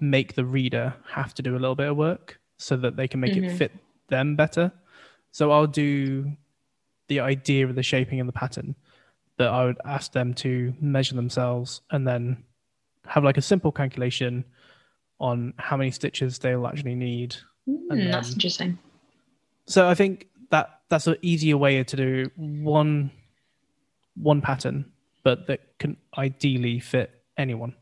make 0.00 0.34
the 0.34 0.44
reader 0.44 0.94
have 1.08 1.32
to 1.34 1.42
do 1.42 1.52
a 1.52 1.58
little 1.58 1.74
bit 1.74 1.88
of 1.88 1.96
work 1.96 2.38
so 2.58 2.76
that 2.76 2.96
they 2.96 3.08
can 3.08 3.20
make 3.20 3.32
mm-hmm. 3.32 3.44
it 3.44 3.56
fit 3.56 3.72
them 4.08 4.36
better. 4.36 4.70
So 5.32 5.50
I'll 5.50 5.66
do 5.66 6.32
the 7.08 7.20
idea 7.20 7.66
of 7.66 7.74
the 7.74 7.82
shaping 7.82 8.20
and 8.20 8.28
the 8.28 8.32
pattern, 8.34 8.74
that 9.38 9.48
I 9.48 9.64
would 9.64 9.78
ask 9.84 10.12
them 10.12 10.34
to 10.34 10.74
measure 10.80 11.14
themselves 11.14 11.80
and 11.90 12.06
then 12.06 12.44
have 13.06 13.24
like 13.24 13.38
a 13.38 13.42
simple 13.42 13.72
calculation 13.72 14.44
on 15.18 15.54
how 15.58 15.76
many 15.76 15.90
stitches 15.90 16.38
they'll 16.38 16.66
actually 16.66 16.94
need. 16.94 17.36
Mm, 17.68 18.10
that's 18.10 18.32
interesting. 18.32 18.78
So 19.66 19.88
I 19.88 19.94
think 19.94 20.28
that 20.50 20.80
that's 20.88 21.06
an 21.06 21.16
easier 21.22 21.56
way 21.56 21.82
to 21.82 21.96
do 21.96 22.30
one 22.36 23.10
one 24.14 24.40
pattern, 24.40 24.90
but 25.22 25.46
that 25.46 25.78
can 25.78 25.96
ideally 26.16 26.80
fit 26.80 27.10
anyone. 27.36 27.74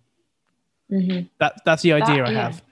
Mm-hmm. 0.91 1.27
That 1.39 1.61
that's 1.65 1.83
the 1.83 1.93
idea 1.93 2.25
that, 2.25 2.29
I 2.29 2.33
have. 2.33 2.63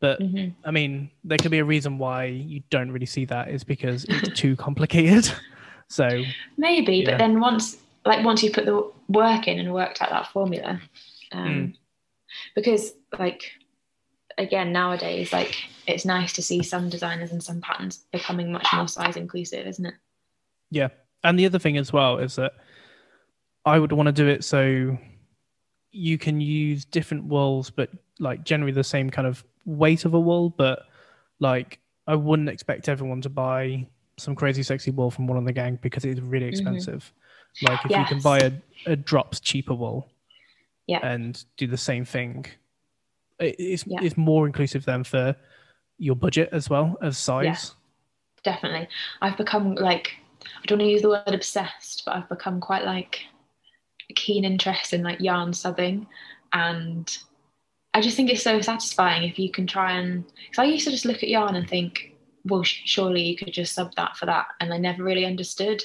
But 0.00 0.20
mm-hmm. 0.20 0.50
I 0.64 0.70
mean, 0.70 1.10
there 1.24 1.38
could 1.38 1.50
be 1.50 1.58
a 1.58 1.64
reason 1.64 1.98
why 1.98 2.24
you 2.24 2.62
don't 2.70 2.90
really 2.90 3.06
see 3.06 3.24
that 3.26 3.48
is 3.48 3.64
because 3.64 4.04
it's 4.08 4.28
too 4.40 4.56
complicated. 4.56 5.30
so 5.88 6.22
maybe, 6.56 6.96
yeah. 6.96 7.10
but 7.10 7.18
then 7.18 7.40
once 7.40 7.78
like 8.04 8.24
once 8.24 8.42
you 8.42 8.50
put 8.50 8.66
the 8.66 8.90
work 9.08 9.48
in 9.48 9.58
and 9.58 9.72
worked 9.72 10.02
out 10.02 10.10
that 10.10 10.26
formula, 10.28 10.80
um, 11.32 11.48
mm. 11.48 11.76
because 12.54 12.92
like 13.18 13.52
again 14.38 14.72
nowadays 14.72 15.32
like 15.32 15.56
it's 15.86 16.04
nice 16.04 16.32
to 16.32 16.42
see 16.42 16.62
some 16.62 16.88
designers 16.88 17.32
and 17.32 17.42
some 17.42 17.60
patterns 17.60 18.04
becoming 18.12 18.52
much 18.52 18.66
more 18.72 18.88
size 18.88 19.16
inclusive 19.16 19.66
isn't 19.66 19.86
it 19.86 19.94
yeah 20.70 20.88
and 21.24 21.38
the 21.38 21.46
other 21.46 21.58
thing 21.58 21.76
as 21.76 21.92
well 21.92 22.18
is 22.18 22.36
that 22.36 22.52
i 23.64 23.78
would 23.78 23.92
want 23.92 24.06
to 24.06 24.12
do 24.12 24.26
it 24.26 24.44
so 24.44 24.96
you 25.90 26.16
can 26.18 26.40
use 26.40 26.84
different 26.84 27.24
wools 27.24 27.70
but 27.70 27.90
like 28.18 28.44
generally 28.44 28.72
the 28.72 28.84
same 28.84 29.10
kind 29.10 29.26
of 29.26 29.44
weight 29.64 30.04
of 30.04 30.14
a 30.14 30.20
wool 30.20 30.50
but 30.50 30.86
like 31.38 31.78
i 32.06 32.14
wouldn't 32.14 32.48
expect 32.48 32.88
everyone 32.88 33.20
to 33.20 33.28
buy 33.28 33.86
some 34.18 34.34
crazy 34.34 34.62
sexy 34.62 34.90
wool 34.90 35.10
from 35.10 35.26
Wool 35.26 35.38
and 35.38 35.46
the 35.46 35.52
Gang 35.52 35.78
because 35.82 36.04
it's 36.04 36.20
really 36.20 36.46
mm-hmm. 36.46 36.52
expensive 36.52 37.12
mm-hmm. 37.56 37.72
like 37.72 37.84
if 37.84 37.90
yes. 37.90 38.10
you 38.10 38.16
can 38.16 38.22
buy 38.22 38.38
a, 38.38 38.52
a 38.92 38.96
drops 38.96 39.40
cheaper 39.40 39.74
wool 39.74 40.08
yeah. 40.86 41.00
and 41.02 41.44
do 41.56 41.66
the 41.66 41.76
same 41.76 42.04
thing 42.04 42.46
it's 43.44 43.84
yeah. 43.86 44.00
it's 44.02 44.16
more 44.16 44.46
inclusive 44.46 44.84
than 44.84 45.04
for 45.04 45.36
your 45.98 46.16
budget 46.16 46.48
as 46.52 46.68
well 46.70 46.96
as 47.02 47.18
size. 47.18 47.44
Yeah, 47.44 48.52
definitely. 48.52 48.88
I've 49.20 49.36
become 49.36 49.74
like 49.74 50.12
I 50.44 50.66
don't 50.66 50.78
want 50.78 50.88
to 50.88 50.92
use 50.92 51.02
the 51.02 51.08
word 51.08 51.22
obsessed, 51.26 52.02
but 52.04 52.16
I've 52.16 52.28
become 52.28 52.60
quite 52.60 52.84
like 52.84 53.20
a 54.10 54.14
keen 54.14 54.44
interest 54.44 54.92
in 54.92 55.02
like 55.02 55.20
yarn 55.20 55.52
subbing 55.52 56.06
and 56.52 57.18
I 57.94 58.00
just 58.00 58.16
think 58.16 58.30
it's 58.30 58.42
so 58.42 58.60
satisfying 58.60 59.24
if 59.24 59.38
you 59.38 59.50
can 59.50 59.66
try 59.66 59.92
and 59.92 60.24
because 60.24 60.58
I 60.58 60.64
used 60.64 60.84
to 60.86 60.90
just 60.90 61.04
look 61.04 61.22
at 61.22 61.28
yarn 61.28 61.56
and 61.56 61.68
think, 61.68 62.14
well, 62.44 62.62
surely 62.62 63.22
you 63.22 63.36
could 63.36 63.52
just 63.52 63.74
sub 63.74 63.94
that 63.96 64.16
for 64.16 64.26
that, 64.26 64.46
and 64.60 64.72
I 64.72 64.78
never 64.78 65.02
really 65.02 65.26
understood. 65.26 65.84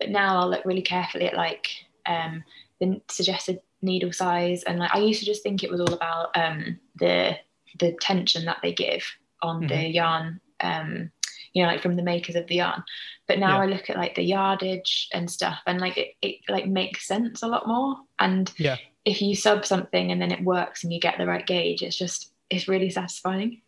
But 0.00 0.10
now 0.10 0.40
I'll 0.40 0.50
look 0.50 0.64
really 0.64 0.82
carefully 0.82 1.26
at 1.26 1.36
like 1.36 1.68
um, 2.06 2.42
the 2.80 3.00
suggested 3.08 3.60
needle 3.82 4.12
size. 4.12 4.62
And 4.64 4.78
like 4.78 4.94
I 4.94 4.98
used 4.98 5.20
to 5.20 5.26
just 5.26 5.42
think 5.42 5.62
it 5.62 5.70
was 5.70 5.80
all 5.80 5.92
about 5.92 6.36
um, 6.36 6.78
the 6.96 7.36
the 7.78 7.92
tension 8.00 8.44
that 8.46 8.58
they 8.62 8.72
give 8.72 9.04
on 9.42 9.60
mm-hmm. 9.60 9.68
the 9.68 9.88
yarn 9.88 10.40
um, 10.60 11.10
you 11.52 11.62
know 11.62 11.68
like 11.68 11.82
from 11.82 11.96
the 11.96 12.02
makers 12.02 12.34
of 12.36 12.46
the 12.46 12.56
yarn. 12.56 12.82
But 13.26 13.38
now 13.38 13.58
yeah. 13.58 13.62
I 13.62 13.66
look 13.66 13.90
at 13.90 13.96
like 13.96 14.14
the 14.14 14.22
yardage 14.22 15.08
and 15.12 15.30
stuff 15.30 15.60
and 15.66 15.80
like 15.80 15.96
it, 15.96 16.14
it 16.22 16.36
like 16.48 16.66
makes 16.66 17.06
sense 17.06 17.42
a 17.42 17.46
lot 17.46 17.68
more. 17.68 17.96
And 18.18 18.52
yeah. 18.58 18.76
if 19.04 19.20
you 19.20 19.34
sub 19.34 19.64
something 19.64 20.10
and 20.10 20.20
then 20.20 20.32
it 20.32 20.42
works 20.42 20.82
and 20.82 20.92
you 20.92 21.00
get 21.00 21.18
the 21.18 21.26
right 21.26 21.46
gauge 21.46 21.82
it's 21.82 21.96
just 21.96 22.32
it's 22.50 22.68
really 22.68 22.90
satisfying. 22.90 23.60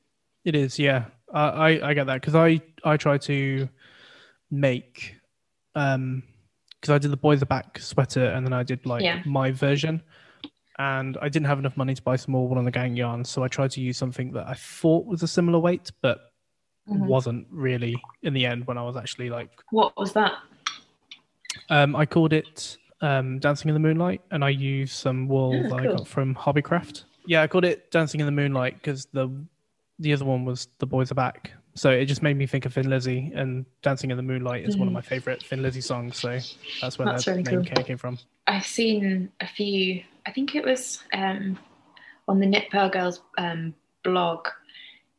It 0.44 0.54
is 0.54 0.78
yeah. 0.78 1.06
I 1.32 1.80
I 1.82 1.94
get 1.94 2.06
that 2.06 2.20
because 2.20 2.34
I 2.34 2.60
I 2.84 2.96
try 2.96 3.18
to 3.18 3.68
make 4.50 5.16
um 5.74 6.22
because 6.80 6.94
I 6.94 6.98
did 6.98 7.10
the 7.10 7.16
Boys 7.16 7.42
Are 7.42 7.46
Back 7.46 7.78
sweater 7.78 8.24
and 8.26 8.44
then 8.46 8.52
I 8.52 8.62
did 8.62 8.86
like 8.86 9.02
yeah. 9.02 9.22
my 9.26 9.50
version. 9.50 10.02
And 10.78 11.18
I 11.20 11.28
didn't 11.28 11.46
have 11.46 11.58
enough 11.58 11.76
money 11.76 11.94
to 11.94 12.00
buy 12.02 12.16
some 12.16 12.32
more 12.32 12.48
Wool 12.48 12.56
and 12.56 12.66
the 12.66 12.70
Gang 12.70 12.96
yarn, 12.96 13.22
so 13.24 13.42
I 13.44 13.48
tried 13.48 13.70
to 13.72 13.82
use 13.82 13.98
something 13.98 14.32
that 14.32 14.48
I 14.48 14.54
thought 14.54 15.04
was 15.04 15.22
a 15.22 15.28
similar 15.28 15.58
weight, 15.58 15.90
but 16.00 16.20
Mhm. 16.88 17.06
wasn't 17.06 17.46
really 17.50 17.94
in 18.22 18.32
the 18.32 18.46
end 18.46 18.66
when 18.66 18.78
I 18.78 18.82
was 18.82 18.96
actually 18.96 19.28
like 19.28 19.50
What 19.70 19.96
was 19.98 20.12
that? 20.14 20.32
um 21.68 21.94
I 21.94 22.06
called 22.06 22.32
it 22.32 22.78
um 23.02 23.38
Dancing 23.38 23.68
in 23.68 23.74
the 23.74 23.80
Moonlight 23.80 24.22
and 24.30 24.42
I 24.42 24.48
used 24.48 24.94
some 24.94 25.28
wool 25.28 25.54
Oh, 25.66 25.68
that 25.68 25.80
I 25.80 25.84
got 25.84 26.08
from 26.08 26.34
Hobbycraft. 26.34 27.04
Yeah, 27.26 27.42
I 27.42 27.46
called 27.46 27.66
it 27.66 27.90
Dancing 27.90 28.20
in 28.20 28.26
the 28.26 28.32
Moonlight 28.32 28.74
because 28.74 29.04
the 29.12 29.28
the 29.98 30.14
other 30.14 30.24
one 30.24 30.46
was 30.46 30.68
The 30.78 30.86
Boys 30.86 31.12
Are 31.12 31.14
Back. 31.14 31.52
So 31.74 31.90
it 31.90 32.06
just 32.06 32.22
made 32.22 32.36
me 32.36 32.46
think 32.46 32.66
of 32.66 32.74
Thin 32.74 32.90
Lizzy 32.90 33.30
and 33.34 33.64
Dancing 33.82 34.10
in 34.10 34.16
the 34.16 34.22
Moonlight 34.22 34.64
is 34.64 34.76
one 34.76 34.88
of 34.88 34.92
Mhm. 34.92 34.94
my 34.94 35.00
favorite 35.00 35.42
Thin 35.42 35.62
Lizzy 35.62 35.80
songs. 35.80 36.18
So 36.18 36.38
that's 36.80 36.98
where 36.98 37.06
That's 37.06 37.24
the 37.24 37.32
really 37.32 37.42
name 37.44 37.64
cool. 37.64 37.84
came 37.84 37.96
from. 37.96 38.18
I've 38.46 38.66
seen 38.66 39.30
a 39.40 39.46
few. 39.46 40.02
I 40.26 40.32
think 40.32 40.54
it 40.54 40.64
was 40.64 41.02
um, 41.12 41.58
on 42.28 42.40
the 42.40 42.46
Knit 42.46 42.70
Purl 42.70 42.88
Girl's 42.90 43.20
um, 43.38 43.74
blog. 44.02 44.48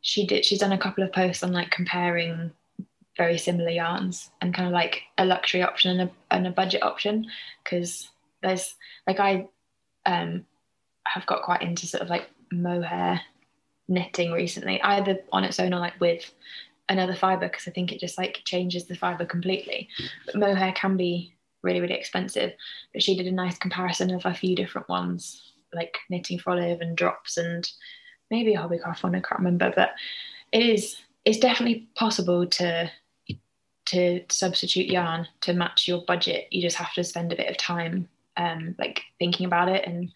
She 0.02 0.26
did. 0.28 0.44
She's 0.44 0.60
done 0.60 0.72
a 0.74 0.78
couple 0.78 1.04
of 1.04 1.12
posts 1.14 1.44
on 1.44 1.54
like 1.54 1.72
comparing 1.72 2.52
very 3.18 3.38
similar 3.38 3.70
yarns 3.70 4.30
and 4.42 4.54
kind 4.54 4.68
of 4.68 4.74
like 4.74 5.04
a 5.18 5.26
luxury 5.26 5.62
option 5.62 6.00
and 6.00 6.10
a, 6.10 6.14
and 6.36 6.48
a 6.48 6.52
budget 6.52 6.82
option 6.84 7.28
because 7.64 8.10
there's 8.42 8.76
like 9.06 9.20
I 9.20 9.48
um, 10.06 10.46
have 11.06 11.26
got 11.26 11.44
quite 11.44 11.62
into 11.62 11.86
sort 11.88 12.02
of 12.04 12.10
like 12.10 12.30
mohair 12.52 13.22
knitting 13.92 14.32
recently, 14.32 14.82
either 14.82 15.20
on 15.32 15.44
its 15.44 15.60
own 15.60 15.74
or 15.74 15.80
like 15.80 16.00
with 16.00 16.34
another 16.90 17.16
fiber 17.16 17.48
because 17.48 17.68
I 17.68 17.72
think 17.72 17.92
it 17.92 18.00
just 18.00 18.18
like 18.18 18.42
changes 18.46 18.86
the 18.86 18.96
fiber 18.96 19.26
completely. 19.26 19.90
But 20.26 20.36
mohair 20.36 20.74
can 20.74 20.98
be 20.98 21.36
really 21.64 21.80
really 21.80 21.94
expensive 21.94 22.54
but 22.92 23.04
she 23.04 23.16
did 23.16 23.28
a 23.28 23.32
nice 23.32 23.56
comparison 23.58 24.10
of 24.12 24.26
a 24.26 24.34
few 24.34 24.56
different 24.56 24.90
ones, 24.90 25.54
like 25.74 25.98
knitting 26.10 26.40
for 26.40 26.52
olive 26.52 26.82
and 26.82 26.98
drops 26.98 27.38
and 27.38 27.70
maybe 28.32 28.56
a 28.56 28.58
hobbycraft 28.58 29.04
one. 29.04 29.16
I 29.16 29.20
can't 29.20 29.40
remember, 29.40 29.72
but 29.76 29.92
it 30.52 30.66
is 30.66 30.98
it's 31.26 31.40
definitely 31.40 31.88
possible 31.96 32.48
to 32.48 32.92
to 33.86 34.24
substitute 34.30 34.88
yarn 34.88 35.28
to 35.42 35.54
match 35.54 35.88
your 35.88 36.04
budget. 36.06 36.48
You 36.52 36.62
just 36.62 36.78
have 36.78 36.94
to 36.94 37.04
spend 37.04 37.34
a 37.34 37.36
bit 37.36 37.50
of 37.50 37.58
time, 37.58 38.08
um, 38.38 38.76
like 38.80 39.04
thinking 39.20 39.46
about 39.46 39.70
it, 39.70 39.86
and 39.86 40.12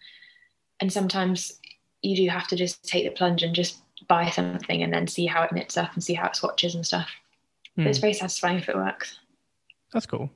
and 0.80 0.92
sometimes 0.92 1.60
you 2.02 2.16
do 2.16 2.28
have 2.28 2.46
to 2.48 2.56
just 2.56 2.84
take 2.84 3.04
the 3.04 3.10
plunge 3.10 3.42
and 3.42 3.54
just 3.54 3.78
buy 4.08 4.28
something 4.30 4.82
and 4.82 4.92
then 4.92 5.06
see 5.06 5.26
how 5.26 5.42
it 5.42 5.52
knits 5.52 5.76
up 5.76 5.92
and 5.94 6.02
see 6.04 6.14
how 6.14 6.26
it 6.28 6.36
swatches 6.36 6.74
and 6.74 6.86
stuff. 6.86 7.08
But 7.76 7.88
it's 7.88 7.98
Hmm. 7.98 8.02
very 8.02 8.12
satisfying 8.14 8.58
if 8.58 8.68
it 8.68 8.76
works. 8.76 9.18
That's 9.92 10.06
cool. 10.06 10.30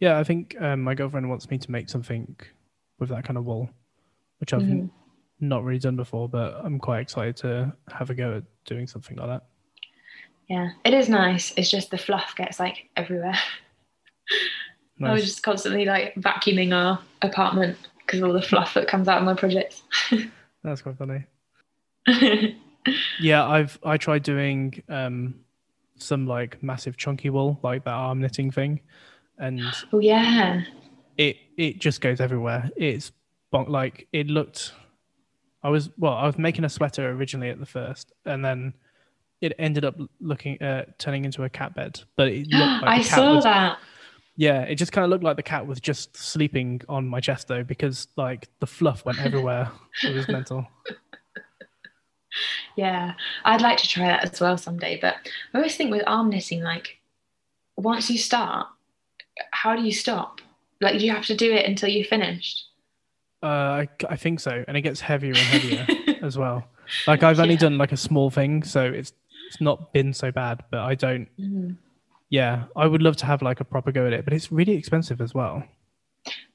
Yeah, 0.00 0.18
I 0.18 0.24
think 0.24 0.60
um, 0.60 0.82
my 0.82 0.94
girlfriend 0.94 1.28
wants 1.28 1.50
me 1.50 1.58
to 1.58 1.70
make 1.70 1.88
something 1.88 2.36
with 2.98 3.08
that 3.10 3.24
kind 3.24 3.36
of 3.36 3.44
wool, 3.44 3.68
which 4.38 4.52
I've 4.52 4.62
Mhm. 4.62 4.90
not 5.40 5.64
really 5.64 5.78
done 5.78 5.96
before, 5.96 6.28
but 6.28 6.54
I'm 6.64 6.78
quite 6.78 7.00
excited 7.00 7.36
to 7.38 7.74
have 7.92 8.10
a 8.10 8.14
go 8.14 8.36
at 8.38 8.44
doing 8.64 8.86
something 8.86 9.16
like 9.16 9.28
that. 9.28 9.44
Yeah, 10.48 10.70
it 10.84 10.94
is 10.94 11.08
nice. 11.08 11.52
It's 11.56 11.70
just 11.70 11.90
the 11.90 11.98
fluff 11.98 12.34
gets 12.36 12.58
like 12.58 12.88
everywhere. 12.96 13.38
I 15.02 15.12
was 15.12 15.24
just 15.24 15.42
constantly 15.42 15.84
like 15.84 16.14
vacuuming 16.16 16.74
our 16.74 17.00
apartment 17.22 17.76
because 17.98 18.22
all 18.22 18.32
the 18.32 18.42
fluff 18.42 18.74
that 18.74 18.88
comes 18.88 19.06
out 19.08 19.18
of 19.18 19.24
my 19.24 19.34
projects. 19.34 19.82
That's 20.68 20.82
quite 20.82 20.98
funny. 20.98 21.24
Yeah, 23.20 23.46
I've 23.46 23.78
I 23.82 23.96
tried 23.96 24.22
doing 24.22 24.82
um 24.88 25.34
some 25.96 26.26
like 26.26 26.62
massive 26.62 26.96
chunky 26.96 27.30
wool, 27.30 27.58
like 27.62 27.84
that 27.84 27.90
arm 27.90 28.20
knitting 28.20 28.50
thing, 28.50 28.80
and 29.38 29.62
oh 29.92 29.98
yeah, 29.98 30.62
it 31.16 31.36
it 31.56 31.78
just 31.78 32.00
goes 32.00 32.20
everywhere. 32.20 32.70
It's 32.76 33.12
bonk 33.52 33.68
like 33.68 34.08
it 34.12 34.28
looked. 34.28 34.72
I 35.62 35.70
was 35.70 35.90
well, 35.98 36.14
I 36.14 36.26
was 36.26 36.38
making 36.38 36.64
a 36.64 36.68
sweater 36.68 37.10
originally 37.10 37.50
at 37.50 37.58
the 37.58 37.66
first, 37.66 38.12
and 38.24 38.44
then 38.44 38.74
it 39.40 39.52
ended 39.58 39.84
up 39.84 39.96
looking 40.20 40.60
uh 40.62 40.84
turning 40.98 41.24
into 41.24 41.44
a 41.44 41.48
cat 41.48 41.74
bed. 41.74 42.00
But 42.16 42.28
it 42.28 42.46
looked 42.48 42.82
like 42.82 42.90
I 42.90 42.96
cat 42.98 43.06
saw 43.06 43.34
was, 43.34 43.44
that. 43.44 43.78
Yeah, 44.40 44.62
it 44.62 44.76
just 44.76 44.92
kind 44.92 45.04
of 45.04 45.10
looked 45.10 45.24
like 45.24 45.36
the 45.36 45.42
cat 45.42 45.66
was 45.66 45.80
just 45.80 46.16
sleeping 46.16 46.80
on 46.88 47.08
my 47.08 47.18
chest 47.18 47.48
though, 47.48 47.64
because 47.64 48.06
like 48.16 48.48
the 48.60 48.68
fluff 48.68 49.04
went 49.04 49.18
everywhere. 49.20 49.68
it 50.04 50.14
was 50.14 50.28
mental. 50.28 50.66
Yeah, 52.76 53.14
I'd 53.44 53.62
like 53.62 53.78
to 53.78 53.88
try 53.88 54.06
that 54.06 54.32
as 54.32 54.40
well 54.40 54.56
someday. 54.56 54.98
But 55.00 55.16
I 55.52 55.58
always 55.58 55.76
think 55.76 55.90
with 55.90 56.04
arm 56.06 56.28
knitting, 56.30 56.62
like 56.62 56.98
once 57.76 58.08
you 58.10 58.18
start, 58.18 58.68
how 59.50 59.74
do 59.74 59.82
you 59.82 59.92
stop? 59.92 60.40
Like, 60.80 60.98
do 61.00 61.04
you 61.06 61.12
have 61.12 61.24
to 61.26 61.34
do 61.34 61.52
it 61.52 61.64
until 61.66 61.88
you're 61.88 62.04
finished? 62.04 62.66
Uh, 63.42 63.46
I, 63.82 63.88
I 64.08 64.16
think 64.16 64.38
so, 64.40 64.64
and 64.68 64.76
it 64.76 64.82
gets 64.82 65.00
heavier 65.00 65.30
and 65.32 65.38
heavier 65.38 65.86
as 66.22 66.38
well. 66.38 66.68
Like 67.08 67.22
I've 67.24 67.40
only 67.40 67.54
Yeah. 67.54 67.60
done 67.60 67.78
like 67.78 67.92
a 67.92 67.96
small 67.96 68.30
thing, 68.30 68.62
so 68.62 68.84
it's 68.84 69.12
it's 69.48 69.60
not 69.60 69.92
been 69.92 70.12
so 70.12 70.30
bad. 70.30 70.62
But 70.70 70.80
I 70.80 70.94
don't. 70.94 71.28
Mhm. 71.40 71.76
Yeah, 72.30 72.64
I 72.76 72.86
would 72.86 73.02
love 73.02 73.16
to 73.16 73.26
have 73.26 73.42
like 73.42 73.60
a 73.60 73.64
proper 73.64 73.90
go 73.92 74.06
at 74.06 74.12
it, 74.12 74.24
but 74.24 74.34
it's 74.34 74.52
really 74.52 74.74
expensive 74.74 75.20
as 75.20 75.34
well. 75.34 75.64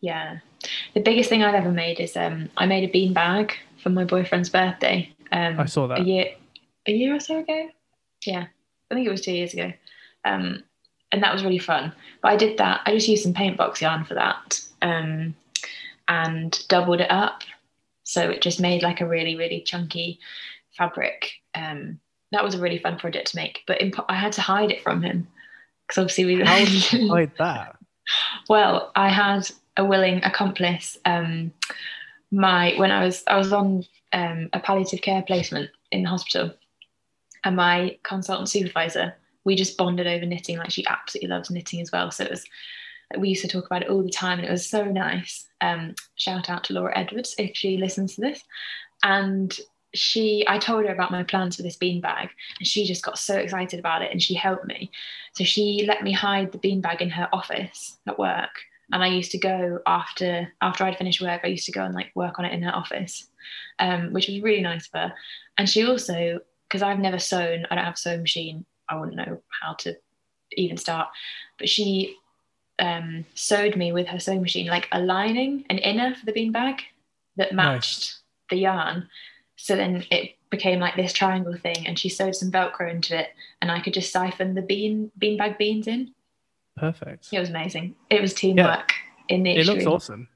Yeah, 0.01 0.37
the 0.93 0.99
biggest 1.01 1.29
thing 1.29 1.43
I've 1.43 1.55
ever 1.55 1.71
made 1.71 1.99
is 1.99 2.15
um, 2.15 2.49
I 2.57 2.65
made 2.65 2.87
a 2.87 2.91
bean 2.91 3.13
bag 3.13 3.53
for 3.81 3.89
my 3.89 4.03
boyfriend's 4.03 4.49
birthday. 4.49 5.11
Um, 5.31 5.59
I 5.59 5.65
saw 5.65 5.87
that. 5.87 5.99
a 5.99 6.03
year 6.03 6.27
a 6.87 6.91
year 6.91 7.15
or 7.15 7.19
so 7.19 7.39
ago 7.39 7.69
yeah 8.25 8.45
i 8.91 8.93
think 8.93 9.07
it 9.07 9.11
was 9.11 9.21
two 9.21 9.31
years 9.31 9.53
ago 9.53 9.71
um 10.25 10.63
and 11.11 11.21
that 11.21 11.33
was 11.33 11.43
really 11.43 11.59
fun 11.59 11.93
but 12.21 12.31
i 12.31 12.35
did 12.35 12.57
that 12.57 12.81
i 12.85 12.91
just 12.91 13.07
used 13.07 13.23
some 13.23 13.33
paint 13.33 13.57
box 13.57 13.81
yarn 13.81 14.03
for 14.03 14.13
that 14.13 14.59
um 14.81 15.35
and 16.07 16.65
doubled 16.67 17.01
it 17.01 17.11
up 17.11 17.41
so 18.03 18.29
it 18.29 18.41
just 18.41 18.59
made 18.59 18.83
like 18.83 19.01
a 19.01 19.07
really 19.07 19.35
really 19.35 19.61
chunky 19.61 20.19
fabric 20.77 21.31
um 21.55 21.99
that 22.31 22.43
was 22.43 22.55
a 22.55 22.59
really 22.59 22.79
fun 22.79 22.97
project 22.97 23.27
to 23.27 23.37
make 23.37 23.61
but 23.67 23.79
in, 23.79 23.93
i 24.09 24.15
had 24.15 24.33
to 24.33 24.41
hide 24.41 24.71
it 24.71 24.81
from 24.81 25.01
him 25.01 25.27
because 25.87 26.01
obviously 26.01 26.25
we 26.25 26.43
How 26.43 26.57
did 26.59 26.93
you 26.93 27.09
hide 27.09 27.31
that? 27.37 27.77
well, 28.49 28.91
I 28.95 29.09
had 29.09 29.49
a 29.77 29.85
willing 29.85 30.23
accomplice. 30.23 30.97
Um, 31.05 31.51
my 32.31 32.73
when 32.77 32.91
I 32.91 33.05
was 33.05 33.23
I 33.27 33.37
was 33.37 33.53
on 33.53 33.85
um, 34.11 34.49
a 34.53 34.59
palliative 34.59 35.01
care 35.01 35.21
placement 35.21 35.69
in 35.91 36.03
the 36.03 36.09
hospital, 36.09 36.51
and 37.43 37.55
my 37.55 37.97
consultant 38.03 38.49
supervisor, 38.49 39.15
we 39.43 39.55
just 39.55 39.77
bonded 39.77 40.07
over 40.07 40.25
knitting. 40.25 40.57
Like 40.57 40.71
she 40.71 40.85
absolutely 40.87 41.29
loves 41.29 41.51
knitting 41.51 41.81
as 41.81 41.91
well. 41.91 42.11
So 42.11 42.23
it 42.25 42.31
was 42.31 42.45
we 43.17 43.29
used 43.29 43.43
to 43.43 43.47
talk 43.47 43.65
about 43.65 43.83
it 43.83 43.89
all 43.89 44.03
the 44.03 44.09
time, 44.09 44.39
and 44.39 44.47
it 44.47 44.51
was 44.51 44.67
so 44.67 44.85
nice. 44.85 45.47
Um, 45.61 45.95
shout 46.15 46.49
out 46.49 46.63
to 46.65 46.73
Laura 46.73 46.97
Edwards 46.97 47.35
if 47.37 47.55
she 47.55 47.77
listens 47.77 48.15
to 48.15 48.21
this, 48.21 48.43
and 49.03 49.55
she 49.93 50.43
I 50.47 50.57
told 50.57 50.85
her 50.85 50.93
about 50.93 51.11
my 51.11 51.23
plans 51.23 51.55
for 51.55 51.63
this 51.63 51.77
beanbag 51.77 52.29
and 52.59 52.67
she 52.67 52.85
just 52.85 53.03
got 53.03 53.19
so 53.19 53.35
excited 53.35 53.79
about 53.79 54.01
it 54.01 54.11
and 54.11 54.21
she 54.21 54.33
helped 54.33 54.65
me. 54.65 54.91
So 55.33 55.43
she 55.43 55.85
let 55.87 56.03
me 56.03 56.11
hide 56.11 56.51
the 56.51 56.57
beanbag 56.57 57.01
in 57.01 57.09
her 57.11 57.29
office 57.31 57.97
at 58.07 58.19
work. 58.19 58.61
And 58.91 59.03
I 59.03 59.07
used 59.07 59.31
to 59.31 59.37
go 59.37 59.79
after 59.85 60.51
after 60.61 60.83
I'd 60.83 60.97
finished 60.97 61.21
work, 61.21 61.41
I 61.43 61.47
used 61.47 61.65
to 61.65 61.71
go 61.71 61.83
and 61.83 61.95
like 61.95 62.11
work 62.15 62.39
on 62.39 62.45
it 62.45 62.53
in 62.53 62.63
her 62.63 62.75
office, 62.75 63.27
um, 63.79 64.13
which 64.13 64.27
was 64.27 64.41
really 64.41 64.61
nice 64.61 64.87
of 64.87 64.99
her. 64.99 65.13
And 65.57 65.69
she 65.69 65.85
also, 65.85 66.39
because 66.67 66.81
I've 66.81 66.99
never 66.99 67.19
sewn, 67.19 67.65
I 67.69 67.75
don't 67.75 67.85
have 67.85 67.93
a 67.93 67.97
sewing 67.97 68.21
machine, 68.21 68.65
I 68.89 68.99
wouldn't 68.99 69.17
know 69.17 69.41
how 69.61 69.73
to 69.73 69.95
even 70.51 70.77
start. 70.77 71.09
But 71.57 71.69
she 71.69 72.17
um, 72.79 73.25
sewed 73.35 73.75
me 73.75 73.91
with 73.91 74.07
her 74.07 74.19
sewing 74.19 74.41
machine 74.41 74.67
like 74.67 74.87
a 74.91 74.99
lining, 74.99 75.65
an 75.69 75.77
inner 75.77 76.15
for 76.15 76.25
the 76.25 76.33
beanbag 76.33 76.81
that 77.37 77.53
matched 77.53 78.17
the 78.49 78.57
yarn. 78.57 79.09
So 79.63 79.77
then 79.77 80.03
it 80.11 80.35
became 80.49 80.81
like 80.81 80.97
this 80.97 81.13
triangle 81.13 81.55
thing, 81.55 81.87
and 81.87 81.97
she 81.97 82.09
sewed 82.09 82.35
some 82.35 82.51
Velcro 82.51 82.91
into 82.91 83.17
it, 83.17 83.29
and 83.61 83.71
I 83.71 83.79
could 83.79 83.93
just 83.93 84.11
siphon 84.11 84.55
the 84.55 84.61
bean 84.61 85.09
beanbag 85.17 85.57
beans 85.57 85.87
in. 85.87 86.13
Perfect. 86.75 87.29
It 87.31 87.39
was 87.39 87.47
amazing. 87.49 87.95
It 88.09 88.19
was 88.21 88.33
teamwork 88.33 88.91
in 89.29 89.43
the 89.43 89.51
It 89.55 89.65
looks 89.65 89.85
awesome. 89.85 90.27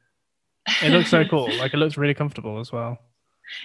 It 0.81 0.91
looks 0.91 1.09
so 1.09 1.25
cool. 1.29 1.49
Like 1.57 1.73
it 1.73 1.77
looks 1.77 1.97
really 1.97 2.13
comfortable 2.13 2.57
as 2.59 2.71
well. 2.71 2.99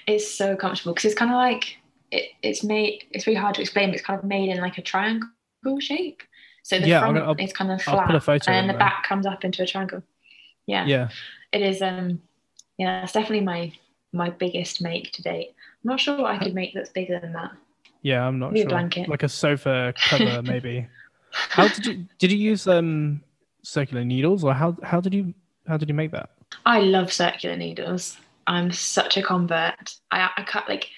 It's 0.08 0.28
so 0.28 0.56
comfortable 0.56 0.94
because 0.94 1.04
it's 1.04 1.14
kind 1.14 1.30
of 1.30 1.36
like 1.36 1.76
it, 2.10 2.30
it's 2.42 2.64
made. 2.64 3.04
It's 3.12 3.28
really 3.28 3.38
hard 3.38 3.54
to 3.54 3.60
explain. 3.60 3.90
But 3.90 3.94
it's 3.98 4.04
kind 4.04 4.18
of 4.18 4.24
made 4.24 4.48
in 4.48 4.60
like 4.60 4.78
a 4.78 4.82
triangle 4.82 5.28
shape. 5.78 6.22
So 6.64 6.80
the 6.80 6.88
Yeah, 6.88 7.00
front 7.02 7.18
I'll- 7.18 7.36
is 7.38 7.52
kind 7.52 7.70
of 7.70 7.80
flat, 7.80 8.06
put 8.08 8.16
a 8.16 8.20
photo 8.20 8.50
and 8.50 8.68
the 8.68 8.72
there. 8.72 8.80
back 8.80 9.04
comes 9.04 9.26
up 9.26 9.44
into 9.44 9.62
a 9.62 9.66
triangle. 9.66 10.02
Yeah, 10.66 10.86
Yeah. 10.86 11.08
it 11.52 11.62
is. 11.62 11.80
Um, 11.80 12.20
yeah, 12.78 13.04
it's 13.04 13.12
definitely 13.12 13.42
my 13.42 13.72
my 14.12 14.30
biggest 14.30 14.82
make 14.82 15.12
to 15.12 15.22
date. 15.22 15.54
I'm 15.84 15.90
not 15.90 16.00
sure 16.00 16.18
what 16.18 16.30
I 16.30 16.38
could 16.38 16.54
make 16.54 16.74
that's 16.74 16.90
bigger 16.90 17.18
than 17.18 17.32
that. 17.32 17.52
Yeah, 18.02 18.26
I'm 18.26 18.38
not 18.38 18.52
Maybe 18.52 18.60
a 18.60 18.64
sure. 18.64 18.70
blanket. 18.70 19.08
Like 19.08 19.22
a 19.22 19.28
sofa 19.28 19.94
cover, 19.96 20.42
maybe. 20.44 20.86
How 21.30 21.68
did 21.68 21.86
you 21.86 22.06
did 22.18 22.32
you 22.32 22.38
use 22.38 22.66
um 22.66 23.22
circular 23.62 24.04
needles 24.04 24.44
or 24.44 24.52
how 24.54 24.76
how 24.82 25.00
did 25.00 25.14
you 25.14 25.32
how 25.66 25.76
did 25.76 25.88
you 25.88 25.94
make 25.94 26.10
that? 26.10 26.30
I 26.66 26.80
love 26.80 27.12
circular 27.12 27.56
needles. 27.56 28.18
I'm 28.46 28.72
such 28.72 29.16
a 29.16 29.22
convert. 29.22 29.94
I 30.10 30.28
I 30.36 30.42
cut 30.42 30.68
like 30.68 30.88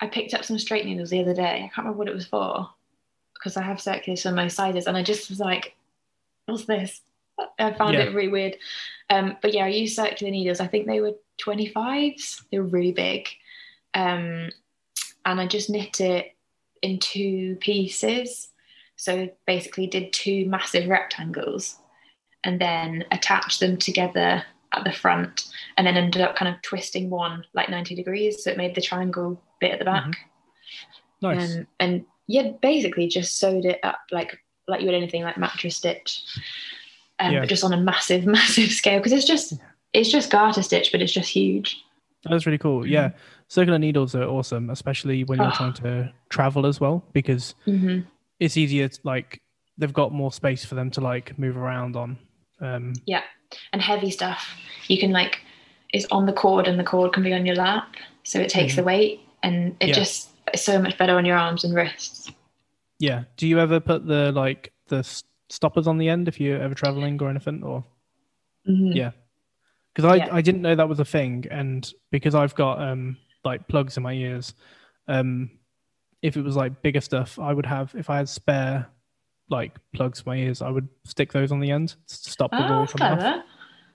I 0.00 0.06
picked 0.06 0.34
up 0.34 0.44
some 0.44 0.58
straight 0.58 0.84
needles 0.84 1.10
the 1.10 1.20
other 1.20 1.34
day. 1.34 1.56
I 1.64 1.70
can't 1.74 1.78
remember 1.78 1.98
what 1.98 2.08
it 2.08 2.14
was 2.14 2.26
for 2.26 2.68
because 3.34 3.56
I 3.56 3.62
have 3.62 3.80
circulars 3.80 4.22
for 4.22 4.32
most 4.32 4.56
sizes, 4.56 4.86
and 4.86 4.96
I 4.96 5.02
just 5.02 5.30
was 5.30 5.40
like, 5.40 5.74
"What's 6.46 6.64
this?" 6.66 7.00
I 7.58 7.72
found 7.72 7.94
Yeah. 7.94 8.02
it 8.04 8.14
really 8.14 8.28
weird. 8.28 8.56
Um, 9.08 9.36
but 9.42 9.54
yeah, 9.54 9.64
I 9.64 9.68
used 9.68 9.96
circular 9.96 10.30
needles. 10.30 10.60
I 10.60 10.66
think 10.66 10.86
they 10.86 11.00
were 11.00 11.14
25s. 11.38 12.42
They 12.50 12.58
were 12.58 12.66
really 12.66 12.92
big, 12.92 13.28
um, 13.94 14.50
and 15.24 15.40
I 15.40 15.46
just 15.46 15.70
knit 15.70 16.00
it 16.00 16.34
in 16.82 16.98
two 16.98 17.56
pieces. 17.60 18.48
So 18.96 19.30
basically, 19.46 19.86
did 19.86 20.12
two 20.12 20.46
massive 20.46 20.88
rectangles, 20.88 21.76
and 22.44 22.60
then 22.60 23.04
attached 23.10 23.60
them 23.60 23.76
together 23.78 24.44
at 24.72 24.84
the 24.84 24.92
front, 24.92 25.48
and 25.76 25.86
then 25.86 25.96
ended 25.96 26.22
up 26.22 26.36
kind 26.36 26.54
of 26.54 26.60
twisting 26.62 27.10
one 27.10 27.44
like 27.54 27.70
ninety 27.70 27.94
degrees, 27.94 28.44
so 28.44 28.50
it 28.50 28.58
made 28.58 28.74
the 28.74 28.82
triangle 28.82 29.42
bit 29.60 29.72
at 29.72 29.78
the 29.78 29.84
back. 29.84 30.16
Nice. 31.22 31.56
Um, 31.56 31.66
and 31.78 32.04
yeah, 32.26 32.52
basically 32.62 33.08
just 33.08 33.38
sewed 33.38 33.64
it 33.64 33.80
up 33.82 34.00
like 34.12 34.38
like 34.68 34.80
you 34.80 34.86
would 34.86 34.94
anything 34.94 35.22
like 35.22 35.36
mattress 35.36 35.76
stitch, 35.76 36.22
um, 37.20 37.32
Yeah. 37.32 37.40
but 37.40 37.48
just 37.48 37.64
on 37.64 37.72
a 37.72 37.76
massive, 37.76 38.26
massive 38.38 38.70
scale 38.70 38.98
because 38.98 39.12
it's 39.12 39.26
just 39.26 39.54
it's 39.92 40.10
just 40.10 40.30
garter 40.30 40.62
stitch, 40.62 40.92
but 40.92 41.02
it's 41.02 41.12
just 41.12 41.28
huge. 41.30 41.82
That's 42.24 42.46
really 42.46 42.58
cool. 42.58 42.86
Yeah. 42.86 43.10
Circular 43.48 43.78
needles 43.78 44.14
are 44.14 44.24
awesome, 44.24 44.70
especially 44.70 45.24
when 45.24 45.38
you're 45.38 45.48
Oh. 45.48 45.56
trying 45.56 45.72
to 45.74 46.12
travel 46.28 46.66
as 46.66 46.80
well, 46.80 47.04
because 47.12 47.54
hmm 47.64 48.00
it's 48.38 48.56
easier 48.56 48.88
to 48.88 48.98
like 49.04 49.42
they've 49.76 49.92
got 49.92 50.12
more 50.12 50.32
space 50.32 50.64
for 50.64 50.74
them 50.74 50.90
to 50.92 51.00
like 51.00 51.38
move 51.38 51.56
around 51.56 51.96
on. 51.96 52.16
Um 52.60 52.94
Yeah, 53.06 53.22
and 53.72 53.82
heavy 53.82 54.10
stuff 54.10 54.48
you 54.88 54.98
can 54.98 55.10
like 55.12 55.40
it's 55.92 56.06
on 56.12 56.24
the 56.26 56.32
cord, 56.32 56.68
and 56.68 56.78
the 56.78 56.84
cord 56.84 57.12
can 57.12 57.22
be 57.22 57.32
on 57.34 57.44
your 57.46 57.56
lap, 57.56 57.96
so 58.22 58.38
it 58.38 58.48
takes 58.48 58.76
the 58.76 58.82
weight, 58.84 59.20
and 59.42 59.74
it 59.80 59.88
Yeah. 59.88 59.94
just 59.94 60.30
it's 60.54 60.62
so 60.64 60.80
much 60.80 60.96
better 60.98 61.16
on 61.16 61.24
your 61.24 61.36
arms 61.36 61.64
and 61.64 61.74
wrists. 61.74 62.30
yeah. 62.98 63.24
Do 63.36 63.46
you 63.48 63.58
ever 63.58 63.80
put 63.80 64.06
the 64.06 64.30
like 64.32 64.72
the 64.88 65.02
stoppers 65.50 65.86
on 65.86 65.98
the 65.98 66.08
end 66.08 66.28
if 66.28 66.40
you're 66.40 66.60
ever 66.60 66.74
traveling 66.74 67.20
or 67.22 67.28
anything 67.28 67.62
or 67.62 67.84
Mhm. 68.68 68.94
Yeah. 68.94 69.10
because 69.94 70.10
I, 70.12 70.16
Yeah. 70.16 70.28
I 70.34 70.40
didn't 70.42 70.62
know 70.62 70.74
that 70.74 70.88
was 70.88 71.00
a 71.00 71.04
thing 71.04 71.46
and 71.50 71.90
because 72.12 72.34
i've 72.34 72.54
got 72.54 72.80
um 72.80 73.16
like 73.44 73.66
plugs 73.68 73.96
in 73.96 74.02
my 74.02 74.12
ears 74.12 74.54
um 75.08 75.50
if 76.22 76.36
it 76.36 76.42
was 76.42 76.54
like 76.56 76.82
bigger 76.82 77.00
stuff 77.00 77.38
i 77.38 77.52
would 77.52 77.66
have 77.66 77.92
if 77.96 78.10
i 78.10 78.16
had 78.18 78.28
spare 78.28 78.86
like 79.48 79.76
plugs 79.94 80.20
for 80.20 80.28
my 80.30 80.36
ears 80.36 80.60
i 80.62 80.68
would 80.68 80.86
stick 81.04 81.32
those 81.32 81.50
on 81.50 81.58
the 81.60 81.70
end 81.70 81.96
to 82.06 82.14
stop 82.14 82.50
the 82.52 82.58
Oh, 82.64 82.80
that's 82.80 82.92
coming 82.92 83.18
off 83.24 83.42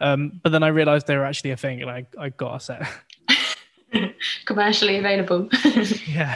um 0.02 0.42
but 0.44 0.52
then 0.52 0.64
i 0.64 0.68
realized 0.68 1.08
they 1.08 1.16
were 1.16 1.26
actually 1.26 1.52
a 1.52 1.58
thing 1.58 1.82
and 1.82 1.90
i, 1.92 2.06
I 2.20 2.30
got 2.30 2.56
a 2.56 2.60
set 2.60 2.88
Commercially 4.46 4.98
available. 4.98 5.48
yeah 6.08 6.36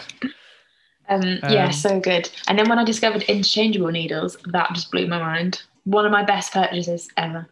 um, 1.09 1.39
yeah, 1.49 1.65
Um, 1.65 1.71
so 1.73 1.99
good. 1.99 2.29
And 2.47 2.57
then 2.57 2.69
when 2.69 2.79
I 2.79 2.83
discovered 2.83 3.23
interchangeable 3.23 3.91
needles, 3.91 4.37
that 4.51 4.69
just 4.73 4.91
blew 4.91 5.07
my 5.07 5.19
mind. 5.19 5.61
One 5.85 6.05
of 6.05 6.11
my 6.11 6.23
best 6.23 6.53
purchases 6.53 7.09
ever. 7.17 7.47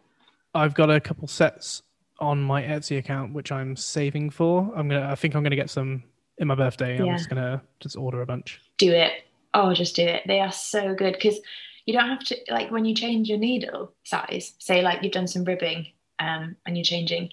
i've 0.54 0.74
got 0.74 0.90
a 0.90 1.00
couple 1.00 1.26
sets 1.28 1.82
on 2.20 2.40
my 2.42 2.62
etsy 2.62 2.98
account 2.98 3.32
which 3.32 3.52
i'm 3.52 3.76
saving 3.76 4.30
for 4.30 4.72
i'm 4.74 4.88
gonna 4.88 5.08
i 5.10 5.14
think 5.14 5.34
i'm 5.36 5.42
gonna 5.42 5.54
get 5.54 5.70
some 5.70 6.02
in 6.38 6.48
my 6.48 6.54
birthday 6.54 6.98
i'm 6.98 7.16
just 7.16 7.28
gonna 7.28 7.60
just 7.80 7.96
order 7.96 8.22
a 8.22 8.26
bunch 8.26 8.60
Do 8.78 8.90
it. 8.92 9.12
Oh, 9.54 9.72
just 9.74 9.96
do 9.96 10.02
it. 10.02 10.22
They 10.26 10.40
are 10.40 10.52
so 10.52 10.94
good 10.94 11.14
because 11.14 11.38
you 11.86 11.92
don't 11.94 12.08
have 12.08 12.24
to 12.24 12.36
like 12.50 12.70
when 12.70 12.84
you 12.84 12.94
change 12.94 13.28
your 13.28 13.38
needle 13.38 13.92
size. 14.04 14.54
Say 14.58 14.82
like 14.82 15.02
you've 15.02 15.12
done 15.12 15.26
some 15.26 15.44
ribbing, 15.44 15.88
um, 16.18 16.54
and 16.64 16.76
you're 16.76 16.84
changing, 16.84 17.30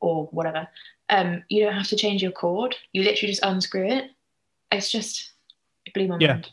or 0.00 0.26
whatever. 0.32 0.68
Um, 1.08 1.44
you 1.48 1.64
don't 1.64 1.72
have 1.74 1.88
to 1.88 1.96
change 1.96 2.20
your 2.22 2.32
cord. 2.32 2.74
You 2.92 3.02
literally 3.04 3.32
just 3.32 3.44
unscrew 3.44 3.86
it. 3.88 4.10
It's 4.72 4.90
just 4.90 5.32
it 5.86 5.94
blew 5.94 6.08
my 6.08 6.18
Yeah. 6.20 6.34
mind. 6.34 6.50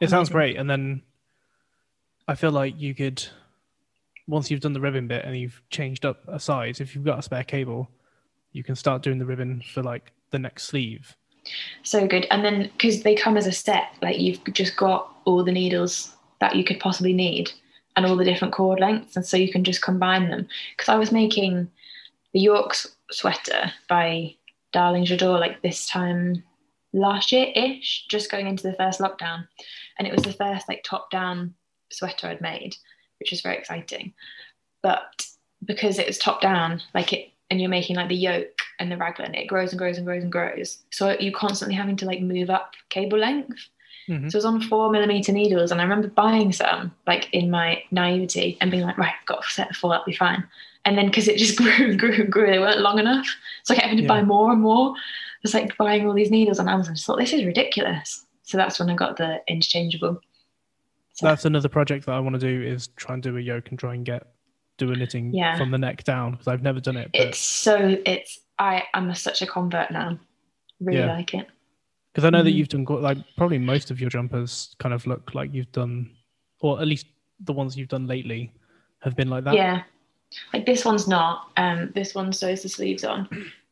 It 0.00 0.10
sounds 0.10 0.28
great. 0.28 0.56
And 0.56 0.68
then 0.68 1.02
I 2.28 2.34
feel 2.34 2.50
like 2.50 2.78
you 2.78 2.94
could, 2.94 3.24
once 4.26 4.50
you've 4.50 4.60
done 4.60 4.72
the 4.74 4.80
ribbon 4.80 5.08
bit 5.08 5.24
and 5.24 5.36
you've 5.36 5.62
changed 5.70 6.04
up 6.04 6.22
a 6.28 6.38
size, 6.38 6.80
if 6.80 6.94
you've 6.94 7.04
got 7.04 7.18
a 7.18 7.22
spare 7.22 7.44
cable, 7.44 7.88
you 8.52 8.62
can 8.62 8.76
start 8.76 9.02
doing 9.02 9.18
the 9.18 9.26
ribbon 9.26 9.62
for 9.72 9.82
like 9.82 10.12
the 10.30 10.38
next 10.38 10.64
sleeve. 10.64 11.16
So 11.82 12.06
good. 12.06 12.26
And 12.30 12.44
then 12.44 12.70
because 12.72 13.02
they 13.02 13.14
come 13.14 13.36
as 13.36 13.46
a 13.46 13.52
set, 13.52 13.88
like 14.02 14.18
you've 14.18 14.42
just 14.52 14.76
got 14.76 15.14
all 15.24 15.44
the 15.44 15.52
needles 15.52 16.14
that 16.40 16.56
you 16.56 16.64
could 16.64 16.80
possibly 16.80 17.12
need 17.12 17.50
and 17.96 18.04
all 18.04 18.16
the 18.16 18.24
different 18.24 18.52
cord 18.52 18.80
lengths. 18.80 19.16
And 19.16 19.24
so 19.24 19.36
you 19.36 19.50
can 19.50 19.64
just 19.64 19.80
combine 19.80 20.28
them. 20.28 20.48
Because 20.76 20.88
I 20.90 20.96
was 20.96 21.12
making 21.12 21.70
the 22.34 22.40
York 22.40 22.70
s- 22.72 22.88
sweater 23.10 23.72
by 23.88 24.34
Darling 24.72 25.06
Jadore 25.06 25.40
like 25.40 25.62
this 25.62 25.86
time 25.86 26.42
last 26.92 27.32
year 27.32 27.52
ish, 27.54 28.06
just 28.08 28.30
going 28.30 28.46
into 28.46 28.62
the 28.62 28.74
first 28.74 29.00
lockdown. 29.00 29.46
And 29.98 30.06
it 30.06 30.14
was 30.14 30.22
the 30.24 30.32
first 30.32 30.68
like 30.68 30.82
top 30.84 31.10
down 31.10 31.54
sweater 31.90 32.28
I'd 32.28 32.40
made, 32.40 32.76
which 33.20 33.30
was 33.30 33.40
very 33.40 33.56
exciting. 33.56 34.12
But 34.82 35.26
because 35.64 35.98
it 35.98 36.06
was 36.06 36.18
top 36.18 36.40
down, 36.40 36.82
like 36.94 37.12
it, 37.12 37.30
and 37.50 37.60
you're 37.60 37.70
making 37.70 37.96
like 37.96 38.08
the 38.08 38.16
yoke 38.16 38.58
and 38.80 38.90
the 38.90 38.96
raglan, 38.96 39.34
it 39.34 39.46
grows 39.46 39.70
and 39.72 39.78
grows 39.78 39.96
and 39.98 40.06
grows 40.06 40.22
and 40.22 40.32
grows. 40.32 40.78
So 40.90 41.16
you're 41.18 41.32
constantly 41.32 41.76
having 41.76 41.96
to 41.98 42.06
like 42.06 42.20
move 42.20 42.50
up 42.50 42.72
cable 42.88 43.18
length. 43.18 43.68
Mhm. 44.08 44.30
So 44.30 44.36
it 44.36 44.38
was 44.38 44.44
on 44.44 44.60
four 44.62 44.90
millimeter 44.90 45.32
needles, 45.32 45.70
and 45.72 45.80
I 45.80 45.84
remember 45.84 46.08
buying 46.08 46.52
some 46.52 46.94
like 47.06 47.28
in 47.32 47.50
my 47.50 47.82
naivety 47.90 48.56
and 48.60 48.70
being 48.70 48.84
like, 48.84 48.98
right, 48.98 49.14
I've 49.20 49.26
got 49.26 49.44
a 49.44 49.50
set 49.50 49.70
of 49.70 49.76
four, 49.76 49.90
that'll 49.90 50.04
be 50.06 50.12
fine. 50.14 50.44
And 50.84 50.96
then 50.96 51.06
because 51.06 51.26
it 51.26 51.38
just 51.38 51.56
grew 51.58 51.72
and 51.72 51.98
grew 51.98 52.12
and 52.14 52.30
grew, 52.30 52.46
they 52.48 52.58
weren't 52.60 52.80
long 52.80 52.98
enough. 53.00 53.26
So 53.64 53.74
I 53.74 53.76
kept 53.76 53.84
having 53.86 53.96
to 53.98 54.02
Yeah. 54.04 54.08
buy 54.08 54.22
more 54.22 54.52
and 54.52 54.60
more. 54.62 54.94
Was 55.46 55.54
like 55.54 55.76
buying 55.76 56.04
all 56.08 56.12
these 56.12 56.32
needles 56.32 56.58
on 56.58 56.68
Amazon. 56.68 56.90
I 56.90 56.94
just 56.96 57.06
thought 57.06 57.20
this 57.20 57.32
is 57.32 57.44
ridiculous. 57.44 58.26
So 58.42 58.56
that's 58.56 58.80
when 58.80 58.90
I 58.90 58.96
got 58.96 59.16
the 59.16 59.40
interchangeable. 59.46 60.20
So 61.12 61.24
That's 61.28 61.44
another 61.44 61.68
project 61.68 62.04
that 62.06 62.12
I 62.16 62.18
want 62.18 62.34
to 62.34 62.40
do 62.40 62.62
is 62.66 62.88
try 62.96 63.14
and 63.14 63.22
do 63.22 63.36
a 63.36 63.40
yoke 63.40 63.68
and 63.70 63.78
try 63.78 63.94
and 63.94 64.04
get 64.04 64.26
do 64.76 64.90
a 64.90 64.96
knitting 64.96 65.32
Yeah. 65.32 65.56
from 65.56 65.70
the 65.70 65.78
neck 65.78 66.02
down 66.02 66.32
because 66.32 66.48
I've 66.48 66.62
never 66.64 66.80
done 66.80 66.96
it. 66.96 67.10
But 67.12 67.20
it's 67.28 67.38
so 67.38 67.96
it's 68.04 68.40
I 68.58 68.82
am 68.94 69.14
such 69.14 69.40
a 69.40 69.46
convert 69.46 69.92
now. 69.92 70.18
Really 70.80 70.98
Yeah. 70.98 71.12
like 71.14 71.32
it. 71.34 71.46
because 72.12 72.24
I 72.26 72.30
know 72.30 72.42
that 72.42 72.50
Mhm. 72.50 72.54
you've 72.54 72.68
done 72.68 72.84
quite- 72.86 73.02
like 73.02 73.18
probably 73.36 73.58
most 73.58 73.92
of 73.92 74.00
your 74.00 74.10
jumpers 74.10 74.74
kind 74.80 74.92
of 74.94 75.06
look 75.06 75.32
like 75.34 75.52
you've 75.54 75.70
done, 75.70 76.10
or 76.60 76.80
at 76.80 76.88
least 76.88 77.06
the 77.40 77.52
ones 77.52 77.76
you've 77.76 77.88
done 77.90 78.06
lately 78.08 78.52
have 79.02 79.14
been 79.14 79.28
like 79.30 79.44
that. 79.44 79.54
Yeah. 79.54 79.82
Like 80.52 80.66
this 80.66 80.84
one's 80.84 81.06
not. 81.06 81.52
Um, 81.56 81.92
this 81.94 82.14
one 82.16 82.32
sews 82.32 82.62
the 82.64 82.68
sleeves 82.70 83.04
on, 83.04 83.28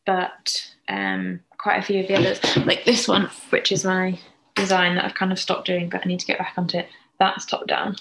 but 0.06 0.72
um, 0.88 1.40
quite 1.64 1.78
a 1.78 1.82
few 1.82 2.00
of 2.02 2.08
the 2.08 2.14
others, 2.14 2.38
like 2.66 2.84
this 2.84 3.08
one, 3.08 3.28
which 3.48 3.72
is 3.72 3.84
my 3.86 4.18
design 4.54 4.94
that 4.96 5.04
I've 5.06 5.14
kind 5.14 5.32
of 5.32 5.38
stopped 5.38 5.66
doing, 5.66 5.88
but 5.88 6.02
I 6.04 6.08
need 6.08 6.20
to 6.20 6.26
get 6.26 6.38
back 6.38 6.52
onto 6.58 6.76
it. 6.78 6.88
That's 7.18 7.46
top 7.46 7.66
down, 7.66 7.96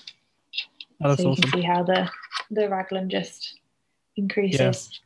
Oh, 1.01 1.09
that's 1.09 1.21
so 1.21 1.27
you 1.27 1.31
awesome. 1.31 1.43
can 1.49 1.61
see 1.61 1.65
how 1.65 1.81
the 1.83 2.09
the 2.51 2.67
raglan 2.69 3.09
just 3.09 3.59
increases. 4.17 4.99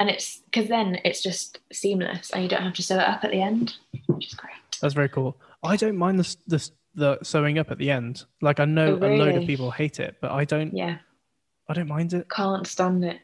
And 0.00 0.08
it's 0.10 0.40
because 0.50 0.68
then 0.68 0.98
it's 1.04 1.22
just 1.22 1.58
seamless, 1.72 2.30
and 2.30 2.42
you 2.42 2.48
don't 2.48 2.62
have 2.62 2.72
to 2.74 2.82
sew 2.82 2.96
it 2.98 3.06
up 3.06 3.22
at 3.22 3.30
the 3.30 3.42
end, 3.42 3.76
which 4.06 4.26
is 4.28 4.34
great. 4.34 4.54
That's 4.80 4.94
very 4.94 5.08
cool. 5.10 5.36
I 5.62 5.76
don't 5.76 5.96
mind 5.96 6.18
the 6.18 6.36
the, 6.46 6.70
the 6.94 7.18
sewing 7.22 7.58
up 7.58 7.70
at 7.70 7.78
the 7.78 7.90
end. 7.90 8.24
Like 8.40 8.60
I 8.60 8.64
know 8.64 8.98
Oh, 9.00 9.06
a 9.06 9.10
load 9.18 9.36
of 9.36 9.46
people 9.46 9.70
hate 9.70 10.00
it, 10.00 10.16
but 10.22 10.30
I 10.32 10.44
don't. 10.46 10.74
Yeah, 10.74 10.98
I 11.68 11.74
don't 11.74 11.88
mind 11.88 12.12
it. 12.14 12.28
can't 12.30 12.66
stand 12.66 13.04
it. 13.04 13.18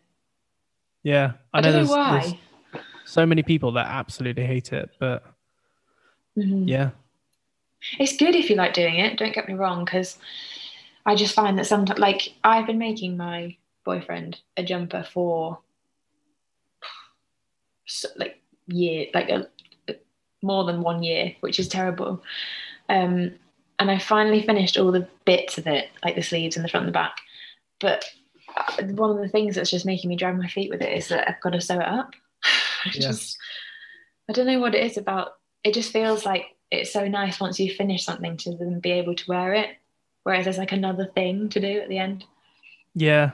Yeah, 1.03 1.33
I, 1.55 1.59
I, 1.59 1.61
know, 1.63 1.73
don't 1.73 1.85
know 1.87 1.91
why. 1.91 2.39
So 3.11 3.27
many 3.27 3.43
people 3.43 3.73
that 3.73 3.87
absolutely 3.87 4.47
hate 4.47 4.73
it, 4.73 4.91
but 4.99 5.25
Mhm. 6.37 6.69
yeah, 6.69 6.91
It's 7.99 8.17
good 8.17 8.37
if 8.37 8.51
you 8.51 8.57
like 8.57 8.75
doing 8.75 8.97
it. 8.97 9.19
Don't 9.19 9.35
get 9.35 9.49
me 9.49 9.55
wrong, 9.55 9.85
because 9.85 10.19
I 11.07 11.15
just 11.15 11.35
find 11.35 11.59
that 11.59 11.67
sometimes, 11.67 11.99
like, 11.99 12.35
I've 12.45 12.67
been 12.67 12.79
making 12.79 13.17
my 13.17 13.57
boyfriend 13.85 14.39
a 14.57 14.63
jumper 14.63 15.03
for 15.03 15.59
like 18.17 18.41
year, 18.67 19.07
like 19.15 19.31
a, 19.31 19.49
more 20.43 20.65
than 20.65 20.83
one 20.83 21.03
year, 21.03 21.35
which 21.41 21.59
is 21.59 21.69
terrible. 21.69 22.23
Um, 22.89 23.33
and 23.79 23.91
I 23.91 23.99
finally 23.99 24.43
finished 24.43 24.77
all 24.77 24.93
the 24.93 25.09
bits 25.25 25.59
of 25.59 25.67
it, 25.67 25.89
like 26.05 26.15
the 26.15 26.23
sleeves 26.23 26.57
and 26.57 26.65
the 26.65 26.69
front 26.69 26.87
and 26.87 26.95
the 26.95 26.99
back. 26.99 27.17
But 27.81 28.05
uh, 28.57 28.85
one 28.85 29.11
of 29.11 29.19
the 29.19 29.29
things 29.29 29.55
that's 29.57 29.71
just 29.71 29.87
making 29.87 30.11
me 30.11 30.17
drag 30.17 30.37
my 30.37 30.49
feet 30.49 30.71
with 30.71 30.83
it 30.83 30.97
is 30.97 31.09
that 31.09 31.29
I've 31.29 31.41
got 31.41 31.51
to 31.51 31.61
sew 31.61 31.81
it 31.81 31.87
up. 31.87 32.15
I 32.85 32.91
Yeah. 32.95 33.01
just, 33.09 33.37
I 34.29 34.33
don't 34.33 34.47
know 34.47 34.61
what 34.61 34.75
it 34.75 34.85
is 34.85 34.97
about. 34.97 35.33
It 35.65 35.75
just 35.75 35.93
feels 35.93 36.25
like 36.25 36.45
it's 36.71 36.93
so 36.93 37.07
nice 37.09 37.41
once 37.41 37.59
you 37.61 37.73
finish 37.75 38.05
something 38.05 38.37
to 38.39 38.57
then 38.57 38.81
be 38.81 38.93
able 38.93 39.15
to 39.15 39.25
wear 39.29 39.55
it. 39.55 39.77
Whereas 40.23 40.45
there's 40.45 40.59
like 40.59 40.73
another 40.73 41.07
thing 41.15 41.49
to 41.51 41.61
do 41.61 41.81
at 41.81 41.89
the 41.89 41.99
end. 41.99 42.25
yeah. 42.95 43.33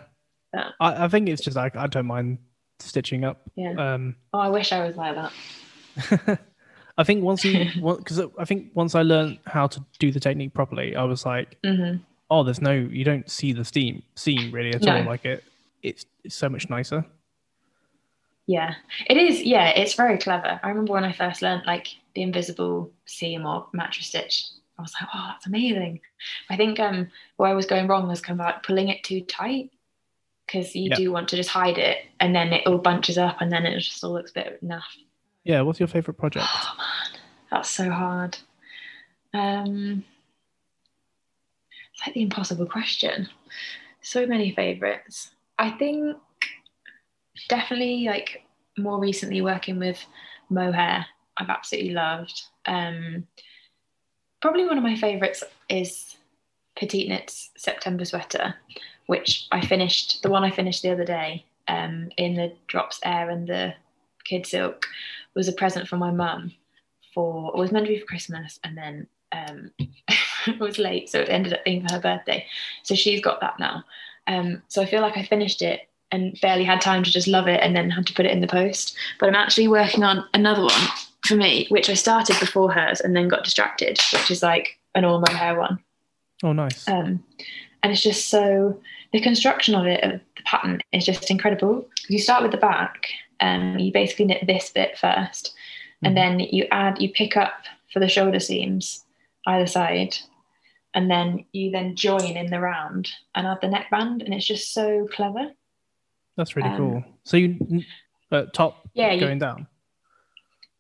I, 0.81 1.05
I 1.05 1.09
think 1.09 1.29
it's 1.29 1.43
just 1.43 1.57
like 1.57 1.77
I 1.77 1.87
don't 1.87 2.07
mind 2.07 2.39
stitching 2.79 3.25
up. 3.25 3.43
Yeah. 3.57 3.73
Um, 3.95 4.17
Oh, 4.33 4.39
I 4.39 4.49
wish 4.49 4.73
I 4.73 4.87
was 4.87 4.97
like 4.97 5.15
that. 5.15 6.39
I 6.99 7.05
think 7.05 7.23
once 7.23 7.45
you 7.45 7.67
because 7.99 8.21
I 8.39 8.45
think 8.47 8.71
once 8.75 8.95
I 8.95 9.03
learned 9.03 9.39
how 9.47 9.67
to 9.67 9.85
do 9.99 10.11
the 10.11 10.21
technique 10.21 10.55
properly, 10.55 10.97
I 10.97 11.05
was 11.05 11.27
like, 11.27 11.59
hmm 11.65 11.97
oh, 12.29 12.43
there's 12.43 12.61
no, 12.61 12.73
you 12.73 13.05
don't 13.05 13.31
see 13.31 13.53
the 13.53 13.65
steam 13.65 14.03
seam 14.17 14.51
really 14.51 14.73
at 14.75 14.83
No. 14.83 14.97
all. 14.99 15.05
Like 15.05 15.25
it, 15.25 15.45
it's, 15.83 16.07
it's 16.25 16.35
so 16.35 16.49
much 16.49 16.69
nicer. 16.69 17.05
Yeah, 18.47 18.75
it 19.09 19.17
is. 19.17 19.43
Yeah, 19.43 19.69
it's 19.71 19.95
very 19.95 20.19
clever. 20.19 20.61
I 20.63 20.69
remember 20.69 20.93
when 20.93 21.05
I 21.05 21.13
first 21.13 21.43
learned 21.43 21.65
like 21.67 21.89
the 22.15 22.23
invisible 22.23 22.93
seam 23.07 23.45
or 23.45 23.67
mattress 23.73 24.07
stitch. 24.07 24.45
I 24.79 24.83
was 24.83 24.93
like, 25.01 25.09
oh, 25.15 25.27
that's 25.33 25.47
amazing. 25.47 26.01
I 26.51 26.57
think 26.57 26.79
um 26.79 27.09
where 27.39 27.51
I 27.51 27.55
was 27.55 27.67
going 27.67 27.89
wrong 27.89 28.07
was 28.07 28.21
kind 28.21 28.41
of 28.41 28.45
like 28.47 28.63
pulling 28.63 28.89
it 28.89 29.03
too 29.03 29.23
tight 29.23 29.71
because 30.47 30.77
you 30.77 30.91
Yeah. 30.91 30.97
do 30.97 31.11
want 31.13 31.29
to 31.31 31.37
just 31.37 31.49
hide 31.49 31.79
it 31.79 31.99
and 32.21 32.35
then 32.35 32.53
it 32.53 32.67
all 32.67 32.79
bunches 32.79 33.19
up 33.19 33.41
and 33.41 33.51
then 33.51 33.67
it 33.67 33.81
just 33.81 34.05
all 34.05 34.13
looks 34.13 34.31
a 34.31 34.35
bit 34.35 34.65
naff. 34.65 34.83
Yeah. 35.45 35.63
What's 35.63 35.81
your 35.81 35.89
favorite 35.89 36.15
project? 36.19 36.47
Oh 36.49 36.75
man, 36.79 37.21
that's 37.51 37.71
so 37.71 37.91
hard. 37.91 38.39
Um, 39.35 40.05
It's 41.93 42.07
like 42.07 42.15
the 42.15 42.23
impossible 42.23 42.67
question. 42.67 43.29
So 44.03 44.27
many 44.27 44.53
favorites. 44.53 45.31
I 45.59 45.71
think 45.71 46.17
definitely 47.49 48.05
like 48.05 48.45
more 48.79 48.99
recently 48.99 49.41
working 49.41 49.79
with 49.79 49.99
mohair, 50.51 51.07
I've 51.37 51.49
absolutely 51.49 51.93
loved. 51.93 52.43
Um, 52.67 53.27
probably 54.41 54.67
one 54.67 54.79
of 54.79 54.85
my 54.85 54.97
favorites 54.97 55.43
is 55.69 56.17
PetiteKnit's 56.79 57.51
September 57.57 58.05
sweater, 58.05 58.55
which 59.07 59.47
I 59.53 59.65
finished. 59.65 60.23
The 60.23 60.31
one 60.31 60.45
I 60.45 60.51
finished 60.51 60.83
the 60.83 60.93
other 60.93 61.05
day 61.05 61.45
um, 61.69 62.11
in 62.17 62.35
the 62.35 62.53
drops 62.67 63.01
air 63.05 63.31
and 63.31 63.49
the 63.49 63.75
kid 64.25 64.47
silk 64.47 64.87
was 65.35 65.49
a 65.49 65.53
present 65.53 65.89
from 65.89 66.01
my 66.01 66.11
mum 66.11 66.53
for 67.15 67.51
it 67.55 67.59
was 67.59 67.73
meant 67.73 67.87
to 67.87 67.93
be 67.93 67.99
for 67.99 68.07
Christmas 68.07 68.61
and 68.63 68.77
then 68.77 69.07
um, 69.33 69.71
it 70.47 70.61
was 70.61 70.79
late, 70.79 71.09
so 71.09 71.21
it 71.21 71.29
ended 71.29 71.55
up 71.55 71.65
being 71.65 71.87
for 71.87 71.95
her 71.95 72.01
birthday. 72.01 72.47
So 72.83 72.95
she's 72.95 73.21
got 73.21 73.41
that 73.41 73.59
now. 73.59 73.85
Um, 74.27 74.63
so 74.69 74.83
I 74.83 74.87
feel 74.87 75.01
like 75.01 75.17
I 75.17 75.23
finished 75.23 75.63
it 75.63 75.89
and 76.13 76.39
barely 76.41 76.65
had 76.65 76.81
time 76.81 77.03
to 77.03 77.11
just 77.11 77.27
love 77.27 77.49
it 77.49 77.61
and 77.63 77.75
then 77.75 77.91
had 77.91 78.07
to 78.07 78.15
put 78.15 78.27
it 78.27 78.33
in 78.33 78.41
the 78.41 78.47
post. 78.47 78.97
But 79.19 79.29
I'm 79.29 79.35
actually 79.35 79.69
working 79.69 80.05
on 80.05 80.25
another 80.35 80.63
one 80.63 80.89
for 81.27 81.35
me, 81.35 81.67
which 81.69 81.91
I 81.91 81.95
started 81.95 82.39
before 82.39 82.73
hers 82.73 83.01
and 83.01 83.17
then 83.17 83.29
got 83.29 83.45
distracted, 83.45 84.01
which 84.13 84.31
is 84.31 84.43
like 84.43 84.79
an 84.95 85.05
all 85.05 85.21
mohair 85.21 85.59
one. 85.59 85.79
Oh, 86.43 86.53
nice. 86.53 86.87
Um, 86.89 87.25
and 87.83 87.93
it's 87.93 88.03
just 88.03 88.29
so 88.29 88.81
the 89.13 89.21
construction 89.21 89.75
of 89.75 89.87
it, 89.87 90.03
of 90.05 90.13
the 90.37 90.43
pattern, 90.45 90.81
is 90.93 91.05
just 91.05 91.31
incredible. 91.31 91.89
You 92.09 92.19
start 92.19 92.43
with 92.43 92.53
the 92.53 92.59
back, 92.59 93.09
and 93.41 93.81
you 93.81 93.93
basically 93.93 94.27
knit 94.27 94.47
this 94.47 94.71
bit 94.71 94.97
1st 94.97 95.51
Mm-hmm. 95.97 96.07
and 96.07 96.17
then 96.17 96.41
you 96.41 96.67
add, 96.71 97.01
you 97.01 97.11
pick 97.11 97.39
up 97.39 97.65
for 97.91 98.01
the 98.01 98.09
shoulder 98.09 98.39
seams 98.39 99.05
either 99.47 99.67
side, 99.67 100.15
and 100.93 101.11
then 101.11 101.47
you 101.53 101.71
then 101.71 101.97
join 101.97 102.37
in 102.37 102.51
the 102.51 102.61
round 102.61 103.09
and 103.35 103.47
add 103.47 103.59
the 103.63 103.69
neckband, 103.69 104.21
and 104.21 104.35
it's 104.35 104.47
just 104.47 104.75
so 104.75 105.09
clever. 105.11 105.53
That's 106.37 106.57
really 106.57 106.69
um, 106.71 106.77
cool. 106.77 107.05
So 107.25 107.37
you 107.37 107.83
uh, 108.31 108.45
top 108.53 108.87
Yeah, 108.95 109.13
you- 109.13 109.21
going 109.21 109.39
down. 109.39 109.67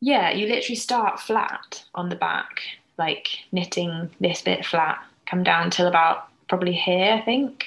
Yeah, 0.01 0.31
you 0.31 0.47
literally 0.47 0.77
start 0.77 1.21
flat 1.21 1.85
on 1.95 2.11
the 2.11 2.17
back, 2.17 2.61
like 2.99 3.29
knitting 3.51 4.11
this 4.21 4.43
bit 4.43 4.65
flat, 4.65 5.03
come 5.25 5.43
down 5.43 5.71
till 5.71 5.87
about 5.87 6.29
probably 6.49 6.75
here, 6.75 7.15
I 7.15 7.23
think. 7.23 7.65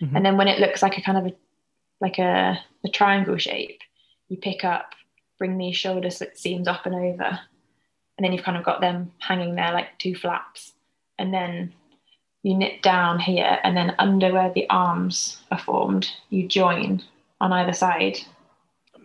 Mhm. 0.00 0.16
And 0.16 0.24
then 0.24 0.36
when 0.36 0.48
it 0.48 0.60
looks 0.60 0.80
like 0.80 0.96
a 0.96 1.02
kind 1.02 1.18
of 1.18 1.26
a 1.26 1.34
like 2.00 2.18
a, 2.18 2.58
a 2.84 2.88
triangle 2.88 3.36
shape, 3.36 3.80
you 4.28 4.36
pick 4.36 4.64
up, 4.64 4.94
bring 5.38 5.58
these 5.58 5.76
shoulder 5.76 6.10
seams 6.10 6.66
up 6.66 6.86
and 6.86 6.94
over, 6.94 7.38
and 8.16 8.24
then 8.24 8.32
you've 8.32 8.44
kind 8.44 8.56
of 8.56 8.64
got 8.64 8.80
them 8.80 9.12
hanging 9.18 9.54
there 9.54 9.72
like 9.72 9.98
two 9.98 10.14
flaps. 10.14 10.72
And 11.18 11.32
then 11.32 11.72
you 12.42 12.56
knit 12.56 12.82
down 12.82 13.20
here, 13.20 13.58
and 13.62 13.76
then 13.76 13.94
under 13.98 14.32
where 14.32 14.52
the 14.52 14.68
arms 14.70 15.40
are 15.50 15.58
formed, 15.58 16.10
you 16.30 16.48
join 16.48 17.02
on 17.42 17.52
either 17.52 17.72
side 17.74 18.16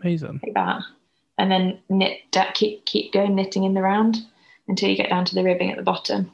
Amazing. 0.01 0.39
like 0.43 0.53
that, 0.53 0.81
and 1.37 1.51
then 1.51 1.79
knit 1.89 2.19
keep 2.53 2.85
keep 2.85 3.11
going 3.11 3.35
knitting 3.35 3.63
in 3.65 3.73
the 3.73 3.81
round 3.81 4.17
until 4.69 4.89
you 4.89 4.95
get 4.95 5.09
down 5.09 5.25
to 5.25 5.35
the 5.35 5.43
ribbing 5.43 5.71
at 5.71 5.77
the 5.77 5.83
bottom, 5.83 6.31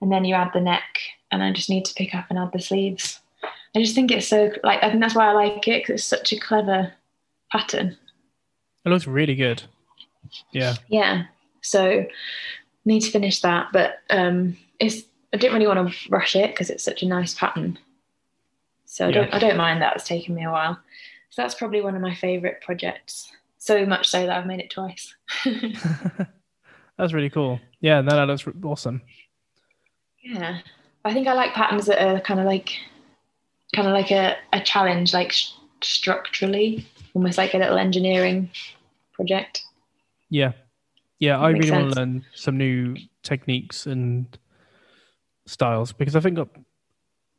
and 0.00 0.12
then 0.12 0.24
you 0.24 0.34
add 0.36 0.52
the 0.52 0.60
neck, 0.60 0.98
and 1.32 1.42
I 1.42 1.52
just 1.52 1.70
need 1.70 1.84
to 1.86 1.94
pick 1.94 2.14
up 2.14 2.26
and 2.30 2.38
add 2.38 2.52
the 2.52 2.60
sleeves. 2.60 3.18
I 3.74 3.80
just 3.80 3.94
think 3.94 4.10
it's 4.12 4.28
so 4.28 4.52
like 4.62 4.82
I 4.84 4.90
think 4.90 5.00
that's 5.00 5.14
why 5.16 5.28
I 5.28 5.32
like 5.32 5.66
it 5.66 5.82
because 5.82 5.94
it's 5.94 6.04
such 6.04 6.32
a 6.32 6.38
clever 6.38 6.92
pattern. 7.50 7.96
It 8.84 8.90
looks 8.90 9.06
really 9.06 9.34
good. 9.34 9.62
Yeah. 10.50 10.74
Yeah, 10.88 11.24
so 11.62 12.04
need 12.84 13.00
to 13.00 13.10
finish 13.10 13.40
that, 13.40 13.68
but 13.72 14.00
um, 14.10 14.56
it's 14.78 15.02
I 15.32 15.38
didn't 15.38 15.54
really 15.54 15.66
want 15.66 15.90
to 15.92 16.10
rush 16.10 16.36
it 16.36 16.50
because 16.50 16.68
it's 16.68 16.84
such 16.84 17.02
a 17.02 17.06
nice 17.08 17.32
pattern. 17.34 17.78
So 18.84 19.06
I 19.06 19.08
Yeah. 19.08 19.14
don't 19.14 19.34
I 19.34 19.38
don't 19.38 19.56
mind 19.56 19.80
that 19.80 19.96
it's 19.96 20.06
taken 20.06 20.34
me 20.34 20.44
a 20.44 20.50
while. 20.50 20.78
So 21.32 21.40
that's 21.40 21.54
probably 21.54 21.80
one 21.80 21.96
of 21.96 22.02
my 22.02 22.14
favourite 22.14 22.60
projects. 22.60 23.32
So 23.56 23.86
much 23.86 24.06
so 24.06 24.26
that 24.26 24.36
I've 24.36 24.46
made 24.46 24.60
it 24.60 24.70
twice. 24.70 25.14
That's 26.98 27.14
really 27.14 27.30
cool. 27.30 27.58
Yeah, 27.80 28.02
no, 28.02 28.14
that 28.14 28.26
looks 28.26 28.46
awesome. 28.62 29.00
Yeah, 30.22 30.58
I 31.06 31.14
think 31.14 31.26
I 31.26 31.32
like 31.32 31.54
patterns 31.54 31.86
that 31.86 32.06
are 32.06 32.20
kind 32.20 32.38
of 32.38 32.44
like, 32.44 32.76
kind 33.74 33.88
of 33.88 33.94
like 33.94 34.10
a, 34.10 34.36
a 34.52 34.60
challenge, 34.60 35.14
like 35.14 35.32
sh- 35.32 35.52
structurally, 35.82 36.86
almost 37.14 37.38
like 37.38 37.54
a 37.54 37.58
little 37.58 37.78
engineering 37.78 38.50
project. 39.14 39.64
Yeah. 40.28 40.52
Yeah, 41.18 41.40
I 41.40 41.52
Makes 41.52 41.64
really 41.64 41.78
want 41.80 41.94
to 41.94 41.98
learn 41.98 42.26
some 42.34 42.58
new 42.58 42.94
techniques 43.22 43.86
and 43.86 44.26
styles 45.46 45.92
because 45.94 46.14
I 46.14 46.20
think 46.20 46.38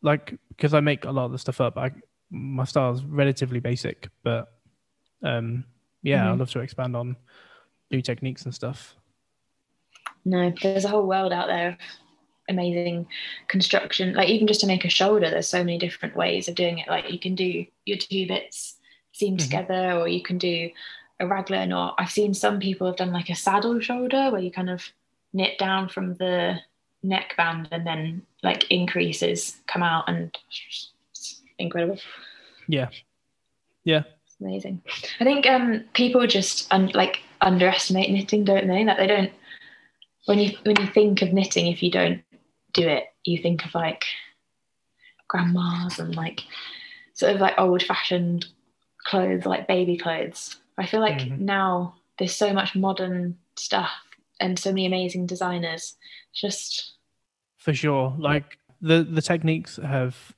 like 0.02 0.34
because 0.50 0.74
I 0.74 0.80
make 0.80 1.06
a 1.06 1.12
lot 1.12 1.26
of 1.26 1.32
the 1.32 1.38
stuff 1.38 1.62
up, 1.62 1.78
I 1.78 1.92
my 2.34 2.66
style 2.66 2.92
is 2.94 3.04
relatively 3.06 3.60
basic, 3.60 4.10
but 4.24 4.52
um 5.24 5.64
yeah, 6.02 6.30
I'd 6.30 6.36
Mhm. 6.36 6.40
love 6.40 6.52
to 6.52 6.60
expand 6.60 6.96
on 6.96 7.16
new 7.92 8.02
techniques 8.02 8.44
and 8.44 8.54
stuff. 8.54 8.96
No, 10.26 10.52
there's 10.62 10.86
a 10.86 10.90
whole 10.90 11.08
world 11.08 11.32
out 11.32 11.48
there 11.48 11.70
of 11.70 11.76
amazing 12.50 13.08
construction. 13.48 14.14
Like 14.14 14.30
even 14.30 14.48
just 14.48 14.62
to 14.62 14.68
make 14.68 14.84
a 14.84 14.90
shoulder, 14.90 15.30
there's 15.30 15.48
so 15.48 15.60
many 15.64 15.78
different 15.78 16.16
ways 16.16 16.48
of 16.48 16.56
doing 16.56 16.80
it. 16.80 16.88
Like 16.90 17.12
you 17.12 17.20
can 17.20 17.36
do 17.36 17.66
your 17.86 17.98
two 17.98 18.28
bits 18.28 18.80
seam 19.12 19.36
Mhm. 19.38 19.40
together, 19.40 19.92
or 19.92 20.08
you 20.08 20.24
can 20.24 20.38
do 20.38 20.72
a 21.20 21.28
raglan, 21.28 21.72
or 21.72 21.94
I've 22.00 22.12
seen 22.12 22.34
some 22.34 22.60
people 22.60 22.88
have 22.88 22.96
done 22.98 23.14
like 23.14 23.30
a 23.30 23.36
saddle 23.36 23.80
shoulder 23.80 24.32
where 24.32 24.42
you 24.42 24.52
kind 24.52 24.70
of 24.70 24.84
knit 25.34 25.58
down 25.58 25.88
from 25.88 26.16
the 26.16 26.60
neckband 27.04 27.68
and 27.72 27.86
then 27.86 28.26
like 28.44 28.70
increases 28.72 29.62
come 29.68 29.84
out 29.84 30.06
and 30.08 30.36
incredible. 31.60 32.00
Yeah. 32.68 32.90
Yeah. 33.84 34.04
It's 34.26 34.36
amazing. 34.40 34.82
I 35.20 35.24
think 35.24 35.46
um, 35.48 35.84
people 35.94 36.26
just 36.28 36.72
un- 36.74 36.92
like 36.94 37.22
underestimate 37.42 38.10
knitting, 38.12 38.44
don't 38.44 38.68
they? 38.68 38.84
That 38.84 38.98
they 38.98 39.08
don't. 39.08 39.32
When 40.26 40.40
you 40.40 40.58
when 40.64 40.80
you 40.80 40.88
think 40.88 41.22
of 41.22 41.34
knitting, 41.34 41.68
if 41.68 41.84
you 41.84 41.92
don't 41.92 42.24
do 42.74 42.88
it, 42.88 43.06
you 43.26 43.42
think 43.42 43.66
of 43.66 43.76
like 43.76 44.06
grandmas 45.28 46.00
and 46.00 46.16
like 46.16 46.42
sort 47.14 47.36
of 47.36 47.42
like 47.42 47.56
old 47.60 47.84
fashioned 47.84 48.46
clothes, 49.06 49.46
like 49.46 49.68
baby 49.68 49.98
clothes. 49.98 50.58
I 50.78 50.86
feel 50.86 51.02
like 51.02 51.20
Mhm. 51.20 51.40
now 51.40 51.96
there's 52.18 52.36
so 52.36 52.54
much 52.54 52.76
modern 52.76 53.38
stuff 53.56 53.92
and 54.40 54.58
so 54.58 54.70
many 54.72 54.86
amazing 54.86 55.26
designers. 55.28 55.96
Just 56.34 56.94
For 57.58 57.74
sure. 57.74 58.16
Like 58.18 58.58
the 58.82 59.04
the 59.04 59.22
techniques 59.22 59.78
have 59.78 60.34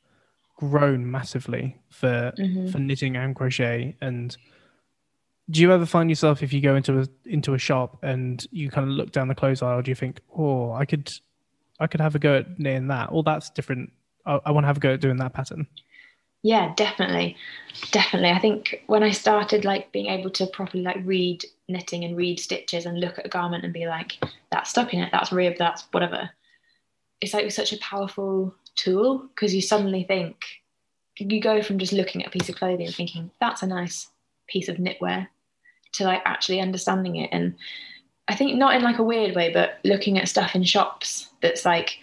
grown 0.56 1.10
massively 1.10 1.78
for 1.90 2.34
mhm. 2.38 2.72
for 2.72 2.80
knitting 2.80 3.16
and 3.18 3.36
crochet 3.36 3.96
and 4.02 4.38
do 5.50 5.62
you 5.62 5.72
ever 5.72 5.86
find 5.86 6.10
yourself 6.10 6.42
if 6.42 6.54
you 6.54 6.62
go 6.62 6.76
into 6.76 7.00
a 7.00 7.08
into 7.26 7.54
a 7.54 7.58
shop 7.58 7.98
and 8.04 8.48
you 8.52 8.70
kind 8.70 8.90
of 8.90 8.96
look 8.96 9.12
down 9.12 9.28
the 9.28 9.36
clothes 9.36 9.62
aisle 9.62 9.82
do 9.82 9.92
you 9.92 9.96
think 9.96 10.22
oh 10.38 10.72
i 10.72 10.86
could 10.86 11.12
i 11.80 11.88
could 11.88 12.00
have 12.00 12.16
a 12.16 12.20
go 12.20 12.38
at 12.38 12.60
knitting 12.60 12.88
that 12.88 13.10
oh 13.12 13.22
that's 13.22 13.50
different 13.50 13.92
i, 14.26 14.40
I 14.46 14.52
want 14.52 14.64
to 14.64 14.68
have 14.68 14.78
a 14.78 14.80
go 14.80 14.94
at 14.94 15.02
doing 15.02 15.18
that 15.18 15.34
pattern 15.34 15.68
Yeah, 16.46 16.76
definitely. 16.76 17.38
Definitely. 17.90 18.30
I 18.30 18.38
think 18.38 18.84
when 18.86 19.02
I 19.02 19.10
started 19.10 19.66
like 19.66 19.92
being 19.92 20.06
able 20.06 20.30
to 20.30 20.46
properly 20.46 20.84
like 20.84 21.00
read 21.04 21.44
knitting 21.68 22.04
and 22.04 22.16
read 22.16 22.40
stitches 22.40 22.86
and 22.86 23.00
look 23.00 23.18
at 23.18 23.26
a 23.26 23.30
garment 23.30 23.64
and 23.64 23.74
be 23.74 23.88
like, 23.88 24.24
that's 24.52 24.72
stockinette, 24.72 25.10
that's 25.12 25.32
rib, 25.32 25.56
that's 25.58 25.88
whatever. 25.90 26.30
It's 27.20 27.34
like 27.34 27.52
such 27.52 27.74
a 27.74 27.80
powerful 27.80 28.54
tool 28.76 29.28
because 29.30 29.54
you 29.54 29.62
suddenly 29.62 30.04
think 30.04 30.38
you 31.18 31.42
go 31.42 31.62
from 31.62 31.80
just 31.80 31.94
looking 31.94 32.22
at 32.22 32.28
a 32.28 32.38
piece 32.38 32.50
of 32.50 32.56
clothing 32.56 32.86
and 32.86 32.96
thinking, 32.96 33.32
that's 33.40 33.64
a 33.64 33.68
nice 33.68 34.10
piece 34.48 34.68
of 34.68 34.78
knitwear 34.78 35.28
to 35.94 36.04
like 36.04 36.22
actually 36.26 36.60
understanding 36.60 37.16
it. 37.16 37.30
And 37.32 37.56
I 38.28 38.36
think 38.36 38.58
not 38.58 38.76
in 38.76 38.84
like 38.84 39.00
a 39.00 39.04
weird 39.04 39.36
way, 39.36 39.52
but 39.54 39.80
looking 39.84 40.18
at 40.18 40.28
stuff 40.28 40.56
in 40.56 40.64
shops 40.64 41.30
that's 41.42 41.66
like 41.66 41.98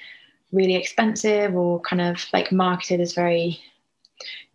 really 0.51 0.77
expensive 0.77 1.55
or 1.55 1.81
kind 1.81 2.01
of 2.01 2.25
like 2.33 2.53
marketed 2.53 3.01
as 3.01 3.15
very 3.15 3.61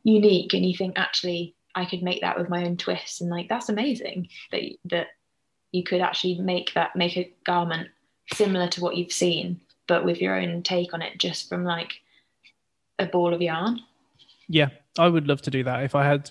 unique 0.03 0.53
and 0.53 0.65
you 0.65 0.76
think 0.76 0.97
actually 0.97 1.53
I 1.76 1.86
could 1.86 2.01
make 2.01 2.22
that 2.22 2.38
with 2.38 2.49
my 2.49 2.63
own 2.63 2.78
twist 2.78 3.20
and 3.20 3.30
like 3.30 3.49
that's 3.49 3.68
amazing 3.68 4.30
that 4.51 4.61
that 4.86 5.07
you 5.72 5.84
could 5.84 6.01
actually 6.01 6.36
make 6.39 6.74
that 6.76 6.95
make 6.95 7.18
a 7.18 7.32
garment 7.45 7.89
similar 8.34 8.68
to 8.70 8.82
what 8.82 8.95
you've 8.95 9.11
seen 9.11 9.59
but 9.88 10.05
with 10.05 10.22
your 10.22 10.39
own 10.39 10.63
take 10.63 10.93
on 10.93 11.01
it 11.01 11.18
just 11.18 11.49
from 11.49 11.65
like 11.65 11.99
a 13.00 13.06
ball 13.06 13.34
of 13.34 13.41
yarn 13.41 13.80
yeah 14.48 14.70
i 14.98 15.08
would 15.08 15.28
love 15.28 15.41
to 15.41 15.52
do 15.52 15.64
that 15.64 15.84
if 15.84 15.93
i 15.95 16.04
had 16.06 16.30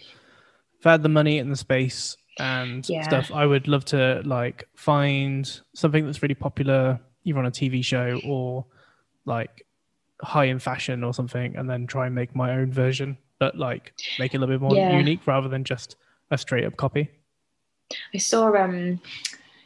if 0.79 0.87
i 0.87 0.93
had 0.93 1.03
the 1.03 1.09
money 1.09 1.39
and 1.39 1.51
the 1.51 1.57
space 1.57 2.17
and 2.39 2.89
Yeah. 2.89 3.03
stuff 3.03 3.31
i 3.33 3.47
would 3.47 3.69
love 3.69 3.85
to 3.87 4.23
like 4.25 4.69
find 4.77 5.61
something 5.75 6.05
that's 6.05 6.23
really 6.23 6.35
popular 6.35 7.01
either 7.25 7.39
on 7.39 7.47
a 7.47 7.51
tv 7.51 7.85
show 7.85 8.21
or 8.25 8.67
like 9.25 9.65
high 10.23 10.45
in 10.47 10.59
fashion 10.59 11.05
or 11.05 11.13
something 11.15 11.57
and 11.57 11.69
then 11.69 11.87
try 11.87 12.07
and 12.07 12.15
make 12.15 12.35
my 12.35 12.53
own 12.53 12.73
version 12.73 13.17
but 13.39 13.57
like 13.59 13.93
make 14.19 14.33
it 14.35 14.39
a 14.39 14.41
little 14.41 14.55
bit 14.55 14.63
more 14.63 14.77
Yeah. 14.77 14.99
unique 14.99 15.27
rather 15.27 15.49
than 15.49 15.63
just 15.65 15.97
a 16.31 16.39
straight 16.39 16.65
up 16.65 16.77
copy 16.77 17.11
I 18.15 18.19
saw 18.19 18.55
um 18.57 19.01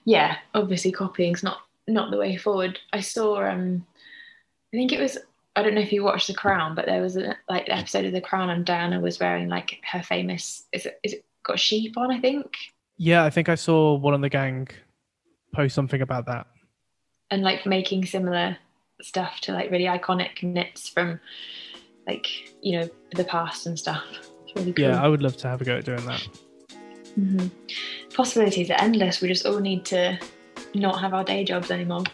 yeah 0.04 0.36
obviously 0.54 0.92
copying's 0.92 1.42
not 1.42 1.58
not 1.88 2.10
the 2.10 2.16
way 2.18 2.36
forward 2.36 2.78
I 2.92 3.00
saw 3.00 3.42
um 3.44 3.86
I 4.72 4.76
think 4.76 4.92
it 4.92 5.00
was 5.00 5.18
I 5.56 5.62
don't 5.62 5.74
know 5.74 5.80
if 5.80 5.92
you 5.92 6.04
watched 6.04 6.28
The 6.28 6.34
Crown, 6.34 6.74
but 6.74 6.86
there 6.86 7.02
was 7.02 7.16
a 7.16 7.36
like 7.48 7.66
episode 7.68 8.04
of 8.04 8.12
The 8.12 8.20
Crown 8.20 8.50
and 8.50 8.64
Diana 8.64 9.00
was 9.00 9.18
wearing 9.18 9.48
like 9.48 9.80
her 9.90 10.02
famous 10.02 10.64
is 10.72 10.86
it 10.86 11.00
is 11.02 11.14
it 11.14 11.24
got 11.42 11.58
sheep 11.58 11.96
on, 11.96 12.12
I 12.12 12.20
think. 12.20 12.54
Yeah, 12.96 13.24
I 13.24 13.30
think 13.30 13.48
I 13.48 13.54
saw 13.54 13.94
Wool 13.94 14.14
and 14.14 14.22
the 14.22 14.28
Gang 14.28 14.68
post 15.52 15.74
something 15.74 16.02
about 16.02 16.26
that. 16.26 16.46
And 17.30 17.42
like 17.42 17.66
making 17.66 18.06
similar 18.06 18.56
stuff 19.02 19.40
to 19.42 19.52
like 19.52 19.70
really 19.70 19.84
iconic 19.84 20.42
knits 20.42 20.88
from 20.88 21.18
like, 22.06 22.26
you 22.62 22.78
know, 22.78 22.88
the 23.14 23.24
past 23.24 23.66
and 23.66 23.78
stuff. 23.78 24.04
Really 24.54 24.72
cool. 24.72 24.84
Yeah, 24.84 25.02
I 25.02 25.08
would 25.08 25.22
love 25.22 25.36
to 25.38 25.48
have 25.48 25.60
a 25.60 25.64
go 25.64 25.76
at 25.76 25.84
doing 25.84 26.04
that. 26.06 26.28
hmm 27.14 27.46
Possibilities 28.14 28.70
are 28.70 28.80
endless. 28.80 29.20
We 29.20 29.28
just 29.28 29.46
all 29.46 29.60
need 29.60 29.84
to 29.86 30.18
not 30.74 31.00
have 31.00 31.14
our 31.14 31.24
day 31.24 31.44
jobs 31.44 31.70
anymore. 31.70 32.04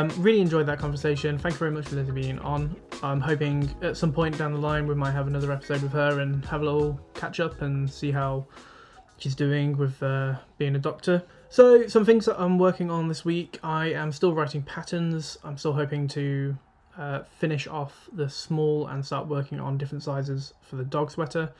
Um, 0.00 0.08
really 0.16 0.40
enjoyed 0.40 0.64
that 0.64 0.78
conversation. 0.78 1.36
Thank 1.36 1.56
you 1.56 1.58
very 1.58 1.70
much 1.72 1.88
for 1.88 1.96
Lizzie 1.96 2.12
being 2.12 2.38
on. 2.38 2.74
I'm 3.02 3.20
hoping 3.20 3.68
at 3.82 3.98
some 3.98 4.14
point 4.14 4.38
down 4.38 4.54
the 4.54 4.58
line 4.58 4.86
we 4.86 4.94
might 4.94 5.10
have 5.10 5.26
another 5.26 5.52
episode 5.52 5.82
with 5.82 5.92
her 5.92 6.20
and 6.20 6.42
have 6.46 6.62
a 6.62 6.64
little 6.64 6.98
catch 7.12 7.38
up 7.38 7.60
and 7.60 7.90
see 7.90 8.10
how 8.10 8.46
she's 9.18 9.34
doing 9.34 9.76
with 9.76 10.02
uh, 10.02 10.36
being 10.56 10.74
a 10.74 10.78
doctor. 10.78 11.22
So, 11.50 11.86
some 11.86 12.06
things 12.06 12.24
that 12.24 12.40
I'm 12.40 12.58
working 12.58 12.90
on 12.90 13.08
this 13.08 13.26
week. 13.26 13.58
I 13.62 13.92
am 13.92 14.10
still 14.10 14.32
writing 14.32 14.62
patterns. 14.62 15.36
I'm 15.44 15.58
still 15.58 15.74
hoping 15.74 16.08
to 16.08 16.56
uh, 16.96 17.24
finish 17.38 17.66
off 17.66 18.08
the 18.10 18.30
small 18.30 18.86
and 18.86 19.04
start 19.04 19.28
working 19.28 19.60
on 19.60 19.76
different 19.76 20.02
sizes 20.02 20.54
for 20.62 20.76
the 20.76 20.84
dog 20.84 21.10
sweater. 21.10 21.52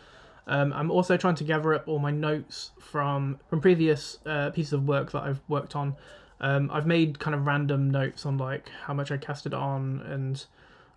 Um, 0.46 0.72
I'm 0.72 0.90
also 0.90 1.18
trying 1.18 1.34
to 1.34 1.44
gather 1.44 1.74
up 1.74 1.88
all 1.88 1.98
my 1.98 2.10
notes 2.10 2.70
from 2.80 3.38
from 3.50 3.60
previous 3.60 4.16
uh, 4.24 4.48
pieces 4.48 4.72
of 4.72 4.88
work 4.88 5.12
that 5.12 5.24
I've 5.24 5.42
worked 5.46 5.76
on. 5.76 5.96
Um, 6.40 6.70
I've 6.72 6.86
made 6.86 7.18
kind 7.18 7.34
of 7.34 7.46
random 7.46 7.90
notes 7.90 8.24
on 8.24 8.38
like 8.38 8.70
how 8.84 8.94
much 8.94 9.10
I 9.10 9.16
casted 9.16 9.52
on 9.52 10.00
and 10.06 10.44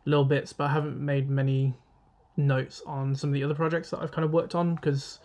little 0.06 0.26
bits, 0.26 0.54
but 0.54 0.66
I 0.66 0.74
haven't 0.74 1.00
made 1.00 1.30
many 1.30 1.74
notes 2.38 2.82
on 2.86 3.16
some 3.16 3.30
of 3.30 3.34
the 3.34 3.44
other 3.44 3.54
projects 3.54 3.90
that 3.92 4.00
I've 4.00 4.12
kind 4.12 4.26
of 4.26 4.32
worked 4.32 4.56
on 4.56 4.76
because 4.76 5.20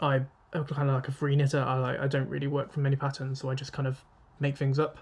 I 0.00 0.22
I'm 0.52 0.64
kind 0.64 0.88
of 0.88 0.94
like 0.96 1.08
a 1.08 1.12
free 1.12 1.36
knitter. 1.36 1.62
I 1.62 1.78
like 1.78 2.00
I 2.00 2.08
don't 2.08 2.28
really 2.28 2.48
work 2.48 2.72
from 2.72 2.82
many 2.82 2.96
patterns, 2.96 3.40
so 3.40 3.50
I 3.50 3.54
just 3.54 3.72
kind 3.72 3.86
of 3.86 4.04
make 4.40 4.56
things 4.56 4.78
up. 4.78 4.98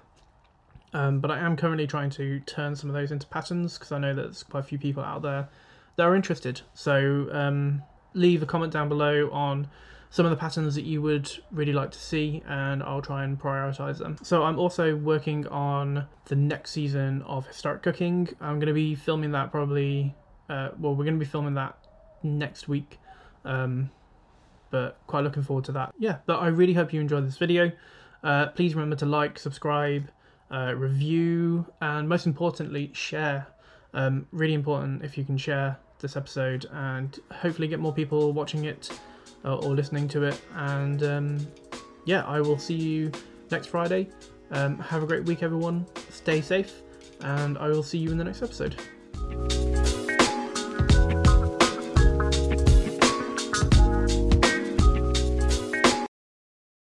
Um, 0.93 1.21
but 1.21 1.31
I 1.31 1.39
am 1.39 1.57
currently 1.57 1.87
trying 1.87 2.11
to 2.11 2.41
turn 2.41 2.75
some 2.75 2.89
of 2.89 2.95
those 2.95 3.13
into 3.13 3.27
patterns 3.27 3.77
because 3.77 3.93
I 3.93 3.99
know 3.99 4.15
that 4.15 4.23
there's 4.23 4.43
quite 4.43 4.61
a 4.61 4.63
few 4.63 4.79
people 4.79 5.03
out 5.03 5.23
there 5.23 5.49
that 5.97 6.03
are 6.03 6.15
interested. 6.15 6.63
So 6.75 7.29
um, 7.33 7.83
leave 8.15 8.43
a 8.43 8.47
comment 8.47 8.73
down 8.73 8.89
below 8.89 9.29
on 9.31 9.69
some 10.11 10.25
of 10.25 10.31
the 10.31 10.37
patterns 10.37 10.75
that 10.75 10.85
you 10.85 11.03
would 11.03 11.31
really 11.51 11.73
like 11.73 11.91
to 11.91 11.99
see, 11.99 12.43
and 12.47 12.83
I'll 12.83 13.03
try 13.03 13.25
and 13.25 13.39
prioritize 13.39 13.99
them. 13.99 14.17
So 14.23 14.43
I'm 14.43 14.59
also 14.59 14.97
working 14.97 15.47
on 15.49 16.07
the 16.27 16.37
next 16.37 16.71
season 16.71 17.23
of 17.23 17.47
Historic 17.47 17.83
Cooking. 17.83 18.29
I'm 18.41 18.59
going 18.59 18.69
to 18.69 18.73
be 18.73 18.95
filming 18.95 19.33
that 19.33 19.51
probably. 19.51 20.15
Uh, 20.49 20.71
well, 20.79 20.95
we're 20.95 21.05
going 21.05 21.19
to 21.19 21.25
be 21.25 21.31
filming 21.31 21.55
that 21.55 21.77
next 22.23 22.69
week. 22.69 22.99
Um, 23.45 23.91
but 24.71 24.99
quite 25.07 25.25
looking 25.25 25.43
forward 25.43 25.65
to 25.67 25.73
that. 25.73 25.95
Yeah, 25.99 26.19
but 26.27 26.41
I 26.41 26.49
really 26.49 26.75
hope 26.75 26.93
you 26.93 27.01
enjoyed 27.01 27.27
this 27.27 27.37
video. 27.37 27.73
Uh, 28.23 28.49
please 28.49 28.75
remember 28.75 28.97
to 28.97 29.07
like, 29.07 29.39
subscribe, 29.39 30.09
uh, 30.51 30.75
review, 30.75 31.67
and 31.81 32.09
most 32.09 32.27
importantly, 32.27 32.91
share. 32.95 33.47
Um, 33.95 34.27
really 34.33 34.55
important 34.55 35.03
if 35.03 35.17
you 35.17 35.25
can 35.25 35.39
share 35.39 35.79
this 36.01 36.17
episode 36.17 36.67
and 36.73 37.19
hopefully 37.33 37.69
get 37.69 37.81
more 37.81 37.93
people 37.93 38.33
watching 38.33 38.65
it 38.65 38.91
uh, 39.45 39.57
or 39.57 39.75
listening 39.75 40.09
to 40.09 40.25
it. 40.25 40.41
And 40.55 41.03
um, 41.03 41.47
yeah, 42.05 42.25
I 42.25 42.41
will 42.41 42.59
see 42.59 42.75
you 42.75 43.13
next 43.51 43.69
Friday. 43.69 44.09
Um, 44.51 44.79
have 44.79 45.03
a 45.03 45.07
great 45.07 45.25
week, 45.25 45.43
everyone. 45.43 45.87
Stay 46.11 46.41
safe, 46.41 46.83
and 47.21 47.59
I 47.59 47.69
will 47.69 47.83
see 47.83 47.99
you 47.99 48.11
in 48.11 48.19
the 48.19 48.25
next 48.25 48.43
episode. 48.43 48.77